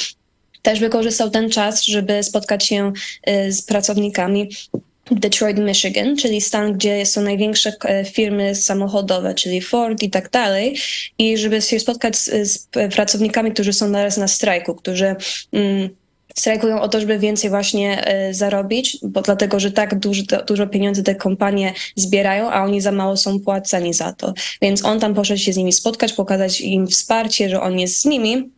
też 0.62 0.80
wykorzystał 0.80 1.30
ten 1.30 1.50
czas, 1.50 1.84
żeby 1.84 2.22
spotkać 2.22 2.66
się 2.66 2.92
y, 3.28 3.52
z 3.52 3.62
pracownikami 3.62 4.48
Detroit, 5.10 5.58
Michigan, 5.58 6.16
czyli 6.16 6.40
stan, 6.40 6.72
gdzie 6.72 7.06
są 7.06 7.22
największe 7.22 7.72
e, 7.84 8.04
firmy 8.04 8.54
samochodowe, 8.54 9.34
czyli 9.34 9.60
Ford 9.60 10.02
i 10.02 10.10
tak 10.10 10.30
dalej, 10.30 10.76
i 11.18 11.38
żeby 11.38 11.62
się 11.62 11.80
spotkać 11.80 12.16
z, 12.16 12.50
z 12.50 12.68
pracownikami, 12.94 13.52
którzy 13.52 13.72
są 13.72 13.92
teraz 13.92 14.16
na 14.16 14.28
strajku, 14.28 14.74
którzy 14.74 15.16
mm, 15.52 15.88
strajkują 16.34 16.80
o 16.80 16.88
to, 16.88 17.00
żeby 17.00 17.18
więcej 17.18 17.50
właśnie 17.50 18.04
y, 18.28 18.34
zarobić, 18.34 18.98
bo 19.02 19.22
dlatego, 19.22 19.60
że 19.60 19.72
tak 19.72 19.98
dużo, 19.98 20.22
dużo 20.46 20.66
pieniędzy 20.66 21.02
te 21.02 21.14
kompanie 21.14 21.74
zbierają, 21.96 22.50
a 22.50 22.64
oni 22.64 22.80
za 22.80 22.92
mało 22.92 23.16
są 23.16 23.40
płaceni 23.40 23.94
za 23.94 24.12
to. 24.12 24.34
Więc 24.62 24.84
on 24.84 25.00
tam 25.00 25.14
poszedł 25.14 25.40
się 25.40 25.52
z 25.52 25.56
nimi 25.56 25.72
spotkać, 25.72 26.12
pokazać 26.12 26.60
im 26.60 26.86
wsparcie, 26.86 27.48
że 27.48 27.60
on 27.60 27.78
jest 27.78 28.00
z 28.00 28.04
nimi 28.04 28.50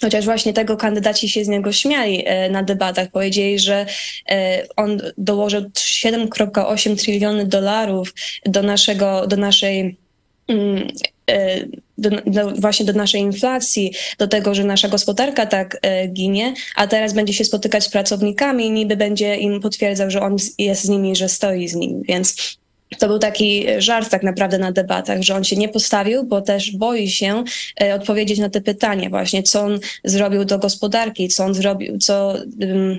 Chociaż 0.00 0.24
właśnie 0.24 0.52
tego 0.52 0.76
kandydaci 0.76 1.28
się 1.28 1.44
z 1.44 1.48
niego 1.48 1.72
śmiali 1.72 2.22
e, 2.26 2.50
na 2.50 2.62
debatach. 2.62 3.08
Powiedzieli, 3.10 3.58
że 3.58 3.86
e, 4.30 4.62
on 4.76 5.00
dołożył 5.18 5.62
7,8 5.62 6.96
tryliony 6.96 7.46
dolarów 7.46 8.14
do, 8.46 8.62
naszego, 8.62 9.26
do 9.26 9.36
naszej 9.36 9.96
mm, 10.48 10.88
e, 11.30 11.60
do, 11.98 12.10
do, 12.10 12.50
właśnie 12.50 12.86
do 12.86 12.92
naszej 12.92 13.20
inflacji, 13.20 13.92
do 14.18 14.28
tego, 14.28 14.54
że 14.54 14.64
nasza 14.64 14.88
gospodarka 14.88 15.46
tak 15.46 15.78
e, 15.82 16.08
ginie, 16.08 16.54
a 16.76 16.86
teraz 16.86 17.12
będzie 17.12 17.32
się 17.32 17.44
spotykać 17.44 17.84
z 17.84 17.88
pracownikami 17.88 18.66
i 18.66 18.70
niby 18.70 18.96
będzie 18.96 19.36
im 19.36 19.60
potwierdzał, 19.60 20.10
że 20.10 20.20
on 20.20 20.36
jest 20.58 20.82
z 20.82 20.88
nimi, 20.88 21.16
że 21.16 21.28
stoi 21.28 21.68
z 21.68 21.74
nimi. 21.74 22.02
Więc 22.04 22.58
to 22.98 23.08
był 23.08 23.18
taki 23.18 23.66
żart 23.78 24.10
tak 24.10 24.22
naprawdę 24.22 24.58
na 24.58 24.72
debatach, 24.72 25.22
że 25.22 25.34
on 25.34 25.44
się 25.44 25.56
nie 25.56 25.68
postawił, 25.68 26.24
bo 26.24 26.40
też 26.40 26.70
boi 26.70 27.08
się 27.08 27.44
e, 27.82 27.94
odpowiedzieć 27.94 28.38
na 28.38 28.50
te 28.50 28.60
pytania 28.60 29.10
właśnie, 29.10 29.42
co 29.42 29.60
on 29.60 29.78
zrobił 30.04 30.44
do 30.44 30.58
gospodarki, 30.58 31.28
co 31.28 31.44
on 31.44 31.54
zrobił, 31.54 31.98
co 31.98 32.34
um, 32.60 32.98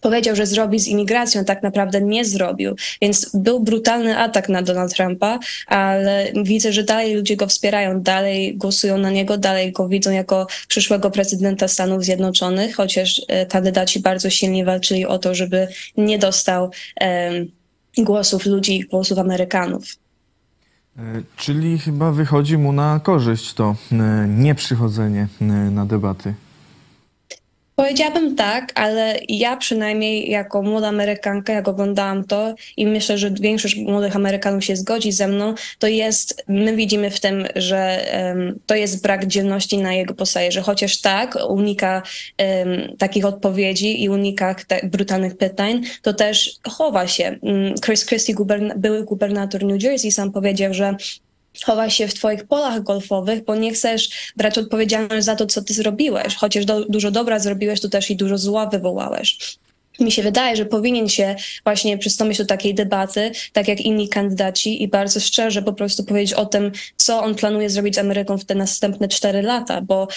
powiedział, 0.00 0.36
że 0.36 0.46
zrobi 0.46 0.78
z 0.78 0.86
imigracją, 0.86 1.44
tak 1.44 1.62
naprawdę 1.62 2.00
nie 2.00 2.24
zrobił. 2.24 2.76
Więc 3.02 3.30
był 3.34 3.60
brutalny 3.60 4.18
atak 4.18 4.48
na 4.48 4.62
Donald 4.62 4.94
Trumpa, 4.94 5.38
ale 5.66 6.32
widzę, 6.44 6.72
że 6.72 6.82
dalej 6.82 7.14
ludzie 7.14 7.36
go 7.36 7.46
wspierają, 7.46 8.00
dalej 8.00 8.56
głosują 8.56 8.98
na 8.98 9.10
niego, 9.10 9.38
dalej 9.38 9.72
go 9.72 9.88
widzą 9.88 10.10
jako 10.10 10.46
przyszłego 10.68 11.10
prezydenta 11.10 11.68
Stanów 11.68 12.04
Zjednoczonych, 12.04 12.76
chociaż 12.76 13.22
e, 13.28 13.46
kandydaci 13.46 14.00
bardzo 14.00 14.30
silnie 14.30 14.64
walczyli 14.64 15.06
o 15.06 15.18
to, 15.18 15.34
żeby 15.34 15.68
nie 15.96 16.18
dostał 16.18 16.70
um, 17.00 17.55
głosów 17.98 18.46
ludzi, 18.46 18.84
głosów 18.90 19.18
Amerykanów. 19.18 19.84
E, 20.98 21.22
czyli 21.36 21.78
chyba 21.78 22.12
wychodzi 22.12 22.58
mu 22.58 22.72
na 22.72 23.00
korzyść 23.02 23.54
to 23.54 23.76
e, 23.92 24.28
nieprzychodzenie 24.28 25.28
e, 25.40 25.44
na 25.44 25.86
debaty. 25.86 26.34
Powiedziałabym 27.76 28.36
tak, 28.36 28.72
ale 28.74 29.18
ja 29.28 29.56
przynajmniej 29.56 30.30
jako 30.30 30.62
młoda 30.62 30.88
Amerykanka, 30.88 31.52
jak 31.52 31.68
oglądałam 31.68 32.24
to 32.24 32.54
i 32.76 32.86
myślę, 32.86 33.18
że 33.18 33.30
większość 33.30 33.76
młodych 33.76 34.16
Amerykanów 34.16 34.64
się 34.64 34.76
zgodzi 34.76 35.12
ze 35.12 35.28
mną, 35.28 35.54
to 35.78 35.86
jest, 35.86 36.44
my 36.48 36.76
widzimy 36.76 37.10
w 37.10 37.20
tym, 37.20 37.46
że 37.56 38.06
um, 38.12 38.58
to 38.66 38.74
jest 38.74 39.02
brak 39.02 39.26
dzielności 39.26 39.78
na 39.78 39.94
jego 39.94 40.14
że 40.48 40.62
chociaż 40.62 41.00
tak, 41.00 41.38
unika 41.48 42.02
um, 42.38 42.96
takich 42.98 43.24
odpowiedzi 43.24 44.02
i 44.02 44.08
unika 44.08 44.54
te, 44.66 44.80
brutalnych 44.84 45.36
pytań, 45.36 45.82
to 46.02 46.14
też 46.14 46.56
chowa 46.68 47.06
się. 47.06 47.24
Mm, 47.42 47.74
Chris 47.84 48.06
Christie, 48.06 48.34
guberna 48.34 48.74
były 48.76 49.04
gubernator 49.04 49.64
New 49.64 49.82
Jersey, 49.82 50.12
sam 50.12 50.32
powiedział, 50.32 50.74
że 50.74 50.96
chowa 51.64 51.90
się 51.90 52.08
w 52.08 52.14
twoich 52.14 52.44
polach 52.44 52.82
golfowych, 52.82 53.44
bo 53.44 53.56
nie 53.56 53.72
chcesz 53.72 54.32
brać 54.36 54.58
odpowiedzialności 54.58 55.22
za 55.22 55.36
to, 55.36 55.46
co 55.46 55.62
ty 55.62 55.74
zrobiłeś. 55.74 56.34
Chociaż 56.34 56.64
do, 56.64 56.84
dużo 56.84 57.10
dobra 57.10 57.38
zrobiłeś, 57.38 57.80
to 57.80 57.88
też 57.88 58.10
i 58.10 58.16
dużo 58.16 58.38
zła 58.38 58.66
wywołałeś 58.66 59.58
mi 60.00 60.12
się 60.12 60.22
wydaje, 60.22 60.56
że 60.56 60.66
powinien 60.66 61.08
się 61.08 61.36
właśnie 61.64 61.98
przystąpić 61.98 62.38
do 62.38 62.46
takiej 62.46 62.74
debaty, 62.74 63.30
tak 63.52 63.68
jak 63.68 63.80
inni 63.80 64.08
kandydaci 64.08 64.82
i 64.82 64.88
bardzo 64.88 65.20
szczerze 65.20 65.62
po 65.62 65.72
prostu 65.72 66.04
powiedzieć 66.04 66.32
o 66.32 66.46
tym, 66.46 66.72
co 66.96 67.22
on 67.22 67.34
planuje 67.34 67.70
zrobić 67.70 67.94
z 67.94 67.98
Ameryką 67.98 68.38
w 68.38 68.44
te 68.44 68.54
następne 68.54 69.08
cztery 69.08 69.42
lata, 69.42 69.80
bo 69.80 70.08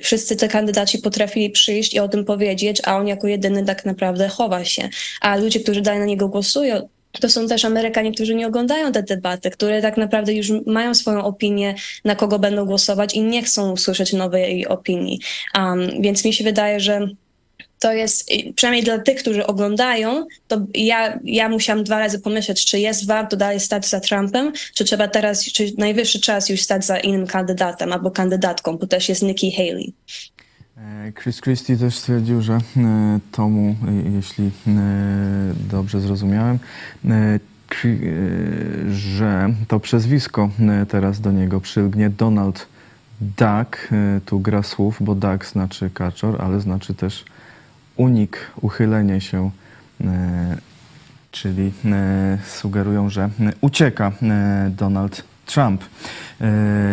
wszyscy 0.00 0.36
te 0.36 0.48
kandydaci 0.48 0.98
potrafili 0.98 1.50
przyjść 1.50 1.94
i 1.94 2.00
o 2.00 2.08
tym 2.08 2.24
powiedzieć, 2.24 2.80
a 2.84 2.96
on 2.96 3.08
jako 3.08 3.26
jedyny 3.26 3.64
tak 3.64 3.84
naprawdę 3.84 4.28
chowa 4.28 4.64
się. 4.64 4.88
A 5.20 5.36
ludzie, 5.36 5.60
którzy 5.60 5.80
dalej 5.80 6.00
na 6.00 6.06
niego 6.06 6.28
głosują, 6.28 6.88
to 7.20 7.28
są 7.28 7.48
też 7.48 7.64
Amerykanie, 7.64 8.12
którzy 8.12 8.34
nie 8.34 8.46
oglądają 8.46 8.92
te 8.92 9.02
debaty, 9.02 9.50
które 9.50 9.82
tak 9.82 9.96
naprawdę 9.96 10.32
już 10.32 10.52
mają 10.66 10.94
swoją 10.94 11.24
opinię, 11.24 11.74
na 12.04 12.14
kogo 12.14 12.38
będą 12.38 12.64
głosować 12.64 13.14
i 13.14 13.22
nie 13.22 13.42
chcą 13.42 13.72
usłyszeć 13.72 14.12
nowej 14.12 14.66
opinii. 14.66 15.20
Um, 15.58 16.02
więc 16.02 16.24
mi 16.24 16.32
się 16.32 16.44
wydaje, 16.44 16.80
że 16.80 17.08
to 17.84 17.92
jest, 17.92 18.30
przynajmniej 18.56 18.84
dla 18.84 18.98
tych, 18.98 19.18
którzy 19.18 19.46
oglądają, 19.46 20.26
to 20.48 20.66
ja, 20.74 21.18
ja 21.24 21.48
musiałam 21.48 21.84
dwa 21.84 21.98
razy 21.98 22.20
pomyśleć, 22.20 22.64
czy 22.64 22.78
jest 22.78 23.06
warto 23.06 23.36
dalej 23.36 23.60
stać 23.60 23.88
za 23.88 24.00
Trumpem, 24.00 24.52
czy 24.74 24.84
trzeba 24.84 25.08
teraz, 25.08 25.44
czy 25.44 25.72
najwyższy 25.78 26.20
czas 26.20 26.48
już 26.48 26.62
stać 26.62 26.84
za 26.84 26.98
innym 26.98 27.26
kandydatem 27.26 27.92
albo 27.92 28.10
kandydatką, 28.10 28.78
bo 28.78 28.86
też 28.86 29.08
jest 29.08 29.22
Nikki 29.22 29.52
Haley. 29.52 29.92
E, 30.76 31.12
Chris 31.12 31.40
Christie 31.40 31.76
też 31.76 31.98
stwierdził, 31.98 32.42
że 32.42 32.54
e, 32.54 32.60
tomu, 33.32 33.76
e, 33.88 34.10
jeśli 34.10 34.50
dobrze 35.70 36.00
zrozumiałem, 36.00 36.58
że 38.90 39.54
to 39.68 39.80
przezwisko 39.80 40.50
teraz 40.88 41.20
do 41.20 41.32
niego 41.32 41.60
przylgnie 41.60 42.10
Donald 42.10 42.66
Duck. 43.20 43.88
Tu 44.26 44.40
gra 44.40 44.62
słów, 44.62 44.98
bo 45.00 45.14
Duck 45.14 45.46
znaczy 45.46 45.90
kaczor, 45.90 46.42
ale 46.42 46.60
znaczy 46.60 46.94
też 46.94 47.24
unik, 47.96 48.38
uchylenie 48.60 49.20
się, 49.20 49.50
czyli 51.30 51.72
sugerują, 52.44 53.10
że 53.10 53.30
ucieka 53.60 54.12
Donald 54.70 55.24
Trump. 55.46 55.84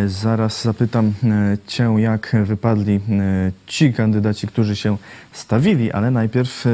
Zaraz 0.07 0.63
zapytam 0.63 1.13
Cię, 1.67 1.95
jak 1.97 2.35
wypadli 2.45 2.99
ci 3.67 3.93
kandydaci, 3.93 4.47
którzy 4.47 4.75
się 4.75 4.97
stawili, 5.31 5.91
ale 5.91 6.11
najpierw 6.11 6.65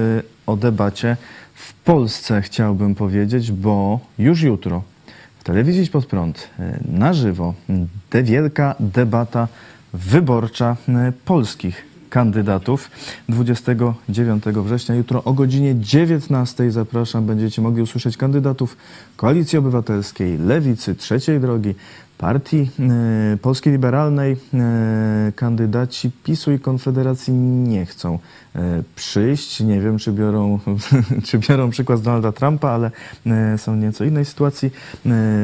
o 0.45 0.57
debacie 0.57 1.17
w 1.53 1.73
Polsce 1.73 2.41
chciałbym 2.41 2.95
powiedzieć, 2.95 3.51
bo 3.51 3.99
już 4.19 4.41
jutro 4.41 4.83
w 5.39 5.43
telewizji 5.43 5.87
pod 5.87 6.05
prąd 6.05 6.49
na 6.85 7.13
żywo 7.13 7.53
de 8.11 8.23
wielka 8.23 8.75
debata 8.79 9.47
wyborcza 9.93 10.77
polskich 11.25 11.96
kandydatów 12.09 12.91
29 13.29 14.43
września. 14.43 14.95
Jutro 14.95 15.23
o 15.23 15.33
godzinie 15.33 15.75
19 15.75 16.71
zapraszam. 16.71 17.25
Będziecie 17.25 17.61
mogli 17.61 17.81
usłyszeć 17.81 18.17
kandydatów 18.17 18.77
Koalicji 19.15 19.59
Obywatelskiej, 19.59 20.37
Lewicy, 20.37 20.95
Trzeciej 20.95 21.39
Drogi, 21.39 21.75
Partii 22.17 22.71
y, 23.33 23.37
Polskiej 23.37 23.73
Liberalnej. 23.73 24.37
Y, 25.29 25.31
kandydaci 25.31 26.11
PiSu 26.23 26.51
i 26.51 26.59
Konfederacji 26.59 27.33
nie 27.33 27.85
chcą 27.85 28.19
E, 28.57 28.83
przyjść. 28.95 29.59
Nie 29.59 29.81
wiem, 29.81 29.97
czy 29.97 30.11
biorą, 30.11 30.59
czy 31.27 31.37
biorą 31.37 31.69
przykład 31.69 31.99
z 31.99 32.01
Donalda 32.01 32.31
Trumpa, 32.31 32.69
ale 32.69 32.91
są 33.57 33.73
w 33.73 33.77
nieco 33.77 34.03
innej 34.03 34.25
sytuacji. 34.25 34.71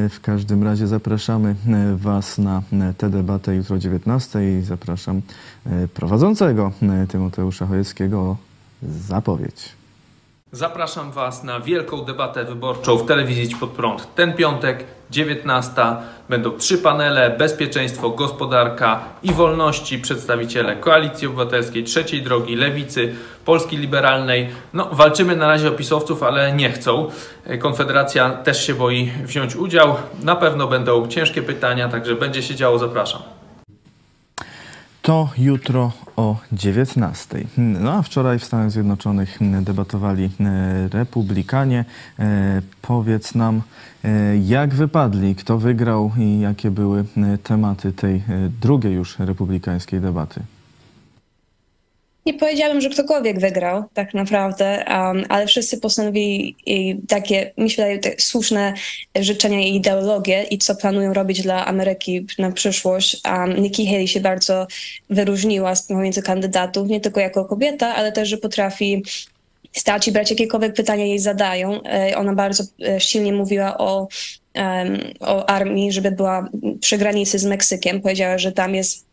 W 0.09 0.17
każdym 0.21 0.63
razie 0.63 0.87
zapraszamy 0.87 1.55
Was 1.95 2.37
na 2.37 2.61
tę 2.97 3.09
debatę 3.09 3.55
jutro 3.55 3.75
o 3.75 3.79
19 3.79 4.59
i 4.59 4.61
zapraszam 4.61 5.21
prowadzącego 5.93 6.71
Tymoteusza 7.09 7.65
Chojeckiego 7.65 8.19
o 8.19 8.37
zapowiedź. 8.83 9.69
Zapraszam 10.51 11.11
Was 11.11 11.43
na 11.43 11.59
wielką 11.59 12.05
debatę 12.05 12.45
wyborczą 12.45 12.97
w 12.97 13.05
telewizji 13.05 13.55
pod 13.55 13.69
prąd. 13.69 14.15
Ten 14.15 14.33
piątek, 14.33 14.85
19. 15.11 15.71
Będą 16.29 16.51
trzy 16.51 16.77
panele: 16.77 17.29
bezpieczeństwo, 17.29 18.09
gospodarka 18.09 19.03
i 19.23 19.33
wolności. 19.33 19.99
Przedstawiciele 19.99 20.75
Koalicji 20.75 21.27
Obywatelskiej, 21.27 21.83
Trzeciej 21.83 22.21
Drogi, 22.21 22.55
Lewicy, 22.55 23.15
Polski 23.45 23.77
Liberalnej. 23.77 24.49
No, 24.73 24.89
walczymy 24.91 25.35
na 25.35 25.47
razie 25.47 25.67
o 25.67 25.71
pisowców, 25.71 26.23
ale 26.23 26.51
nie 26.51 26.71
chcą. 26.71 27.09
Konfederacja 27.59 28.29
też 28.29 28.67
się 28.67 28.73
boi 28.73 29.11
wziąć 29.23 29.55
udział. 29.55 29.95
Na 30.23 30.35
pewno 30.35 30.67
będą 30.67 31.07
ciężkie 31.07 31.41
pytania, 31.41 31.89
także 31.89 32.15
będzie 32.15 32.43
się 32.43 32.55
działo. 32.55 32.79
Zapraszam. 32.79 33.42
To 35.03 35.29
jutro 35.37 35.91
o 36.15 36.37
19. 36.51 37.45
No 37.57 37.93
a 37.93 38.01
wczoraj 38.01 38.39
w 38.39 38.43
Stanach 38.43 38.71
Zjednoczonych 38.71 39.37
debatowali 39.61 40.29
e, 40.39 40.87
republikanie. 40.87 41.85
E, 42.19 42.61
powiedz 42.81 43.35
nam, 43.35 43.61
e, 44.03 44.37
jak 44.37 44.73
wypadli, 44.73 45.35
kto 45.35 45.57
wygrał 45.57 46.11
i 46.17 46.39
jakie 46.39 46.71
były 46.71 47.05
tematy 47.43 47.91
tej 47.91 48.23
drugiej 48.61 48.93
już 48.93 49.19
republikańskiej 49.19 50.01
debaty. 50.01 50.41
Nie 52.25 52.33
powiedziałabym, 52.33 52.81
że 52.81 52.89
ktokolwiek 52.89 53.39
wygrał, 53.39 53.83
tak 53.93 54.13
naprawdę, 54.13 54.85
um, 54.87 55.25
ale 55.29 55.47
wszyscy 55.47 55.77
postanowili 55.77 56.55
takie, 57.07 57.51
mi 57.57 57.69
się 57.69 57.83
wydaje, 57.83 58.15
słuszne 58.19 58.73
życzenia 59.15 59.59
i 59.59 59.75
ideologie 59.75 60.43
i 60.43 60.57
co 60.57 60.75
planują 60.75 61.13
robić 61.13 61.41
dla 61.41 61.65
Ameryki 61.65 62.27
na 62.39 62.51
przyszłość. 62.51 63.21
Um, 63.25 63.61
Nikki 63.61 63.87
Haley 63.87 64.07
się 64.07 64.19
bardzo 64.19 64.67
wyróżniła 65.09 65.73
pomiędzy 65.87 66.21
kandydatów, 66.21 66.89
nie 66.89 67.01
tylko 67.01 67.19
jako 67.19 67.45
kobieta, 67.45 67.95
ale 67.95 68.11
też, 68.11 68.29
że 68.29 68.37
potrafi 68.37 69.03
stać 69.73 70.07
i 70.07 70.11
brać 70.11 70.29
jakiekolwiek 70.29 70.73
pytania 70.73 71.05
jej 71.05 71.19
zadają. 71.19 71.83
E, 71.83 72.17
ona 72.17 72.33
bardzo 72.33 72.63
e, 72.87 72.99
silnie 72.99 73.33
mówiła 73.33 73.77
o, 73.77 74.07
o 75.19 75.49
armii, 75.49 75.91
żeby 75.91 76.11
była 76.11 76.49
przy 76.79 76.97
granicy 76.97 77.39
z 77.39 77.45
Meksykiem. 77.45 78.01
Powiedziała, 78.01 78.37
że 78.37 78.51
tam 78.51 78.75
jest 78.75 79.05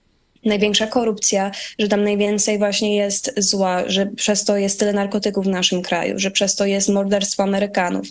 największa 0.45 0.87
korupcja, 0.87 1.51
że 1.79 1.89
tam 1.89 2.05
najwięcej 2.05 2.59
właśnie 2.59 2.97
jest 2.97 3.33
zła, 3.37 3.83
że 3.87 4.07
przez 4.07 4.45
to 4.45 4.57
jest 4.57 4.79
tyle 4.79 4.93
narkotyków 4.93 5.45
w 5.45 5.49
naszym 5.49 5.83
kraju, 5.83 6.19
że 6.19 6.31
przez 6.31 6.57
to 6.57 6.67
jest 6.67 6.89
morderstwo 6.89 7.43
Amerykanów, 7.43 8.07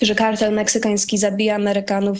że 0.00 0.14
kartel 0.14 0.54
meksykański 0.54 1.18
zabija 1.18 1.54
Amerykanów, 1.54 2.18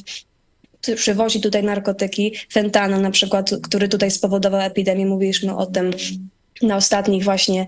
przywozi 0.96 1.40
tutaj 1.40 1.62
narkotyki, 1.62 2.34
fentanyl 2.52 3.00
na 3.00 3.10
przykład, 3.10 3.50
który 3.62 3.88
tutaj 3.88 4.10
spowodował 4.10 4.60
epidemię, 4.60 5.06
mówiliśmy 5.06 5.56
o 5.56 5.66
tym 5.66 5.90
na 6.62 6.76
ostatnich 6.76 7.24
właśnie 7.24 7.66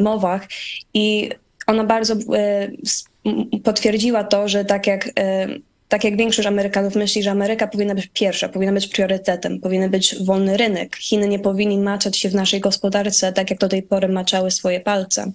mowach 0.00 0.48
i 0.94 1.30
ona 1.66 1.84
bardzo 1.84 2.14
um, 2.14 3.50
potwierdziła 3.64 4.24
to, 4.24 4.48
że 4.48 4.64
tak 4.64 4.86
jak 4.86 5.10
um, 5.16 5.62
tak 5.94 6.04
jak 6.04 6.16
większość 6.16 6.48
Amerykanów 6.48 6.94
myśli, 6.94 7.22
że 7.22 7.30
Ameryka 7.30 7.66
powinna 7.66 7.94
być 7.94 8.06
pierwsza, 8.06 8.48
powinna 8.48 8.72
być 8.72 8.88
priorytetem, 8.88 9.60
powinien 9.60 9.90
być 9.90 10.24
wolny 10.24 10.56
rynek. 10.56 10.96
Chiny 10.96 11.28
nie 11.28 11.38
powinni 11.38 11.78
maczać 11.78 12.18
się 12.18 12.28
w 12.28 12.34
naszej 12.34 12.60
gospodarce 12.60 13.32
tak, 13.32 13.50
jak 13.50 13.58
do 13.58 13.68
tej 13.68 13.82
pory 13.82 14.08
maczały 14.08 14.50
swoje 14.50 14.80
palce 14.80 15.32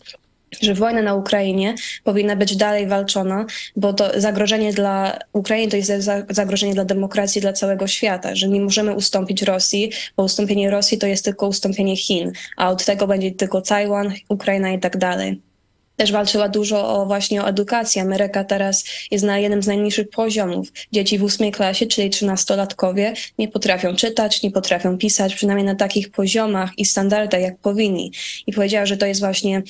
że 0.61 0.73
wojna 0.73 1.01
na 1.01 1.15
Ukrainie 1.15 1.75
powinna 2.03 2.35
być 2.35 2.55
dalej 2.55 2.87
walczona, 2.87 3.45
bo 3.75 3.93
to 3.93 4.21
zagrożenie 4.21 4.73
dla 4.73 5.19
Ukrainy 5.33 5.71
to 5.71 5.77
jest 5.77 5.91
zagrożenie 6.29 6.73
dla 6.73 6.85
demokracji, 6.85 7.41
dla 7.41 7.53
całego 7.53 7.87
świata, 7.87 8.35
że 8.35 8.47
nie 8.47 8.61
możemy 8.61 8.93
ustąpić 8.93 9.41
Rosji, 9.41 9.91
bo 10.17 10.23
ustąpienie 10.23 10.69
Rosji 10.69 10.97
to 10.97 11.07
jest 11.07 11.25
tylko 11.25 11.47
ustąpienie 11.47 11.97
Chin, 11.97 12.31
a 12.57 12.69
od 12.69 12.85
tego 12.85 13.07
będzie 13.07 13.31
tylko 13.31 13.61
Tajwan, 13.61 14.13
Ukraina 14.29 14.71
i 14.71 14.79
tak 14.79 14.97
dalej 14.97 15.48
też 15.99 16.11
walczyła 16.11 16.49
dużo 16.49 16.89
o 16.89 17.05
właśnie 17.05 17.43
o 17.43 17.47
edukację. 17.47 18.01
Ameryka 18.01 18.43
teraz 18.43 18.85
jest 19.11 19.25
na 19.25 19.39
jednym 19.39 19.63
z 19.63 19.67
najniższych 19.67 20.09
poziomów. 20.09 20.71
Dzieci 20.91 21.17
w 21.19 21.23
ósmej 21.23 21.51
klasie, 21.51 21.85
czyli 21.85 22.09
trzynastolatkowie, 22.09 23.13
nie 23.37 23.47
potrafią 23.47 23.95
czytać, 23.95 24.43
nie 24.43 24.51
potrafią 24.51 24.97
pisać, 24.97 25.35
przynajmniej 25.35 25.65
na 25.65 25.75
takich 25.75 26.11
poziomach 26.11 26.71
i 26.77 26.85
standardach, 26.85 27.41
jak 27.41 27.57
powinni. 27.57 28.11
I 28.47 28.53
powiedziała, 28.53 28.85
że 28.85 28.97
to 28.97 29.05
jest 29.05 29.19
właśnie 29.19 29.63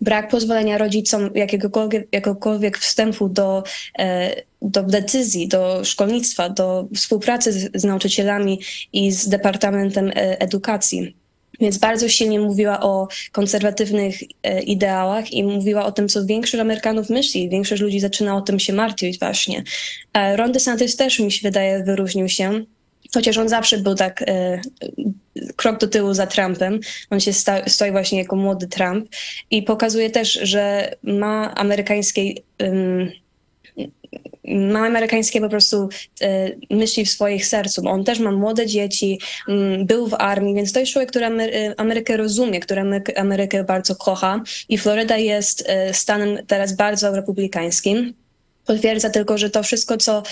brak 0.00 0.28
pozwolenia 0.28 0.78
rodzicom 0.78 1.30
jakiegokolwiek, 1.34 2.08
jakiegokolwiek 2.12 2.78
wstępu 2.78 3.28
do, 3.28 3.62
e, 3.98 4.36
do 4.62 4.82
decyzji, 4.82 5.48
do 5.48 5.84
szkolnictwa, 5.84 6.48
do 6.48 6.88
współpracy 6.96 7.52
z, 7.52 7.70
z 7.74 7.84
nauczycielami 7.84 8.60
i 8.92 9.12
z 9.12 9.28
Departamentem 9.28 10.08
e, 10.08 10.40
Edukacji 10.40 11.21
więc 11.62 11.78
bardzo 11.78 12.08
silnie 12.08 12.40
mówiła 12.40 12.80
o 12.80 13.08
konserwatywnych 13.32 14.14
e, 14.42 14.62
ideałach 14.62 15.32
i 15.32 15.44
mówiła 15.44 15.84
o 15.84 15.92
tym, 15.92 16.08
co 16.08 16.26
większość 16.26 16.60
Amerykanów 16.60 17.10
myśli. 17.10 17.48
Większość 17.48 17.82
ludzi 17.82 18.00
zaczyna 18.00 18.36
o 18.36 18.40
tym 18.40 18.58
się 18.58 18.72
martwić 18.72 19.18
właśnie. 19.18 19.62
E, 20.14 20.36
Ron 20.36 20.52
DeSantis 20.52 20.96
też 20.96 21.18
mi 21.18 21.32
się 21.32 21.40
wydaje 21.42 21.84
wyróżnił 21.84 22.28
się 22.28 22.64
chociaż 23.14 23.38
on 23.38 23.48
zawsze 23.48 23.78
był 23.78 23.94
tak 23.94 24.22
e, 24.22 24.60
krok 25.56 25.80
do 25.80 25.88
tyłu 25.88 26.14
za 26.14 26.26
Trumpem. 26.26 26.80
On 27.10 27.20
się 27.20 27.32
sta, 27.32 27.68
stoi 27.68 27.90
właśnie 27.90 28.18
jako 28.18 28.36
młody 28.36 28.68
Trump 28.68 29.08
i 29.50 29.62
pokazuje 29.62 30.10
też, 30.10 30.32
że 30.32 30.94
ma 31.02 31.54
amerykańskiej 31.54 32.44
mamy 34.44 34.86
amerykańskie 34.86 35.40
po 35.40 35.48
prostu 35.48 35.88
e, 36.20 36.50
myśli 36.70 37.04
w 37.04 37.10
swoich 37.10 37.46
sercu. 37.46 37.82
On 37.88 38.04
też 38.04 38.18
ma 38.18 38.30
młode 38.30 38.66
dzieci, 38.66 39.20
m, 39.48 39.86
był 39.86 40.06
w 40.08 40.14
armii, 40.14 40.54
więc 40.54 40.72
to 40.72 40.80
jest 40.80 40.92
człowiek, 40.92 41.10
który 41.10 41.26
Amery- 41.26 41.74
Amerykę 41.76 42.16
rozumie, 42.16 42.60
który 42.60 42.82
Amerykę 43.16 43.64
bardzo 43.64 43.96
kocha 43.96 44.42
i 44.68 44.78
Floryda 44.78 45.16
jest 45.16 45.64
e, 45.66 45.94
stanem 45.94 46.38
teraz 46.46 46.76
bardzo 46.76 47.16
republikańskim 47.16 48.14
potwierdza 48.66 49.10
tylko, 49.10 49.38
że 49.38 49.50
to 49.50 49.62
wszystko, 49.62 49.96
co 49.96 50.22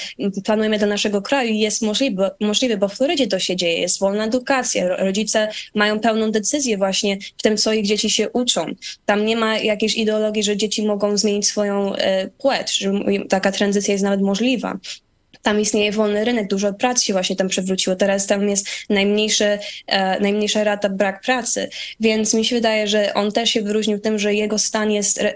planujemy 0.45 0.79
dla 0.79 0.87
naszego 0.87 1.23
kraju 1.23 1.55
jest 1.55 1.83
możliwe, 1.83 2.31
możliwe, 2.41 2.77
bo 2.77 2.89
w 2.89 2.95
Florydzie 2.95 3.27
to 3.27 3.39
się 3.39 3.57
dzieje, 3.57 3.81
jest 3.81 3.99
wolna 3.99 4.25
edukacja, 4.25 4.97
rodzice 4.97 5.49
mają 5.75 6.01
pełną 6.01 6.31
decyzję 6.31 6.79
właśnie 6.79 7.19
w 7.39 7.43
tym, 7.43 7.57
co 7.57 7.73
ich 7.73 7.87
dzieci 7.87 8.11
się 8.11 8.31
uczą. 8.31 8.67
Tam 9.07 9.27
nie 9.27 9.37
ma 9.37 9.59
jakiejś 9.59 9.97
ideologii, 9.97 10.43
że 10.43 10.57
dzieci 10.57 10.87
mogą 10.87 11.17
zmienić 11.17 11.47
swoją 11.47 11.95
e, 11.95 12.29
płeć, 12.29 12.79
że 12.79 12.93
taka 13.29 13.53
tranzycja 13.53 13.93
jest 13.93 14.05
nawet 14.05 14.21
możliwa. 14.21 14.79
Tam 15.43 15.61
istnieje 15.61 15.93
wolny 15.93 16.25
rynek, 16.25 16.49
dużo 16.49 16.73
pracy 16.73 17.05
się 17.05 17.13
właśnie 17.13 17.37
tam 17.37 17.49
przewróciło. 17.49 17.97
Teraz 17.97 18.27
tam 18.27 18.49
jest 18.49 18.67
najmniejszy, 18.91 19.59
e, 19.87 20.21
najmniejsza 20.21 20.65
rata 20.65 20.89
brak 20.89 21.21
pracy, 21.21 21.69
więc 22.01 22.35
mi 22.35 22.45
się 22.45 22.57
wydaje, 22.57 22.89
że 22.89 23.15
on 23.15 23.33
też 23.33 23.51
się 23.51 23.63
wyróżnił 23.63 23.99
tym, 23.99 24.19
że 24.19 24.35
jego 24.35 24.59
stan 24.59 24.91
jest 24.91 25.21
re 25.21 25.35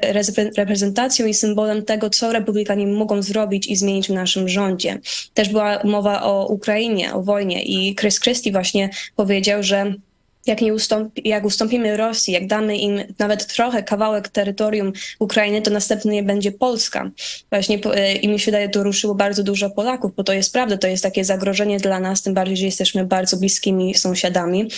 reprezentacją 0.57 1.27
i 1.27 1.35
symbolem 1.35 1.85
tego, 1.85 2.11
co 2.11 2.33
republikanie 2.33 2.87
mogą 2.87 3.23
zrobić 3.23 3.67
i 3.67 3.77
zmienić 3.77 4.09
w 4.09 4.13
naszym 4.13 4.49
rządzie. 4.49 4.99
Też 5.35 5.49
była 5.49 5.81
mowa 5.85 6.23
o 6.23 6.47
Ukrainie, 6.47 7.15
o 7.15 7.23
wojnie 7.23 7.63
i 7.63 7.95
Chris 7.95 8.21
Christie 8.21 8.53
właśnie 8.53 8.91
powiedział, 9.17 9.63
że 9.63 9.95
jak, 10.47 10.61
nie 10.61 10.75
ustąpi, 10.75 11.29
jak 11.29 11.45
ustąpimy 11.45 11.97
Rosji, 11.97 12.35
jak 12.35 12.47
damy 12.47 12.77
im 12.77 13.01
nawet 13.19 13.47
trochę 13.47 13.83
kawałek 13.83 14.29
terytorium 14.29 14.93
Ukrainy, 15.19 15.63
to 15.63 15.71
następnie 15.71 16.23
będzie 16.23 16.53
Polska. 16.53 17.11
Właśnie 17.51 17.79
e, 17.85 18.15
i 18.15 18.29
mi 18.29 18.41
się 18.41 18.45
wydaje, 18.45 18.69
to 18.69 18.83
ruszyło 18.83 19.15
bardzo 19.15 19.43
dużo 19.43 19.71
Polaków, 19.71 20.15
bo 20.17 20.25
to 20.25 20.33
jest 20.33 20.53
prawda, 20.53 20.77
to 20.77 20.87
jest 20.87 21.03
takie 21.03 21.25
zagrożenie 21.25 21.81
dla 21.81 22.01
nas, 22.01 22.23
tym 22.23 22.35
bardziej, 22.35 22.57
że 22.57 22.65
jesteśmy 22.65 23.05
bardzo 23.05 23.37
bliskimi 23.37 23.95
sąsiadami. 23.95 24.69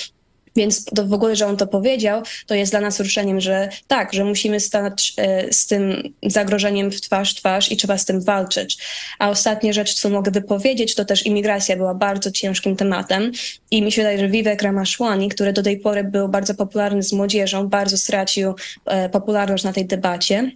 Więc 0.57 0.85
to 0.85 1.07
w 1.07 1.13
ogóle, 1.13 1.37
że 1.37 1.47
on 1.47 1.57
to 1.57 1.67
powiedział, 1.67 2.23
to 2.47 2.55
jest 2.55 2.73
dla 2.73 2.81
nas 2.81 3.01
ruszeniem, 3.01 3.41
że 3.41 3.69
tak, 3.87 4.13
że 4.13 4.25
musimy 4.25 4.61
stać 4.61 5.15
e, 5.17 5.53
z 5.53 5.67
tym 5.67 6.13
zagrożeniem 6.23 6.91
w 6.91 7.01
twarz 7.01 7.35
twarz 7.35 7.73
i 7.73 7.77
trzeba 7.77 7.99
z 7.99 8.05
tym 8.05 8.21
walczyć. 8.21 8.79
A 9.19 9.31
ostatnia 9.31 9.73
rzecz, 9.73 9.95
co 9.95 10.09
mogę 10.09 10.31
wypowiedzieć, 10.31 10.95
to 10.95 11.05
też 11.05 11.27
imigracja 11.27 11.77
była 11.77 11.95
bardzo 11.95 12.31
ciężkim 12.31 12.77
tematem 12.77 13.33
i 13.71 13.83
mi 13.83 13.93
się 13.93 14.03
wydaje, 14.03 14.19
że 14.19 14.29
Vivek 14.29 14.63
Ramaswamy, 14.63 15.29
który 15.29 15.53
do 15.53 15.63
tej 15.63 15.81
pory 15.81 16.05
był 16.05 16.29
bardzo 16.29 16.55
popularny 16.55 17.03
z 17.03 17.13
młodzieżą, 17.13 17.69
bardzo 17.69 17.99
stracił 17.99 18.55
e, 18.85 19.09
popularność 19.09 19.65
na 19.65 19.73
tej 19.73 19.87
debacie 19.87 20.51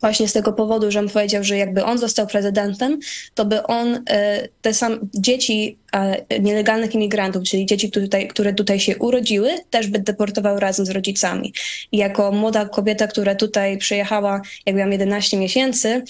właśnie 0.00 0.28
z 0.28 0.32
tego 0.32 0.52
powodu, 0.52 0.90
że 0.90 0.98
on 0.98 1.08
powiedział, 1.08 1.44
że 1.44 1.56
jakby 1.56 1.84
on 1.84 1.98
został 1.98 2.26
prezydentem, 2.26 2.98
to 3.34 3.44
by 3.44 3.62
on 3.62 4.02
e, 4.10 4.48
te 4.62 4.74
same 4.74 4.98
dzieci 5.14 5.78
nielegalnych 6.40 6.94
imigrantów, 6.94 7.42
czyli 7.42 7.66
dzieci, 7.66 7.90
które 7.90 8.04
tutaj, 8.04 8.28
które 8.28 8.54
tutaj 8.54 8.80
się 8.80 8.98
urodziły, 8.98 9.50
też 9.70 9.86
by 9.86 9.98
deportował 9.98 10.60
razem 10.60 10.86
z 10.86 10.90
rodzicami. 10.90 11.52
I 11.92 11.96
jako 11.96 12.32
młoda 12.32 12.68
kobieta, 12.68 13.06
która 13.06 13.34
tutaj 13.34 13.78
przyjechała, 13.78 14.42
jak 14.66 14.76
miałam 14.76 14.92
11 14.92 15.36
miesięcy, 15.36 16.02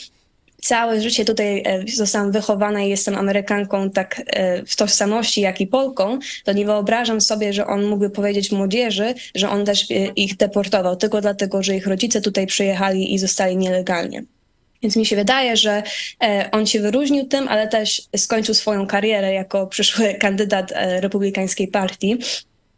całe 0.62 1.00
życie 1.00 1.24
tutaj 1.24 1.62
e, 1.66 1.84
zostałam 1.94 2.32
wychowana 2.32 2.82
i 2.82 2.88
jestem 2.88 3.14
Amerykanką 3.14 3.90
tak 3.90 4.22
e, 4.26 4.62
w 4.66 4.76
tożsamości, 4.76 5.40
jak 5.40 5.60
i 5.60 5.66
Polką, 5.66 6.18
to 6.44 6.52
nie 6.52 6.64
wyobrażam 6.64 7.20
sobie, 7.20 7.52
że 7.52 7.66
on 7.66 7.84
mógłby 7.84 8.10
powiedzieć 8.10 8.52
młodzieży, 8.52 9.14
że 9.34 9.50
on 9.50 9.64
też 9.64 9.90
e, 9.90 9.94
ich 9.94 10.36
deportował, 10.36 10.96
tylko 10.96 11.20
dlatego, 11.20 11.62
że 11.62 11.76
ich 11.76 11.86
rodzice 11.86 12.20
tutaj 12.20 12.46
przyjechali 12.46 13.14
i 13.14 13.18
zostali 13.18 13.56
nielegalnie. 13.56 14.24
Więc 14.82 14.96
mi 14.96 15.06
się 15.06 15.16
wydaje, 15.16 15.56
że 15.56 15.82
on 16.52 16.66
się 16.66 16.80
wyróżnił 16.80 17.24
tym, 17.24 17.48
ale 17.48 17.68
też 17.68 18.02
skończył 18.16 18.54
swoją 18.54 18.86
karierę 18.86 19.32
jako 19.32 19.66
przyszły 19.66 20.14
kandydat 20.24 20.72
republikańskiej 21.00 21.68
partii. 21.68 22.18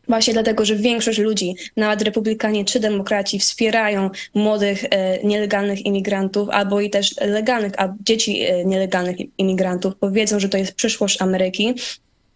Właśnie 0.09 0.33
dlatego, 0.33 0.65
że 0.65 0.77
większość 0.77 1.19
ludzi, 1.19 1.55
nawet 1.77 2.03
republikanie 2.03 2.65
czy 2.65 2.81
demokraci, 2.81 3.39
wspierają 3.39 4.11
młodych 4.35 4.85
e, 4.85 5.25
nielegalnych 5.25 5.87
imigrantów 5.87 6.49
albo 6.49 6.81
i 6.81 6.91
też 6.91 7.15
legalnych, 7.21 7.73
a 7.77 7.95
dzieci 8.01 8.43
e, 8.43 8.65
nielegalnych 8.65 9.17
imigrantów, 9.39 9.95
bo 10.01 10.11
wiedzą, 10.11 10.41
że 10.41 10.49
to 10.49 10.59
jest 10.59 10.73
przyszłość 10.73 11.23
Ameryki, 11.23 11.75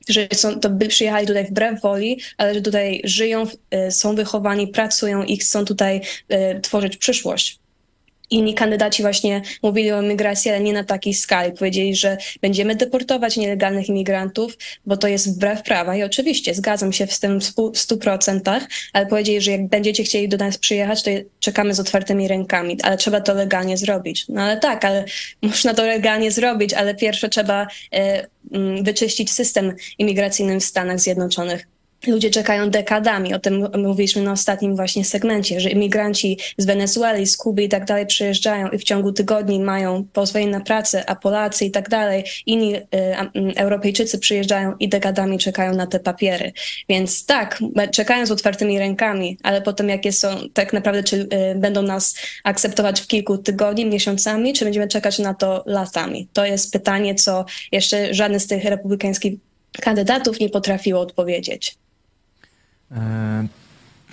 że 0.09 0.29
są, 0.33 0.61
to 0.61 0.71
by 0.71 0.89
przyjechali 0.89 1.27
tutaj 1.27 1.45
wbrew 1.45 1.81
woli, 1.81 2.21
ale 2.37 2.55
że 2.55 2.63
tutaj 2.63 3.01
żyją, 3.05 3.45
e, 3.71 3.91
są 3.91 4.15
wychowani, 4.15 4.69
pracują 4.69 5.23
i 5.23 5.37
chcą 5.37 5.65
tutaj 5.65 6.01
e, 6.29 6.61
tworzyć 6.61 6.97
przyszłość 6.97 7.62
inni 8.33 8.55
kandydaci 8.55 9.03
właśnie 9.03 9.43
mówili 9.63 9.93
o 9.93 10.03
migracji, 10.03 10.51
ale 10.51 10.61
nie 10.61 10.73
na 10.73 10.85
takiej 10.85 11.15
skali. 11.15 11.53
Powiedzieli, 11.53 11.97
że 11.97 12.17
będziemy 12.41 12.77
deportować 12.77 13.37
nielegalnych 13.37 13.89
imigrantów, 13.89 14.59
bo 14.87 14.97
to 14.97 15.09
jest 15.09 15.35
wbrew 15.35 15.63
prawa. 15.63 15.97
I 15.97 16.03
oczywiście 16.03 16.55
zgadzam 16.55 16.93
się 16.93 17.07
z 17.07 17.21
tym 17.21 17.41
w 17.41 17.45
100%, 17.45 18.61
ale 18.93 19.07
powiedzieli, 19.07 19.41
że 19.41 19.51
jak 19.51 19.69
będziecie 19.69 20.03
chcieli 20.05 20.29
do 20.29 20.37
nas 20.37 20.59
przyjechać, 20.59 21.03
to 21.03 21.11
czekamy 21.41 21.75
z 21.75 21.81
otwartymi 21.81 22.29
rękami, 22.29 22.79
ale 22.83 22.97
trzeba 22.97 23.21
to 23.21 23.35
legalnie 23.35 23.77
zrobić. 23.77 24.25
No 24.29 24.43
ale 24.43 24.57
tak, 24.57 24.85
ale 24.85 25.05
można 25.43 25.75
to 25.75 25.83
legalnie 25.83 26.31
zrobić, 26.31 26.75
ale 26.75 26.95
pierwsze 26.95 27.29
trzeba 27.29 27.67
e, 27.93 28.27
mm, 28.53 28.85
wyczyścić 28.85 29.33
system 29.33 29.75
imigracyjny 29.99 30.61
w 30.61 30.65
Stanach 30.65 31.01
Zjednoczonych. 31.01 31.72
Ludzie 32.07 32.31
czekają 32.31 32.71
dekadami. 32.71 33.35
O 33.35 33.39
tym 33.39 33.69
mówiliśmy 33.79 34.23
na 34.23 34.33
ostatnim 34.33 34.77
właśnie 34.77 35.05
segmencie, 35.05 35.61
że 35.61 35.71
imigranci 35.71 36.39
z 36.57 36.65
Wenezueli, 36.65 37.27
z 37.27 37.37
Kuby 37.37 37.63
i 37.63 37.69
tak 37.69 37.85
dalej 37.85 38.07
przyjeżdżają 38.07 38.69
i 38.69 38.79
w 38.79 38.85
ciągu 38.85 39.13
tygodni 39.13 39.61
mają 39.61 40.05
pozwolenie 40.13 40.51
na 40.51 40.61
pracę, 40.61 41.05
a 41.11 41.17
Polacy 41.17 41.65
i 41.65 41.71
tak 41.71 41.89
dalej, 41.89 42.25
inni 42.47 42.77
y, 42.77 42.83
Europejczycy 43.57 44.19
przyjeżdżają 44.19 44.75
i 44.81 44.89
dekadami 44.89 45.39
czekają 45.39 45.75
na 45.75 45.87
te 45.87 46.01
papiery. 46.01 46.53
Więc 46.89 47.27
tak, 47.27 47.59
czekają 47.93 48.27
z 48.27 48.31
otwartymi 48.31 48.79
rękami, 48.79 49.39
ale 49.43 49.63
potem 49.63 49.89
jakie 49.89 50.13
są 50.13 50.29
tak 50.55 50.73
naprawdę, 50.73 51.03
czy 51.03 51.17
y, 51.17 51.29
będą 51.57 51.83
nas 51.83 52.15
akceptować 52.45 53.01
w 53.01 53.07
kilku 53.07 53.39
tygodni, 53.39 53.87
miesiącami, 53.87 54.53
czy 54.53 54.65
będziemy 54.65 54.89
czekać 54.89 55.19
na 55.19 55.35
to 55.35 55.63
latami? 55.67 56.29
To 56.33 56.45
jest 56.45 56.73
pytanie, 56.73 57.15
co 57.15 57.45
jeszcze 57.73 58.15
żaden 58.15 58.41
z 58.41 58.47
tych 58.47 58.65
republikańskich 58.65 59.35
kandydatów 59.81 60.41
nie 60.41 60.49
potrafiło 60.49 61.01
odpowiedzieć. 61.01 61.82
E, 62.97 63.47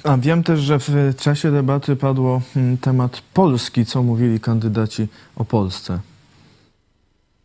a 0.04 0.18
wiem 0.18 0.44
też, 0.44 0.60
że 0.60 0.80
w 0.80 1.16
czasie 1.18 1.52
debaty 1.52 1.96
padło 1.96 2.42
mm, 2.56 2.78
temat 2.78 3.22
Polski. 3.34 3.86
Co 3.86 4.04
mówili 4.04 4.40
kandydaci 4.40 5.08
o 5.36 5.46
Polsce? 5.46 6.00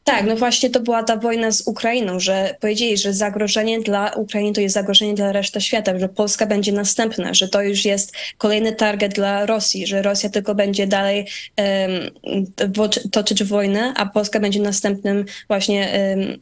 Tak, 0.04 0.26
no 0.26 0.36
właśnie 0.36 0.70
to 0.70 0.80
była 0.80 1.02
ta 1.02 1.16
wojna 1.16 1.50
z 1.52 1.60
Ukrainą, 1.66 2.20
że 2.20 2.56
powiedzieli, 2.60 2.96
że 2.96 3.12
zagrożenie 3.12 3.80
dla 3.80 4.10
Ukrainy 4.10 4.52
to 4.52 4.60
jest 4.60 4.74
zagrożenie 4.74 5.14
dla 5.14 5.32
reszty 5.32 5.60
świata, 5.60 5.98
że 5.98 6.08
Polska 6.08 6.46
będzie 6.46 6.72
następna, 6.72 7.34
że 7.34 7.48
to 7.48 7.62
już 7.62 7.84
jest 7.84 8.16
kolejny 8.38 8.72
target 8.72 9.14
dla 9.14 9.46
Rosji, 9.46 9.86
że 9.86 10.02
Rosja 10.02 10.30
tylko 10.30 10.54
będzie 10.54 10.86
dalej 10.86 11.26
um, 11.56 12.70
toczyć 13.12 13.44
wojnę, 13.44 13.94
a 13.96 14.06
Polska 14.06 14.40
będzie 14.40 14.60
następnym 14.60 15.24
właśnie 15.48 15.88
um, 16.16 16.38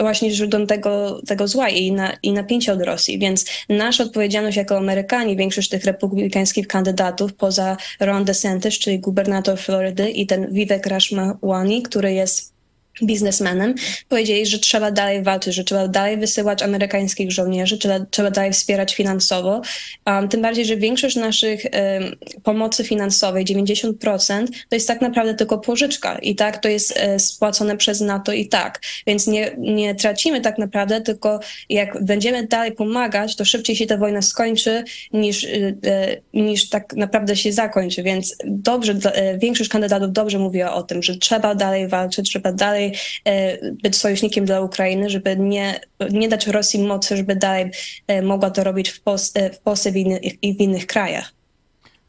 właśnie 0.00 0.30
źródłem 0.30 0.66
tego, 0.66 1.20
tego 1.26 1.48
zła 1.48 1.68
i, 1.68 1.92
na, 1.92 2.12
i 2.22 2.32
napięcia 2.32 2.72
od 2.72 2.82
Rosji. 2.82 3.18
Więc 3.18 3.46
nasza 3.68 4.04
odpowiedzialność 4.04 4.56
jako 4.56 4.76
Amerykanie, 4.76 5.36
większość 5.36 5.68
tych 5.68 5.84
republikańskich 5.84 6.66
kandydatów 6.66 7.34
poza 7.34 7.76
Ron 8.00 8.24
DeSantis, 8.24 8.78
czyli 8.78 8.98
gubernator 8.98 9.58
Florydy 9.58 10.10
i 10.10 10.26
ten 10.26 10.52
Vivek 10.52 10.86
Ramaswamy, 10.86 11.82
który 11.82 12.12
jest 12.12 12.55
biznesmenem, 13.02 13.74
powiedzieli, 14.08 14.46
że 14.46 14.58
trzeba 14.58 14.90
dalej 14.90 15.22
walczyć, 15.22 15.54
że 15.54 15.64
trzeba 15.64 15.88
dalej 15.88 16.16
wysyłać 16.16 16.62
amerykańskich 16.62 17.32
żołnierzy, 17.32 17.78
trzeba, 17.78 18.00
trzeba 18.10 18.30
dalej 18.30 18.52
wspierać 18.52 18.94
finansowo. 18.94 19.62
Um, 20.06 20.28
tym 20.28 20.42
bardziej, 20.42 20.64
że 20.64 20.76
większość 20.76 21.16
naszych 21.16 21.64
um, 21.64 22.16
pomocy 22.42 22.84
finansowej, 22.84 23.44
90%, 23.44 24.46
to 24.68 24.76
jest 24.76 24.88
tak 24.88 25.00
naprawdę 25.00 25.34
tylko 25.34 25.58
pożyczka 25.58 26.18
i 26.18 26.34
tak 26.34 26.58
to 26.58 26.68
jest 26.68 26.94
e, 26.96 27.18
spłacone 27.18 27.76
przez 27.76 28.00
NATO 28.00 28.32
i 28.32 28.48
tak. 28.48 28.80
Więc 29.06 29.26
nie, 29.26 29.50
nie 29.58 29.94
tracimy 29.94 30.40
tak 30.40 30.58
naprawdę, 30.58 31.00
tylko 31.00 31.40
jak 31.68 32.04
będziemy 32.04 32.46
dalej 32.46 32.72
pomagać, 32.72 33.36
to 33.36 33.44
szybciej 33.44 33.76
się 33.76 33.86
ta 33.86 33.96
wojna 33.96 34.22
skończy 34.22 34.84
niż, 35.12 35.44
e, 35.44 35.48
e 35.86 36.16
niż 36.34 36.68
tak 36.68 36.96
naprawdę 36.96 37.36
się 37.36 37.52
zakończy. 37.52 38.02
Więc 38.02 38.36
dobrze, 38.44 38.94
większość 39.38 39.70
kandydatów 39.70 40.12
dobrze 40.12 40.38
mówiła 40.38 40.74
o 40.74 40.82
tym, 40.82 41.02
że 41.02 41.16
trzeba 41.16 41.54
dalej 41.54 41.88
walczyć, 41.88 42.28
trzeba 42.28 42.52
dalej 42.52 42.85
E, 43.24 43.72
być 43.72 43.96
sojusznikiem 43.96 44.44
dla 44.44 44.60
Ukrainy, 44.60 45.10
żeby 45.10 45.36
nie, 45.36 45.80
nie 46.10 46.28
dać 46.28 46.46
Rosji 46.46 46.86
mocy, 46.86 47.16
żeby 47.16 47.36
dalej 47.36 47.70
e, 48.06 48.22
mogła 48.22 48.50
to 48.50 48.64
robić 48.64 48.88
w 48.88 49.00
Polsce, 49.00 49.50
w 49.50 49.58
Polsce 49.58 49.90
innych, 49.90 50.42
i 50.42 50.54
w 50.54 50.60
innych 50.60 50.86
krajach. 50.86 51.32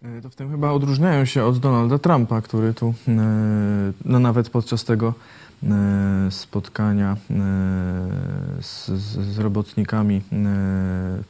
E, 0.03 0.21
to 0.21 0.29
w 0.29 0.35
tym 0.35 0.51
chyba 0.51 0.71
odróżniają 0.71 1.25
się 1.25 1.43
od 1.45 1.59
Donalda 1.59 1.97
Trumpa, 1.99 2.41
który 2.41 2.73
tu 2.73 2.93
no 4.05 4.19
nawet 4.19 4.49
podczas 4.49 4.83
tego 4.83 5.13
spotkania 6.29 7.17
z, 8.61 8.85
z 9.33 9.39
robotnikami 9.39 10.21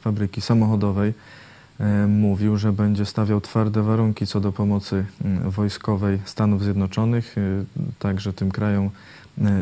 fabryki 0.00 0.40
samochodowej 0.40 1.12
mówił, 2.08 2.56
że 2.56 2.72
będzie 2.72 3.06
stawiał 3.06 3.40
twarde 3.40 3.82
warunki 3.82 4.26
co 4.26 4.40
do 4.40 4.52
pomocy 4.52 5.04
wojskowej 5.44 6.18
Stanów 6.24 6.62
Zjednoczonych, 6.62 7.36
także 7.98 8.32
tym 8.32 8.50
krajom 8.50 8.90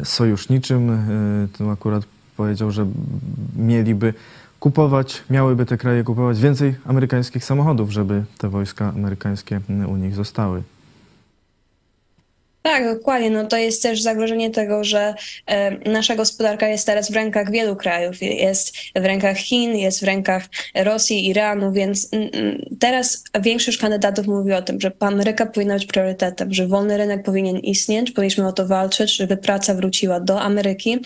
sojuszniczym. 0.04 0.98
Tu 1.58 1.70
akurat 1.70 2.04
powiedział, 2.36 2.70
że 2.70 2.86
mieliby 3.56 4.14
kupować, 4.60 5.24
miałyby 5.30 5.66
te 5.66 5.76
kraje 5.76 6.04
kupować 6.04 6.40
więcej 6.40 6.74
amerykańskich 6.84 7.44
samochodów, 7.44 7.90
żeby 7.90 8.24
te 8.38 8.48
wojska 8.48 8.88
amerykańskie 8.88 9.60
u 9.88 9.96
nich 9.96 10.14
zostały. 10.14 10.62
Tak, 12.66 12.94
dokładnie. 12.94 13.30
No 13.30 13.46
to 13.46 13.56
jest 13.56 13.82
też 13.82 14.02
zagrożenie 14.02 14.50
tego, 14.50 14.84
że 14.84 15.14
e, 15.46 15.90
nasza 15.90 16.16
gospodarka 16.16 16.68
jest 16.68 16.86
teraz 16.86 17.10
w 17.10 17.14
rękach 17.14 17.50
wielu 17.50 17.76
krajów. 17.76 18.22
Jest 18.22 18.76
w 18.96 19.04
rękach 19.04 19.36
Chin, 19.36 19.76
jest 19.76 20.00
w 20.00 20.02
rękach 20.02 20.44
Rosji, 20.74 21.26
Iranu, 21.26 21.72
więc 21.72 22.08
mm, 22.12 22.28
mm, 22.32 22.76
teraz 22.80 23.24
większość 23.40 23.78
kandydatów 23.78 24.26
mówi 24.26 24.52
o 24.52 24.62
tym, 24.62 24.80
że 24.80 24.92
Ameryka 25.00 25.46
powinna 25.46 25.74
być 25.74 25.86
priorytetem, 25.86 26.54
że 26.54 26.66
wolny 26.66 26.96
rynek 26.96 27.22
powinien 27.22 27.58
istnieć, 27.58 28.10
powinniśmy 28.10 28.46
o 28.46 28.52
to 28.52 28.66
walczyć, 28.66 29.16
żeby 29.16 29.36
praca 29.36 29.74
wróciła 29.74 30.20
do 30.20 30.40
Ameryki 30.40 30.98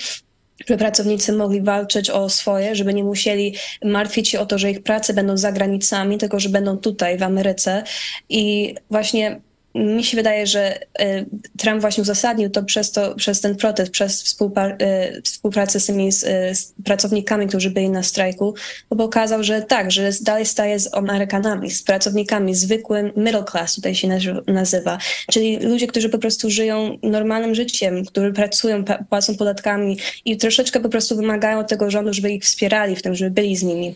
żeby 0.66 0.78
pracownicy 0.78 1.32
mogli 1.32 1.62
walczyć 1.62 2.10
o 2.10 2.28
swoje, 2.28 2.74
żeby 2.74 2.94
nie 2.94 3.04
musieli 3.04 3.54
martwić 3.84 4.28
się 4.28 4.40
o 4.40 4.46
to, 4.46 4.58
że 4.58 4.70
ich 4.70 4.82
prace 4.82 5.14
będą 5.14 5.36
za 5.36 5.52
granicami, 5.52 6.18
tylko 6.18 6.40
że 6.40 6.48
będą 6.48 6.78
tutaj 6.78 7.18
w 7.18 7.22
Ameryce. 7.22 7.84
I 8.28 8.74
właśnie 8.90 9.40
mi 9.74 10.04
się 10.04 10.16
wydaje, 10.16 10.46
że 10.46 10.78
e, 10.98 11.24
Trump 11.58 11.80
właśnie 11.80 12.02
uzasadnił 12.02 12.50
to 12.50 12.62
przez, 12.62 12.92
to, 12.92 13.14
przez 13.14 13.40
ten 13.40 13.56
protest, 13.56 13.92
przez 13.92 14.36
e, 14.56 15.22
współpracę 15.22 15.80
z 15.80 15.86
tymi 15.86 16.12
z, 16.12 16.20
z 16.58 16.74
pracownikami, 16.84 17.46
którzy 17.46 17.70
byli 17.70 17.90
na 17.90 18.02
strajku, 18.02 18.54
bo 18.90 18.96
pokazał, 18.96 19.44
że 19.44 19.62
tak, 19.62 19.90
że 19.90 20.10
dalej 20.22 20.46
staje 20.46 20.78
z 20.78 20.94
Amerykanami, 20.94 21.70
z 21.70 21.82
pracownikami, 21.82 22.54
zwykłym 22.54 23.12
middle 23.16 23.44
class 23.44 23.74
tutaj 23.74 23.94
się 23.94 24.08
nazywa, 24.46 24.98
czyli 25.30 25.58
ludzie, 25.58 25.86
którzy 25.86 26.08
po 26.08 26.18
prostu 26.18 26.50
żyją 26.50 26.98
normalnym 27.02 27.54
życiem, 27.54 28.04
którzy 28.04 28.32
pracują, 28.32 28.84
płacą 29.08 29.36
podatkami 29.36 29.98
i 30.24 30.36
troszeczkę 30.36 30.80
po 30.80 30.88
prostu 30.88 31.16
wymagają 31.16 31.58
od 31.58 31.68
tego 31.68 31.90
rządu, 31.90 32.12
żeby 32.12 32.32
ich 32.32 32.44
wspierali 32.44 32.96
w 32.96 33.02
tym, 33.02 33.14
żeby 33.14 33.30
byli 33.30 33.56
z 33.56 33.62
nimi 33.62 33.94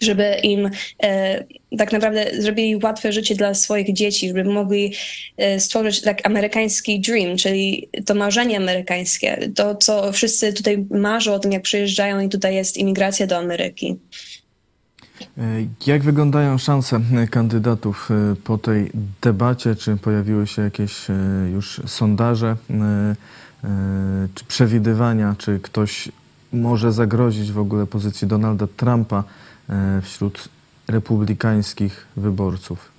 żeby 0.00 0.36
im 0.42 0.70
e, 1.02 1.44
tak 1.78 1.92
naprawdę 1.92 2.26
zrobili 2.38 2.76
łatwe 2.76 3.12
życie 3.12 3.34
dla 3.34 3.54
swoich 3.54 3.92
dzieci, 3.92 4.28
żeby 4.28 4.44
mogli 4.44 4.94
e, 5.36 5.60
stworzyć 5.60 6.00
tak 6.00 6.26
amerykański 6.26 7.00
dream, 7.00 7.36
czyli 7.36 7.88
to 8.06 8.14
marzenie 8.14 8.56
amerykańskie, 8.56 9.50
to 9.54 9.74
co 9.74 10.12
wszyscy 10.12 10.52
tutaj 10.52 10.86
marzą 10.90 11.34
o 11.34 11.38
tym, 11.38 11.52
jak 11.52 11.62
przyjeżdżają 11.62 12.20
i 12.20 12.28
tutaj 12.28 12.54
jest 12.54 12.76
imigracja 12.76 13.26
do 13.26 13.38
Ameryki. 13.38 13.96
E, 15.38 15.66
jak 15.86 16.02
wyglądają 16.02 16.58
szanse 16.58 17.00
kandydatów 17.30 18.10
e, 18.10 18.36
po 18.44 18.58
tej 18.58 18.90
debacie? 19.22 19.76
Czy 19.76 19.96
pojawiły 19.96 20.46
się 20.46 20.62
jakieś 20.62 21.10
e, 21.10 21.14
już 21.52 21.80
sondaże, 21.86 22.56
czy 24.34 24.44
przewidywania, 24.44 25.34
czy 25.38 25.60
ktoś 25.62 26.08
może 26.52 26.92
zagrozić 26.92 27.52
w 27.52 27.58
ogóle 27.58 27.86
pozycji 27.86 28.28
Donalda 28.28 28.66
Trumpa 28.76 29.24
E, 29.24 29.53
wśród 30.02 30.48
republikańskich 30.88 32.06
wyborców. 32.16 32.93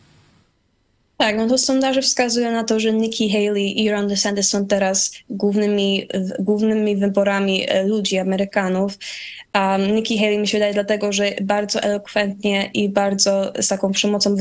Tak, 1.18 1.38
no 1.38 1.48
to 1.48 1.58
sondaże 1.58 2.02
wskazują 2.02 2.52
na 2.52 2.64
to, 2.64 2.80
że 2.80 2.94
Nikki 2.94 3.30
Haley 3.30 3.82
i 3.82 3.92
Ron 3.92 4.08
DeSantis 4.08 4.50
są 4.50 4.68
teraz 4.68 5.12
głównymi, 5.30 6.08
głównymi 6.40 6.98
wyborami 6.98 7.66
e, 7.70 7.84
ludzi, 7.84 8.18
Amerykanów. 8.18 8.98
Um, 9.56 9.96
Nikki 9.96 10.20
Haley 10.20 10.40
mi 10.40 10.48
się 10.48 10.58
wydaje 10.58 10.74
dlatego, 10.74 11.12
że 11.12 11.32
bardzo 11.42 11.82
elokwentnie 11.82 12.70
i 12.74 12.90
bardzo 12.90 13.54
z 13.60 13.68
taką 13.68 13.92
przemocą 13.92 14.36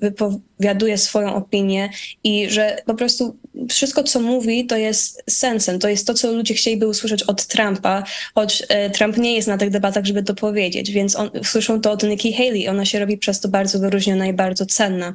wypowiaduje 0.00 0.98
swoją 0.98 1.34
opinię 1.34 1.90
i 2.24 2.50
że 2.50 2.76
po 2.86 2.94
prostu 2.94 3.36
wszystko, 3.70 4.02
co 4.02 4.20
mówi, 4.20 4.66
to 4.66 4.76
jest 4.76 5.22
sensem, 5.30 5.78
to 5.78 5.88
jest 5.88 6.06
to, 6.06 6.14
co 6.14 6.32
ludzie 6.32 6.54
chcieliby 6.54 6.88
usłyszeć 6.88 7.22
od 7.22 7.46
Trumpa, 7.46 8.04
choć 8.34 8.62
e, 8.68 8.90
Trump 8.90 9.16
nie 9.16 9.34
jest 9.34 9.48
na 9.48 9.58
tych 9.58 9.70
debatach, 9.70 10.04
żeby 10.04 10.22
to 10.22 10.34
powiedzieć, 10.34 10.90
więc 10.90 11.16
on, 11.16 11.30
słyszą 11.44 11.80
to 11.80 11.90
od 11.90 12.02
Nikki 12.02 12.32
Haley, 12.32 12.68
ona 12.68 12.84
się 12.84 12.98
robi 12.98 13.18
przez 13.18 13.40
to 13.40 13.48
bardzo 13.48 13.78
wyróżniona 13.78 14.26
i 14.26 14.32
bardzo 14.32 14.66
cenna. 14.66 15.12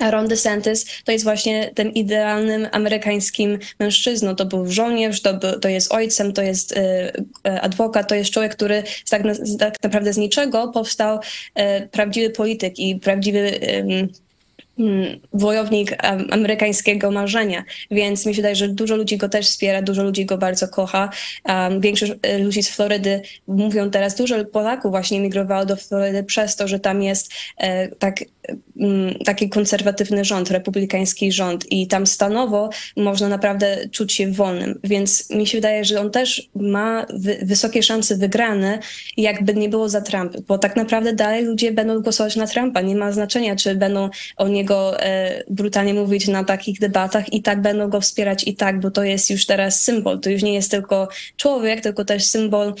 Ron 0.00 0.28
DeSantis 0.28 0.86
to 1.04 1.12
jest 1.12 1.24
właśnie 1.24 1.70
tym 1.74 1.94
idealnym 1.94 2.68
amerykańskim 2.72 3.58
mężczyzną. 3.78 4.34
To 4.34 4.46
był 4.46 4.72
żołnierz, 4.72 5.22
to, 5.22 5.34
był, 5.34 5.60
to 5.60 5.68
jest 5.68 5.92
ojcem, 5.92 6.32
to 6.32 6.42
jest 6.42 6.72
y, 6.72 6.80
adwokat, 7.60 8.08
to 8.08 8.14
jest 8.14 8.30
człowiek, 8.30 8.56
który 8.56 8.82
tak, 9.10 9.22
tak, 9.58 9.74
naprawdę 9.82 10.12
z 10.12 10.16
niczego 10.16 10.68
powstał 10.68 11.18
y, 11.18 11.88
prawdziwy 11.88 12.30
polityk 12.30 12.78
i 12.78 12.96
prawdziwy 12.96 13.38
y, 13.38 14.08
wojownik 15.32 16.04
amerykańskiego 16.30 17.10
marzenia, 17.10 17.64
więc 17.90 18.26
mi 18.26 18.34
się 18.34 18.36
wydaje, 18.36 18.56
że 18.56 18.68
dużo 18.68 18.96
ludzi 18.96 19.16
go 19.16 19.28
też 19.28 19.46
wspiera, 19.46 19.82
dużo 19.82 20.02
ludzi 20.02 20.26
go 20.26 20.38
bardzo 20.38 20.68
kocha. 20.68 21.10
Większość 21.80 22.12
e, 22.22 22.38
ludzi 22.38 22.62
z 22.62 22.70
Florydy 22.70 23.22
mówią 23.46 23.90
teraz, 23.90 24.14
dużo 24.14 24.44
Polaków 24.44 24.90
właśnie 24.90 25.20
migrowało 25.20 25.66
do 25.66 25.76
Florydy 25.76 26.24
przez 26.24 26.56
to, 26.56 26.68
że 26.68 26.80
tam 26.80 27.02
jest 27.02 27.32
e, 27.58 27.88
tak, 27.88 28.24
taki 29.24 29.48
konserwatywny 29.48 30.24
rząd, 30.24 30.50
republikański 30.50 31.32
rząd 31.32 31.72
i 31.72 31.86
tam 31.86 32.06
stanowo 32.06 32.70
można 32.96 33.28
naprawdę 33.28 33.88
czuć 33.88 34.12
się 34.12 34.32
wolnym, 34.32 34.80
więc 34.84 35.30
mi 35.30 35.46
się 35.46 35.58
wydaje, 35.58 35.84
że 35.84 36.00
on 36.00 36.10
też 36.10 36.50
ma 36.54 37.06
wysokie 37.42 37.82
szanse 37.82 38.16
wygrane, 38.16 38.78
jakby 39.16 39.54
nie 39.54 39.68
było 39.68 39.88
za 39.88 40.00
Trump, 40.00 40.40
bo 40.40 40.58
tak 40.58 40.76
naprawdę 40.76 41.12
dalej 41.12 41.44
ludzie 41.44 41.72
będą 41.72 42.00
głosować 42.00 42.36
na 42.36 42.46
Trumpa, 42.46 42.80
nie 42.80 42.96
ma 42.96 43.12
znaczenia, 43.12 43.56
czy 43.56 43.74
będą 43.74 44.10
o 44.36 44.48
niego 44.48 45.00
e, 45.00 45.42
brutalnie 45.50 45.94
mówić 45.94 46.28
na 46.28 46.44
takich 46.44 46.80
debatach 46.80 47.32
i 47.32 47.42
tak 47.42 47.62
będą 47.62 47.88
go 47.88 48.00
wspierać 48.00 48.46
i 48.46 48.54
tak, 48.54 48.80
bo 48.80 48.90
to 48.90 49.04
jest 49.04 49.30
już 49.30 49.46
teraz 49.46 49.82
symbol. 49.82 50.20
To 50.20 50.30
już 50.30 50.42
nie 50.42 50.54
jest 50.54 50.70
tylko 50.70 51.08
człowiek, 51.36 51.80
tylko 51.80 52.04
też 52.04 52.24
symbol 52.24 52.74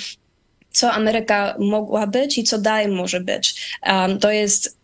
co 0.70 0.92
Ameryka 0.92 1.56
mogła 1.58 2.06
być 2.06 2.38
i 2.38 2.44
co 2.44 2.58
dalej 2.58 2.88
może 2.88 3.20
być. 3.20 3.76
Um, 3.86 4.18
to 4.18 4.30
jest 4.30 4.76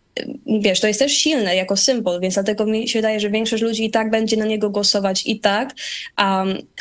wiesz, 0.47 0.81
to 0.81 0.87
jest 0.87 0.99
też 0.99 1.13
silne 1.13 1.57
jako 1.57 1.77
symbol, 1.77 2.21
więc 2.21 2.35
dlatego 2.35 2.67
mi 2.67 2.89
się 2.89 2.99
wydaje, 2.99 3.21
że 3.21 3.31
większość 3.31 3.63
ludzi 3.63 3.85
i 3.85 3.91
tak 3.91 4.11
będzie 4.11 4.37
na 4.37 4.45
niego 4.45 4.71
głosować 4.71 5.27
i 5.27 5.41
tak, 5.41 5.75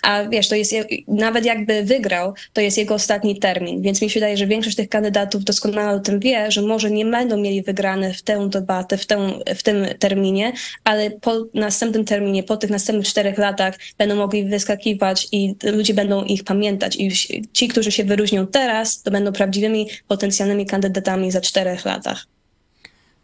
a 0.04 0.26
wiesz, 0.30 0.50
to 0.50 0.56
jest, 0.56 0.76
nawet 1.08 1.46
jakby 1.46 1.84
wygrał, 1.84 2.34
to 2.54 2.62
jest 2.62 2.78
jego 2.78 2.94
ostatni 2.94 3.40
termin, 3.40 3.82
więc 3.82 4.02
mi 4.02 4.10
się 4.10 4.20
wydaje, 4.20 4.38
że 4.38 4.48
większość 4.48 4.76
tych 4.76 4.90
kandydatów 4.90 5.44
doskonale 5.44 5.96
o 5.96 6.00
tym 6.00 6.20
wie, 6.20 6.52
że 6.52 6.62
może 6.62 6.92
nie 6.92 7.06
będą 7.06 7.38
mieli 7.38 7.62
wygrane 7.62 8.14
w 8.14 8.22
tę 8.22 8.50
debatę, 8.50 8.98
w, 8.98 9.06
tę, 9.06 9.32
w 9.56 9.64
tym 9.64 9.86
terminie, 10.00 10.54
ale 10.84 11.12
po 11.12 11.46
następnym 11.54 12.06
terminie, 12.06 12.44
po 12.44 12.58
tych 12.58 12.70
następnych 12.70 13.08
czterech 13.08 13.38
latach 13.38 13.76
będą 13.98 14.16
mogli 14.16 14.46
wyskakiwać 14.46 15.28
i 15.32 15.56
ludzie 15.64 15.94
będą 15.94 16.24
ich 16.24 16.44
pamiętać 16.44 16.96
i 16.96 17.12
ci, 17.54 17.68
którzy 17.68 17.92
się 17.92 18.04
wyróżnią 18.04 18.48
teraz, 18.48 19.02
to 19.02 19.12
będą 19.12 19.32
prawdziwymi 19.34 19.88
potencjalnymi 20.08 20.66
kandydatami 20.66 21.32
za 21.32 21.42
czterech 21.42 21.86
latach. 21.86 22.26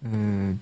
E, 0.04 0.10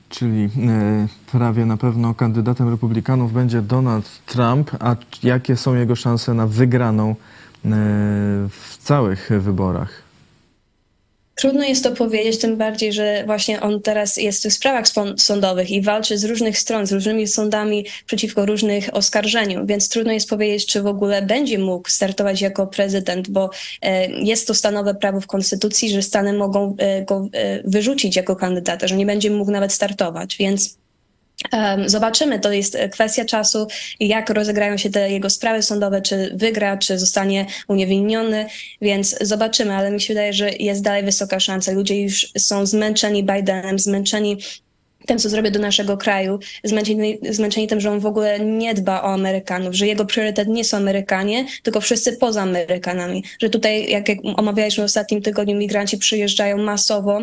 czyli 0.09 0.43
e, 0.43 1.07
prawie 1.31 1.65
na 1.65 1.77
pewno 1.77 2.13
kandydatem 2.13 2.69
republikanów 2.69 3.33
będzie 3.33 3.61
Donald 3.61 4.25
Trump, 4.25 4.71
a 4.79 4.95
jakie 5.23 5.57
są 5.57 5.75
jego 5.75 5.95
szanse 5.95 6.33
na 6.33 6.47
wygraną 6.47 7.09
e, 7.09 7.15
w 8.49 8.77
całych 8.79 9.29
wyborach? 9.39 10.05
Trudno 11.36 11.63
jest 11.63 11.83
to 11.83 11.91
powiedzieć, 11.91 12.38
tym 12.38 12.57
bardziej, 12.57 12.93
że 12.93 13.23
właśnie 13.25 13.61
on 13.61 13.81
teraz 13.81 14.17
jest 14.17 14.47
w 14.47 14.53
sprawach 14.53 14.86
sądowych 15.17 15.71
i 15.71 15.81
walczy 15.81 16.17
z 16.17 16.23
różnych 16.23 16.59
stron, 16.59 16.88
z 16.88 16.91
różnymi 16.91 17.27
sądami 17.27 17.86
przeciwko 18.05 18.45
różnych 18.45 18.89
oskarżeniom, 18.93 19.65
więc 19.65 19.89
trudno 19.89 20.11
jest 20.11 20.29
powiedzieć, 20.29 20.65
czy 20.65 20.81
w 20.81 20.88
ogóle 20.88 21.21
będzie 21.21 21.59
mógł 21.59 21.89
startować 21.89 22.41
jako 22.41 22.67
prezydent, 22.67 23.29
bo 23.29 23.49
e, 23.81 24.07
jest 24.11 24.47
to 24.47 24.53
stanowe 24.53 24.95
prawo 24.95 25.21
w 25.21 25.27
konstytucji, 25.27 25.89
że 25.89 26.01
Stany 26.01 26.33
mogą 26.33 26.75
e, 26.77 27.05
go 27.05 27.27
e, 27.33 27.61
wyrzucić 27.63 28.15
jako 28.15 28.36
kandydata, 28.36 28.88
że 28.88 28.95
nie 28.95 29.05
będzie 29.05 29.31
mógł 29.31 29.51
nawet 29.51 29.73
startować, 29.73 30.38
więc 30.38 30.77
Zobaczymy, 31.86 32.39
to 32.39 32.51
jest 32.51 32.77
kwestia 32.91 33.25
czasu, 33.25 33.67
jak 33.99 34.29
rozegrają 34.29 34.77
się 34.77 34.89
te 34.89 35.11
jego 35.11 35.29
sprawy 35.29 35.61
sądowe, 35.61 36.01
czy 36.01 36.31
wygra, 36.36 36.77
czy 36.77 36.99
zostanie 36.99 37.45
uniewinniony, 37.67 38.45
więc 38.81 39.17
zobaczymy, 39.21 39.75
ale 39.75 39.91
mi 39.91 40.01
się 40.01 40.13
wydaje, 40.13 40.33
że 40.33 40.49
jest 40.49 40.83
dalej 40.83 41.03
wysoka 41.03 41.39
szansa. 41.39 41.71
Ludzie 41.71 42.01
już 42.01 42.31
są 42.38 42.65
zmęczeni 42.65 43.23
Bidenem, 43.23 43.79
zmęczeni 43.79 44.38
tym, 45.05 45.19
co 45.19 45.29
zrobię 45.29 45.51
do 45.51 45.59
naszego 45.59 45.97
kraju, 45.97 46.39
zmęczeni, 46.63 47.17
zmęczeni 47.29 47.67
tym, 47.67 47.79
że 47.79 47.91
on 47.91 47.99
w 47.99 48.05
ogóle 48.05 48.39
nie 48.39 48.73
dba 48.73 49.01
o 49.01 49.13
Amerykanów, 49.13 49.75
że 49.75 49.88
jego 49.88 50.05
priorytet 50.05 50.47
nie 50.47 50.63
są 50.63 50.77
Amerykanie, 50.77 51.45
tylko 51.63 51.81
wszyscy 51.81 52.17
poza 52.17 52.41
Amerykanami. 52.41 53.23
Że 53.41 53.49
tutaj, 53.49 53.89
jak, 53.89 54.09
jak 54.09 54.17
omawialiśmy 54.36 54.83
w 54.83 54.86
ostatnim 54.86 55.21
tygodniu, 55.21 55.55
migranci 55.55 55.97
przyjeżdżają 55.97 56.57
masowo 56.57 57.21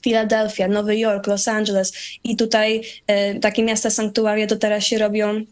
Philadelphia, 0.00 0.68
Nowy 0.68 0.98
Jork, 0.98 1.26
Los 1.26 1.48
Angeles 1.48 1.92
i 2.24 2.36
tutaj 2.36 2.82
e, 3.06 3.34
takie 3.34 3.62
miasta 3.62 3.90
sanktuaria 3.90 4.46
to 4.46 4.56
teraz 4.56 4.84
się 4.84 4.98
robią 4.98 5.44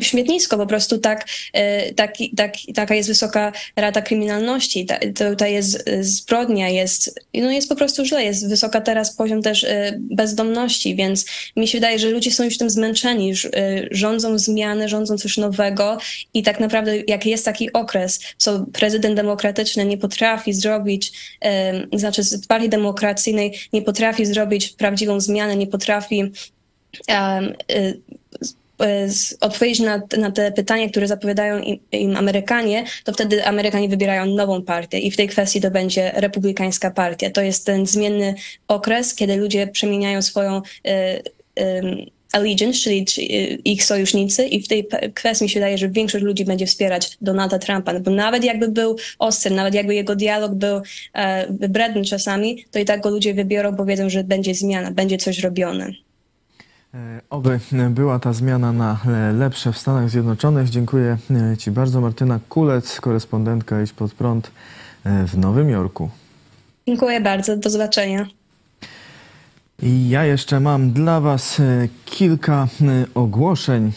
śmietnisko, 0.00 0.56
po 0.56 0.66
prostu 0.66 0.98
tak, 0.98 1.26
e, 1.52 1.94
taki, 1.94 2.34
tak, 2.36 2.54
taka 2.74 2.94
jest 2.94 3.08
wysoka 3.08 3.52
rata 3.76 4.02
kryminalności, 4.02 4.86
ta, 4.86 4.98
tutaj 5.30 5.52
jest 5.52 5.88
e, 5.88 6.04
zbrodnia, 6.04 6.68
jest, 6.68 7.20
no 7.34 7.50
jest 7.50 7.68
po 7.68 7.76
prostu 7.76 8.04
źle, 8.04 8.24
jest 8.24 8.48
wysoka 8.48 8.80
teraz 8.80 9.16
poziom 9.16 9.42
też 9.42 9.64
e, 9.64 9.98
bezdomności, 10.00 10.96
więc 10.96 11.26
mi 11.56 11.68
się 11.68 11.78
wydaje, 11.78 11.98
że 11.98 12.10
ludzie 12.10 12.30
są 12.30 12.44
już 12.44 12.58
tym 12.58 12.70
zmęczeni, 12.70 13.28
już 13.28 13.44
e, 13.44 13.50
rządzą 13.90 14.38
zmiany, 14.38 14.88
rządzą 14.88 15.18
coś 15.18 15.36
nowego 15.36 15.98
i 16.34 16.42
tak 16.42 16.60
naprawdę 16.60 16.96
jak 17.06 17.26
jest 17.26 17.44
taki 17.44 17.72
okres, 17.72 18.20
co 18.36 18.66
prezydent 18.72 19.16
demokratyczny 19.16 19.84
nie 19.84 19.98
potrafi 19.98 20.52
zrobić, 20.52 21.12
e, 21.44 21.98
znaczy 21.98 22.22
z 22.22 22.46
partii 22.46 22.68
demokracyjnej 22.68 23.58
nie 23.72 23.82
potrafi 23.82 24.26
zrobić 24.26 24.68
prawdziwą 24.68 25.20
zmianę, 25.20 25.56
nie 25.56 25.66
potrafi 25.66 26.32
um, 27.08 27.54
odpowiedzieć 29.40 29.80
na, 29.80 30.02
na 30.18 30.30
te 30.30 30.52
pytania, 30.52 30.88
które 30.88 31.06
zapowiadają 31.08 31.58
im, 31.62 31.78
im 31.92 32.16
Amerykanie, 32.16 32.84
to 33.04 33.12
wtedy 33.12 33.44
Amerykanie 33.44 33.88
wybierają 33.88 34.26
nową 34.26 34.62
partię 34.62 34.98
i 34.98 35.10
w 35.10 35.16
tej 35.16 35.28
kwestii 35.28 35.60
to 35.60 35.70
będzie 35.70 36.12
republikańska 36.14 36.90
partia. 36.90 37.30
To 37.30 37.42
jest 37.42 37.66
ten 37.66 37.86
zmienny 37.86 38.34
okres, 38.68 39.14
kiedy 39.14 39.36
ludzie 39.36 39.66
przemieniają 39.66 40.22
swoją 40.22 40.56
y, 40.58 40.90
ym, 41.62 42.06
allegiance, 42.32 42.78
czyli 42.78 43.04
czy- 43.04 43.20
y, 43.22 43.58
ich 43.64 43.84
sojusznicy 43.84 44.46
i 44.46 44.62
w 44.62 44.68
tej 44.68 44.86
kwestii 45.14 45.44
mi 45.44 45.50
się 45.50 45.60
wydaje, 45.60 45.78
że 45.78 45.88
większość 45.88 46.24
ludzi 46.24 46.44
będzie 46.44 46.66
wspierać 46.66 47.16
Donalda 47.20 47.58
Trumpa, 47.58 47.92
no 47.92 48.00
bo 48.00 48.10
nawet 48.10 48.44
jakby 48.44 48.68
był 48.68 48.96
ostry, 49.18 49.50
nawet 49.54 49.74
jakby 49.74 49.94
jego 49.94 50.16
dialog 50.16 50.54
był 50.54 50.82
e, 51.14 51.46
wybredny 51.52 52.04
czasami, 52.04 52.64
to 52.70 52.78
i 52.78 52.84
tak 52.84 53.00
go 53.00 53.10
ludzie 53.10 53.34
wybiorą, 53.34 53.72
bo 53.72 53.84
wiedzą, 53.84 54.10
że 54.10 54.24
będzie 54.24 54.54
zmiana, 54.54 54.90
będzie 54.90 55.18
coś 55.18 55.38
robione. 55.38 55.92
E, 56.94 57.20
Oby 57.30 57.60
była 57.90 58.18
ta 58.18 58.32
zmiana 58.32 58.72
na 58.72 59.00
e, 59.06 59.32
lepsze 59.32 59.72
w 59.72 59.78
Stanach 59.78 60.10
Zjednoczonych. 60.10 60.68
Dziękuję 60.68 61.18
e, 61.30 61.56
Ci 61.56 61.70
bardzo. 61.70 62.00
Martyna 62.00 62.40
Kulec, 62.48 63.00
korespondentka 63.00 63.82
Idź 63.82 63.92
Pod 63.92 64.14
Prąd 64.14 64.50
w 65.04 65.38
Nowym 65.38 65.70
Jorku. 65.70 66.10
Dziękuję 66.88 67.20
bardzo, 67.20 67.56
do 67.56 67.70
zobaczenia. 67.70 68.26
I 69.82 70.08
ja 70.08 70.24
jeszcze 70.24 70.60
mam 70.60 70.90
dla 70.90 71.20
Was 71.20 71.62
kilka 72.04 72.68
ogłoszeń 73.14 73.92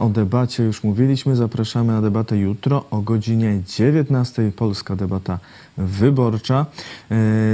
o 0.00 0.08
debacie. 0.08 0.62
Już 0.62 0.84
mówiliśmy, 0.84 1.36
zapraszamy 1.36 1.92
na 1.92 2.02
debatę 2.02 2.36
jutro 2.36 2.84
o 2.90 3.00
godzinie 3.00 3.60
19. 3.76 4.52
Polska 4.56 4.96
debata 4.96 5.38
wyborcza. 5.76 6.66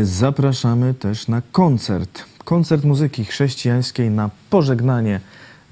Zapraszamy 0.02 0.94
też 0.94 1.28
na 1.28 1.42
koncert. 1.52 2.33
Koncert 2.44 2.84
muzyki 2.84 3.24
chrześcijańskiej 3.24 4.10
na 4.10 4.30
pożegnanie 4.50 5.20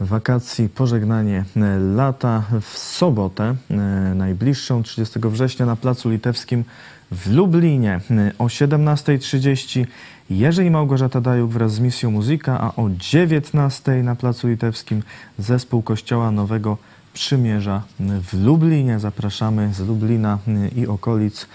wakacji, 0.00 0.68
pożegnanie 0.68 1.44
e, 1.56 1.78
lata 1.78 2.42
w 2.60 2.78
sobotę, 2.78 3.54
e, 3.70 3.74
najbliższą 4.14 4.82
30 4.82 5.20
września 5.22 5.66
na 5.66 5.76
Placu 5.76 6.10
Litewskim 6.10 6.64
w 7.10 7.30
Lublinie 7.30 8.00
e, 8.10 8.32
o 8.38 8.44
17.30. 8.44 9.86
Jerzy 10.30 10.64
i 10.64 10.70
Małgorzata 10.70 11.20
Dajuk 11.20 11.50
wraz 11.50 11.72
z 11.72 11.80
Misją 11.80 12.10
Muzyka, 12.10 12.60
a 12.60 12.66
o 12.76 12.82
19.00 12.82 14.04
na 14.04 14.14
Placu 14.16 14.48
Litewskim 14.48 15.02
zespół 15.38 15.82
Kościoła 15.82 16.30
Nowego 16.30 16.76
Przymierza 17.12 17.82
w 18.00 18.44
Lublinie. 18.44 18.98
Zapraszamy 18.98 19.74
z 19.74 19.80
Lublina 19.80 20.38
i 20.76 20.86
okolic, 20.86 21.46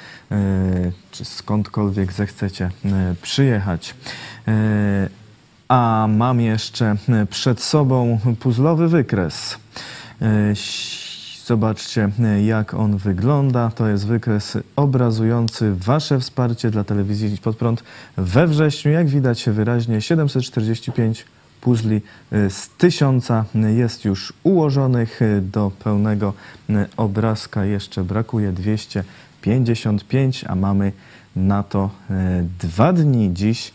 czy 1.11 1.25
skądkolwiek 1.25 2.13
zechcecie 2.13 2.69
przyjechać. 3.21 3.95
E, 4.47 5.09
A 5.67 6.07
mam 6.09 6.41
jeszcze 6.41 6.95
e, 7.09 7.25
przed 7.25 7.61
sobą 7.61 8.19
puzzlowy 8.39 8.87
wykres. 8.87 9.57
E, 10.21 10.53
Zobaczcie, 11.45 12.09
jak 12.45 12.73
on 12.73 12.97
wygląda. 12.97 13.71
To 13.75 13.87
jest 13.87 14.07
wykres 14.07 14.57
obrazujący 14.75 15.75
Wasze 15.75 16.19
wsparcie 16.19 16.71
dla 16.71 16.83
telewizji 16.83 17.33
Idź 17.33 17.39
Pod 17.41 17.57
Prąd 17.57 17.83
we 18.17 18.47
wrześniu. 18.47 18.91
Jak 18.91 19.07
widać 19.07 19.49
wyraźnie, 19.49 20.01
745 20.01 21.25
puzli 21.61 22.01
z 22.31 22.69
tysiąca 22.69 23.45
jest 23.75 24.05
już 24.05 24.33
ułożonych. 24.43 25.19
Do 25.41 25.71
pełnego 25.83 26.33
obrazka 26.97 27.65
jeszcze 27.65 28.03
brakuje 28.03 28.51
255, 28.51 30.45
a 30.47 30.55
mamy 30.55 30.91
na 31.35 31.63
to 31.63 31.89
dwa 32.59 32.93
dni 32.93 33.33
dziś 33.33 33.73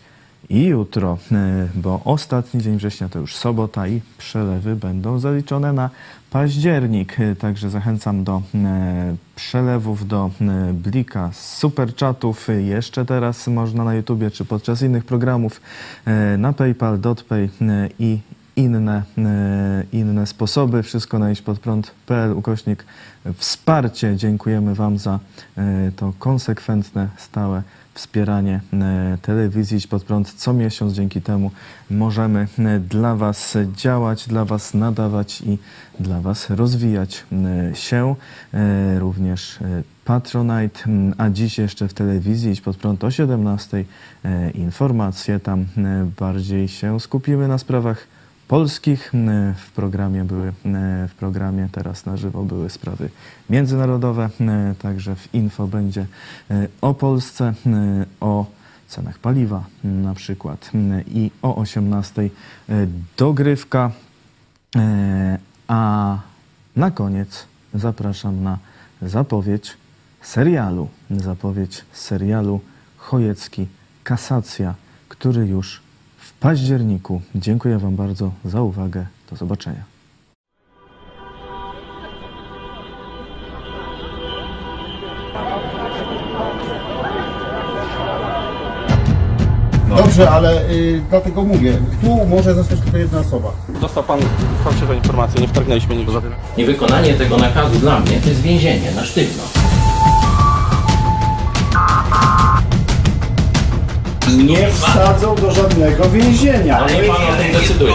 i 0.53 0.64
jutro, 0.64 1.18
e, 1.32 1.68
bo 1.74 2.00
ostatni 2.05 2.62
dzień 2.62 2.76
września 2.76 3.09
to 3.09 3.18
już 3.18 3.36
sobota 3.36 3.88
i 3.88 4.00
przelewy 4.18 4.76
będą 4.76 5.18
zaliczone 5.18 5.72
na 5.72 5.90
październik. 6.30 7.20
E, 7.20 7.36
Także 7.36 7.70
zachęcam 7.70 8.24
do 8.24 8.42
e, 8.55 9.16
przelewów 9.36 10.09
do 10.09 10.30
Blika 10.72 11.30
superchatów. 11.32 12.48
Jeszcze 12.59 13.05
teraz 13.05 13.46
można 13.46 13.84
na 13.84 13.94
YouTubie 13.94 14.30
czy 14.30 14.44
podczas 14.44 14.82
innych 14.82 15.05
programów 15.05 15.61
na 16.38 16.53
PayPal, 16.53 17.00
DotPay 17.00 17.48
i 17.98 18.18
inne, 18.57 19.03
e, 19.18 19.84
inne 19.92 20.26
sposoby. 20.26 20.82
Wszystko 20.82 21.18
na 21.18 21.30
iść-pod-prąd.pl 21.30 22.32
ukośnik 22.32 22.84
wsparcie. 23.34 24.16
Dziękujemy 24.16 24.74
Wam 24.74 24.98
za 24.98 25.18
e, 25.57 25.92
to 25.96 26.12
konsekwentne, 26.18 27.09
stałe 27.16 27.62
wspieranie 27.94 28.61
e, 28.72 29.18
telewizji 29.22 29.78
Idź 29.78 29.86
Pod 29.86 30.05
Prąd. 30.05 30.32
Co 30.32 30.53
miesiąc 30.53 30.92
dzięki 30.92 31.22
temu 31.22 31.50
możemy 31.90 32.48
dla 32.88 33.16
Was 33.16 33.59
działać, 33.76 34.28
dla 34.28 34.44
Was 34.44 34.74
nadawać 34.74 35.40
i 35.40 35.59
dla 36.00 36.20
Was 36.20 36.50
rozwijać 36.50 37.24
się. 37.74 38.14
Również 38.98 39.59
Patronite, 40.05 40.80
a 41.18 41.30
dziś 41.30 41.59
jeszcze 41.59 41.88
w 41.88 41.94
telewizji 41.94 42.53
Idź 42.53 42.61
Pod 42.61 42.76
Prąd 42.76 43.05
o 43.05 43.11
17 43.11 43.84
e, 44.24 44.50
informacje. 44.50 45.40
Tam 45.40 45.66
bardziej 46.18 46.68
się 46.68 47.00
skupimy 47.00 47.48
na 47.48 47.59
sprawach 47.59 48.11
polskich. 48.53 49.12
W 49.57 49.70
programie 49.70 50.24
były, 50.24 50.53
w 51.09 51.14
programie 51.18 51.68
teraz 51.72 52.07
na 52.07 52.16
żywo 52.16 52.42
były 52.42 52.70
sprawy 52.70 53.11
międzynarodowe, 53.50 54.30
także 54.78 55.16
w 55.16 55.34
info 55.34 55.66
będzie 55.66 56.07
e, 56.50 56.68
o 56.80 56.94
Polsce, 56.94 57.55
o 58.20 58.46
cenach 58.88 59.18
paliwa 59.18 59.64
na 59.84 60.14
przykład 60.14 60.70
i 61.09 61.30
o 61.42 61.57
18 61.57 62.22
e, 62.22 62.28
dogrywka. 63.16 63.90
E, 64.76 65.38
A 65.68 66.18
na 66.76 66.90
koniec 66.90 67.46
zapraszam 67.74 68.42
na 68.42 68.59
zapowiedź 69.03 69.76
serialu. 70.22 70.88
Zapowiedź 71.11 71.84
serialu 71.92 72.61
Chojecki 72.96 73.66
Kasacja, 74.05 74.74
który 75.09 75.46
już 75.46 75.82
październiku. 76.43 77.20
Dziękuję 77.34 77.78
Wam 77.78 77.97
bardzo 77.97 78.32
za 78.45 78.62
uwagę. 78.62 79.07
Do 79.30 79.36
zobaczenia. 79.36 79.82
Dobrze, 89.97 90.30
ale 90.30 90.70
y, 90.70 91.03
dlatego 91.11 91.43
mówię, 91.43 91.78
tu 92.01 92.26
może 92.26 92.55
zostać 92.55 92.80
tylko 92.80 92.99
jedna 92.99 93.18
osoba. 93.20 93.53
Dostał 93.80 94.05
pan 94.05 94.20
fałszywe 94.64 94.97
informacje, 94.97 95.40
nie 95.40 95.49
wtargnęliśmy 95.49 95.97
nigdy. 95.97 96.12
Niewykonanie 96.59 97.14
tego 97.14 97.36
nakazu 97.36 97.78
dla 97.78 98.01
mnie 98.01 98.20
to 98.20 98.28
jest 98.28 98.40
więzienie 98.40 98.93
na 98.93 99.05
sztywno. 99.05 99.72
Nie 104.29 104.68
wsadzą 104.73 105.35
do 105.35 105.53
żadnego 105.53 106.11
więzienia. 106.11 106.79
Ale 106.79 106.93
nie 106.93 107.03
pan 107.03 107.16
o 107.16 107.43
tym 107.43 107.53
decyduje. 107.53 107.93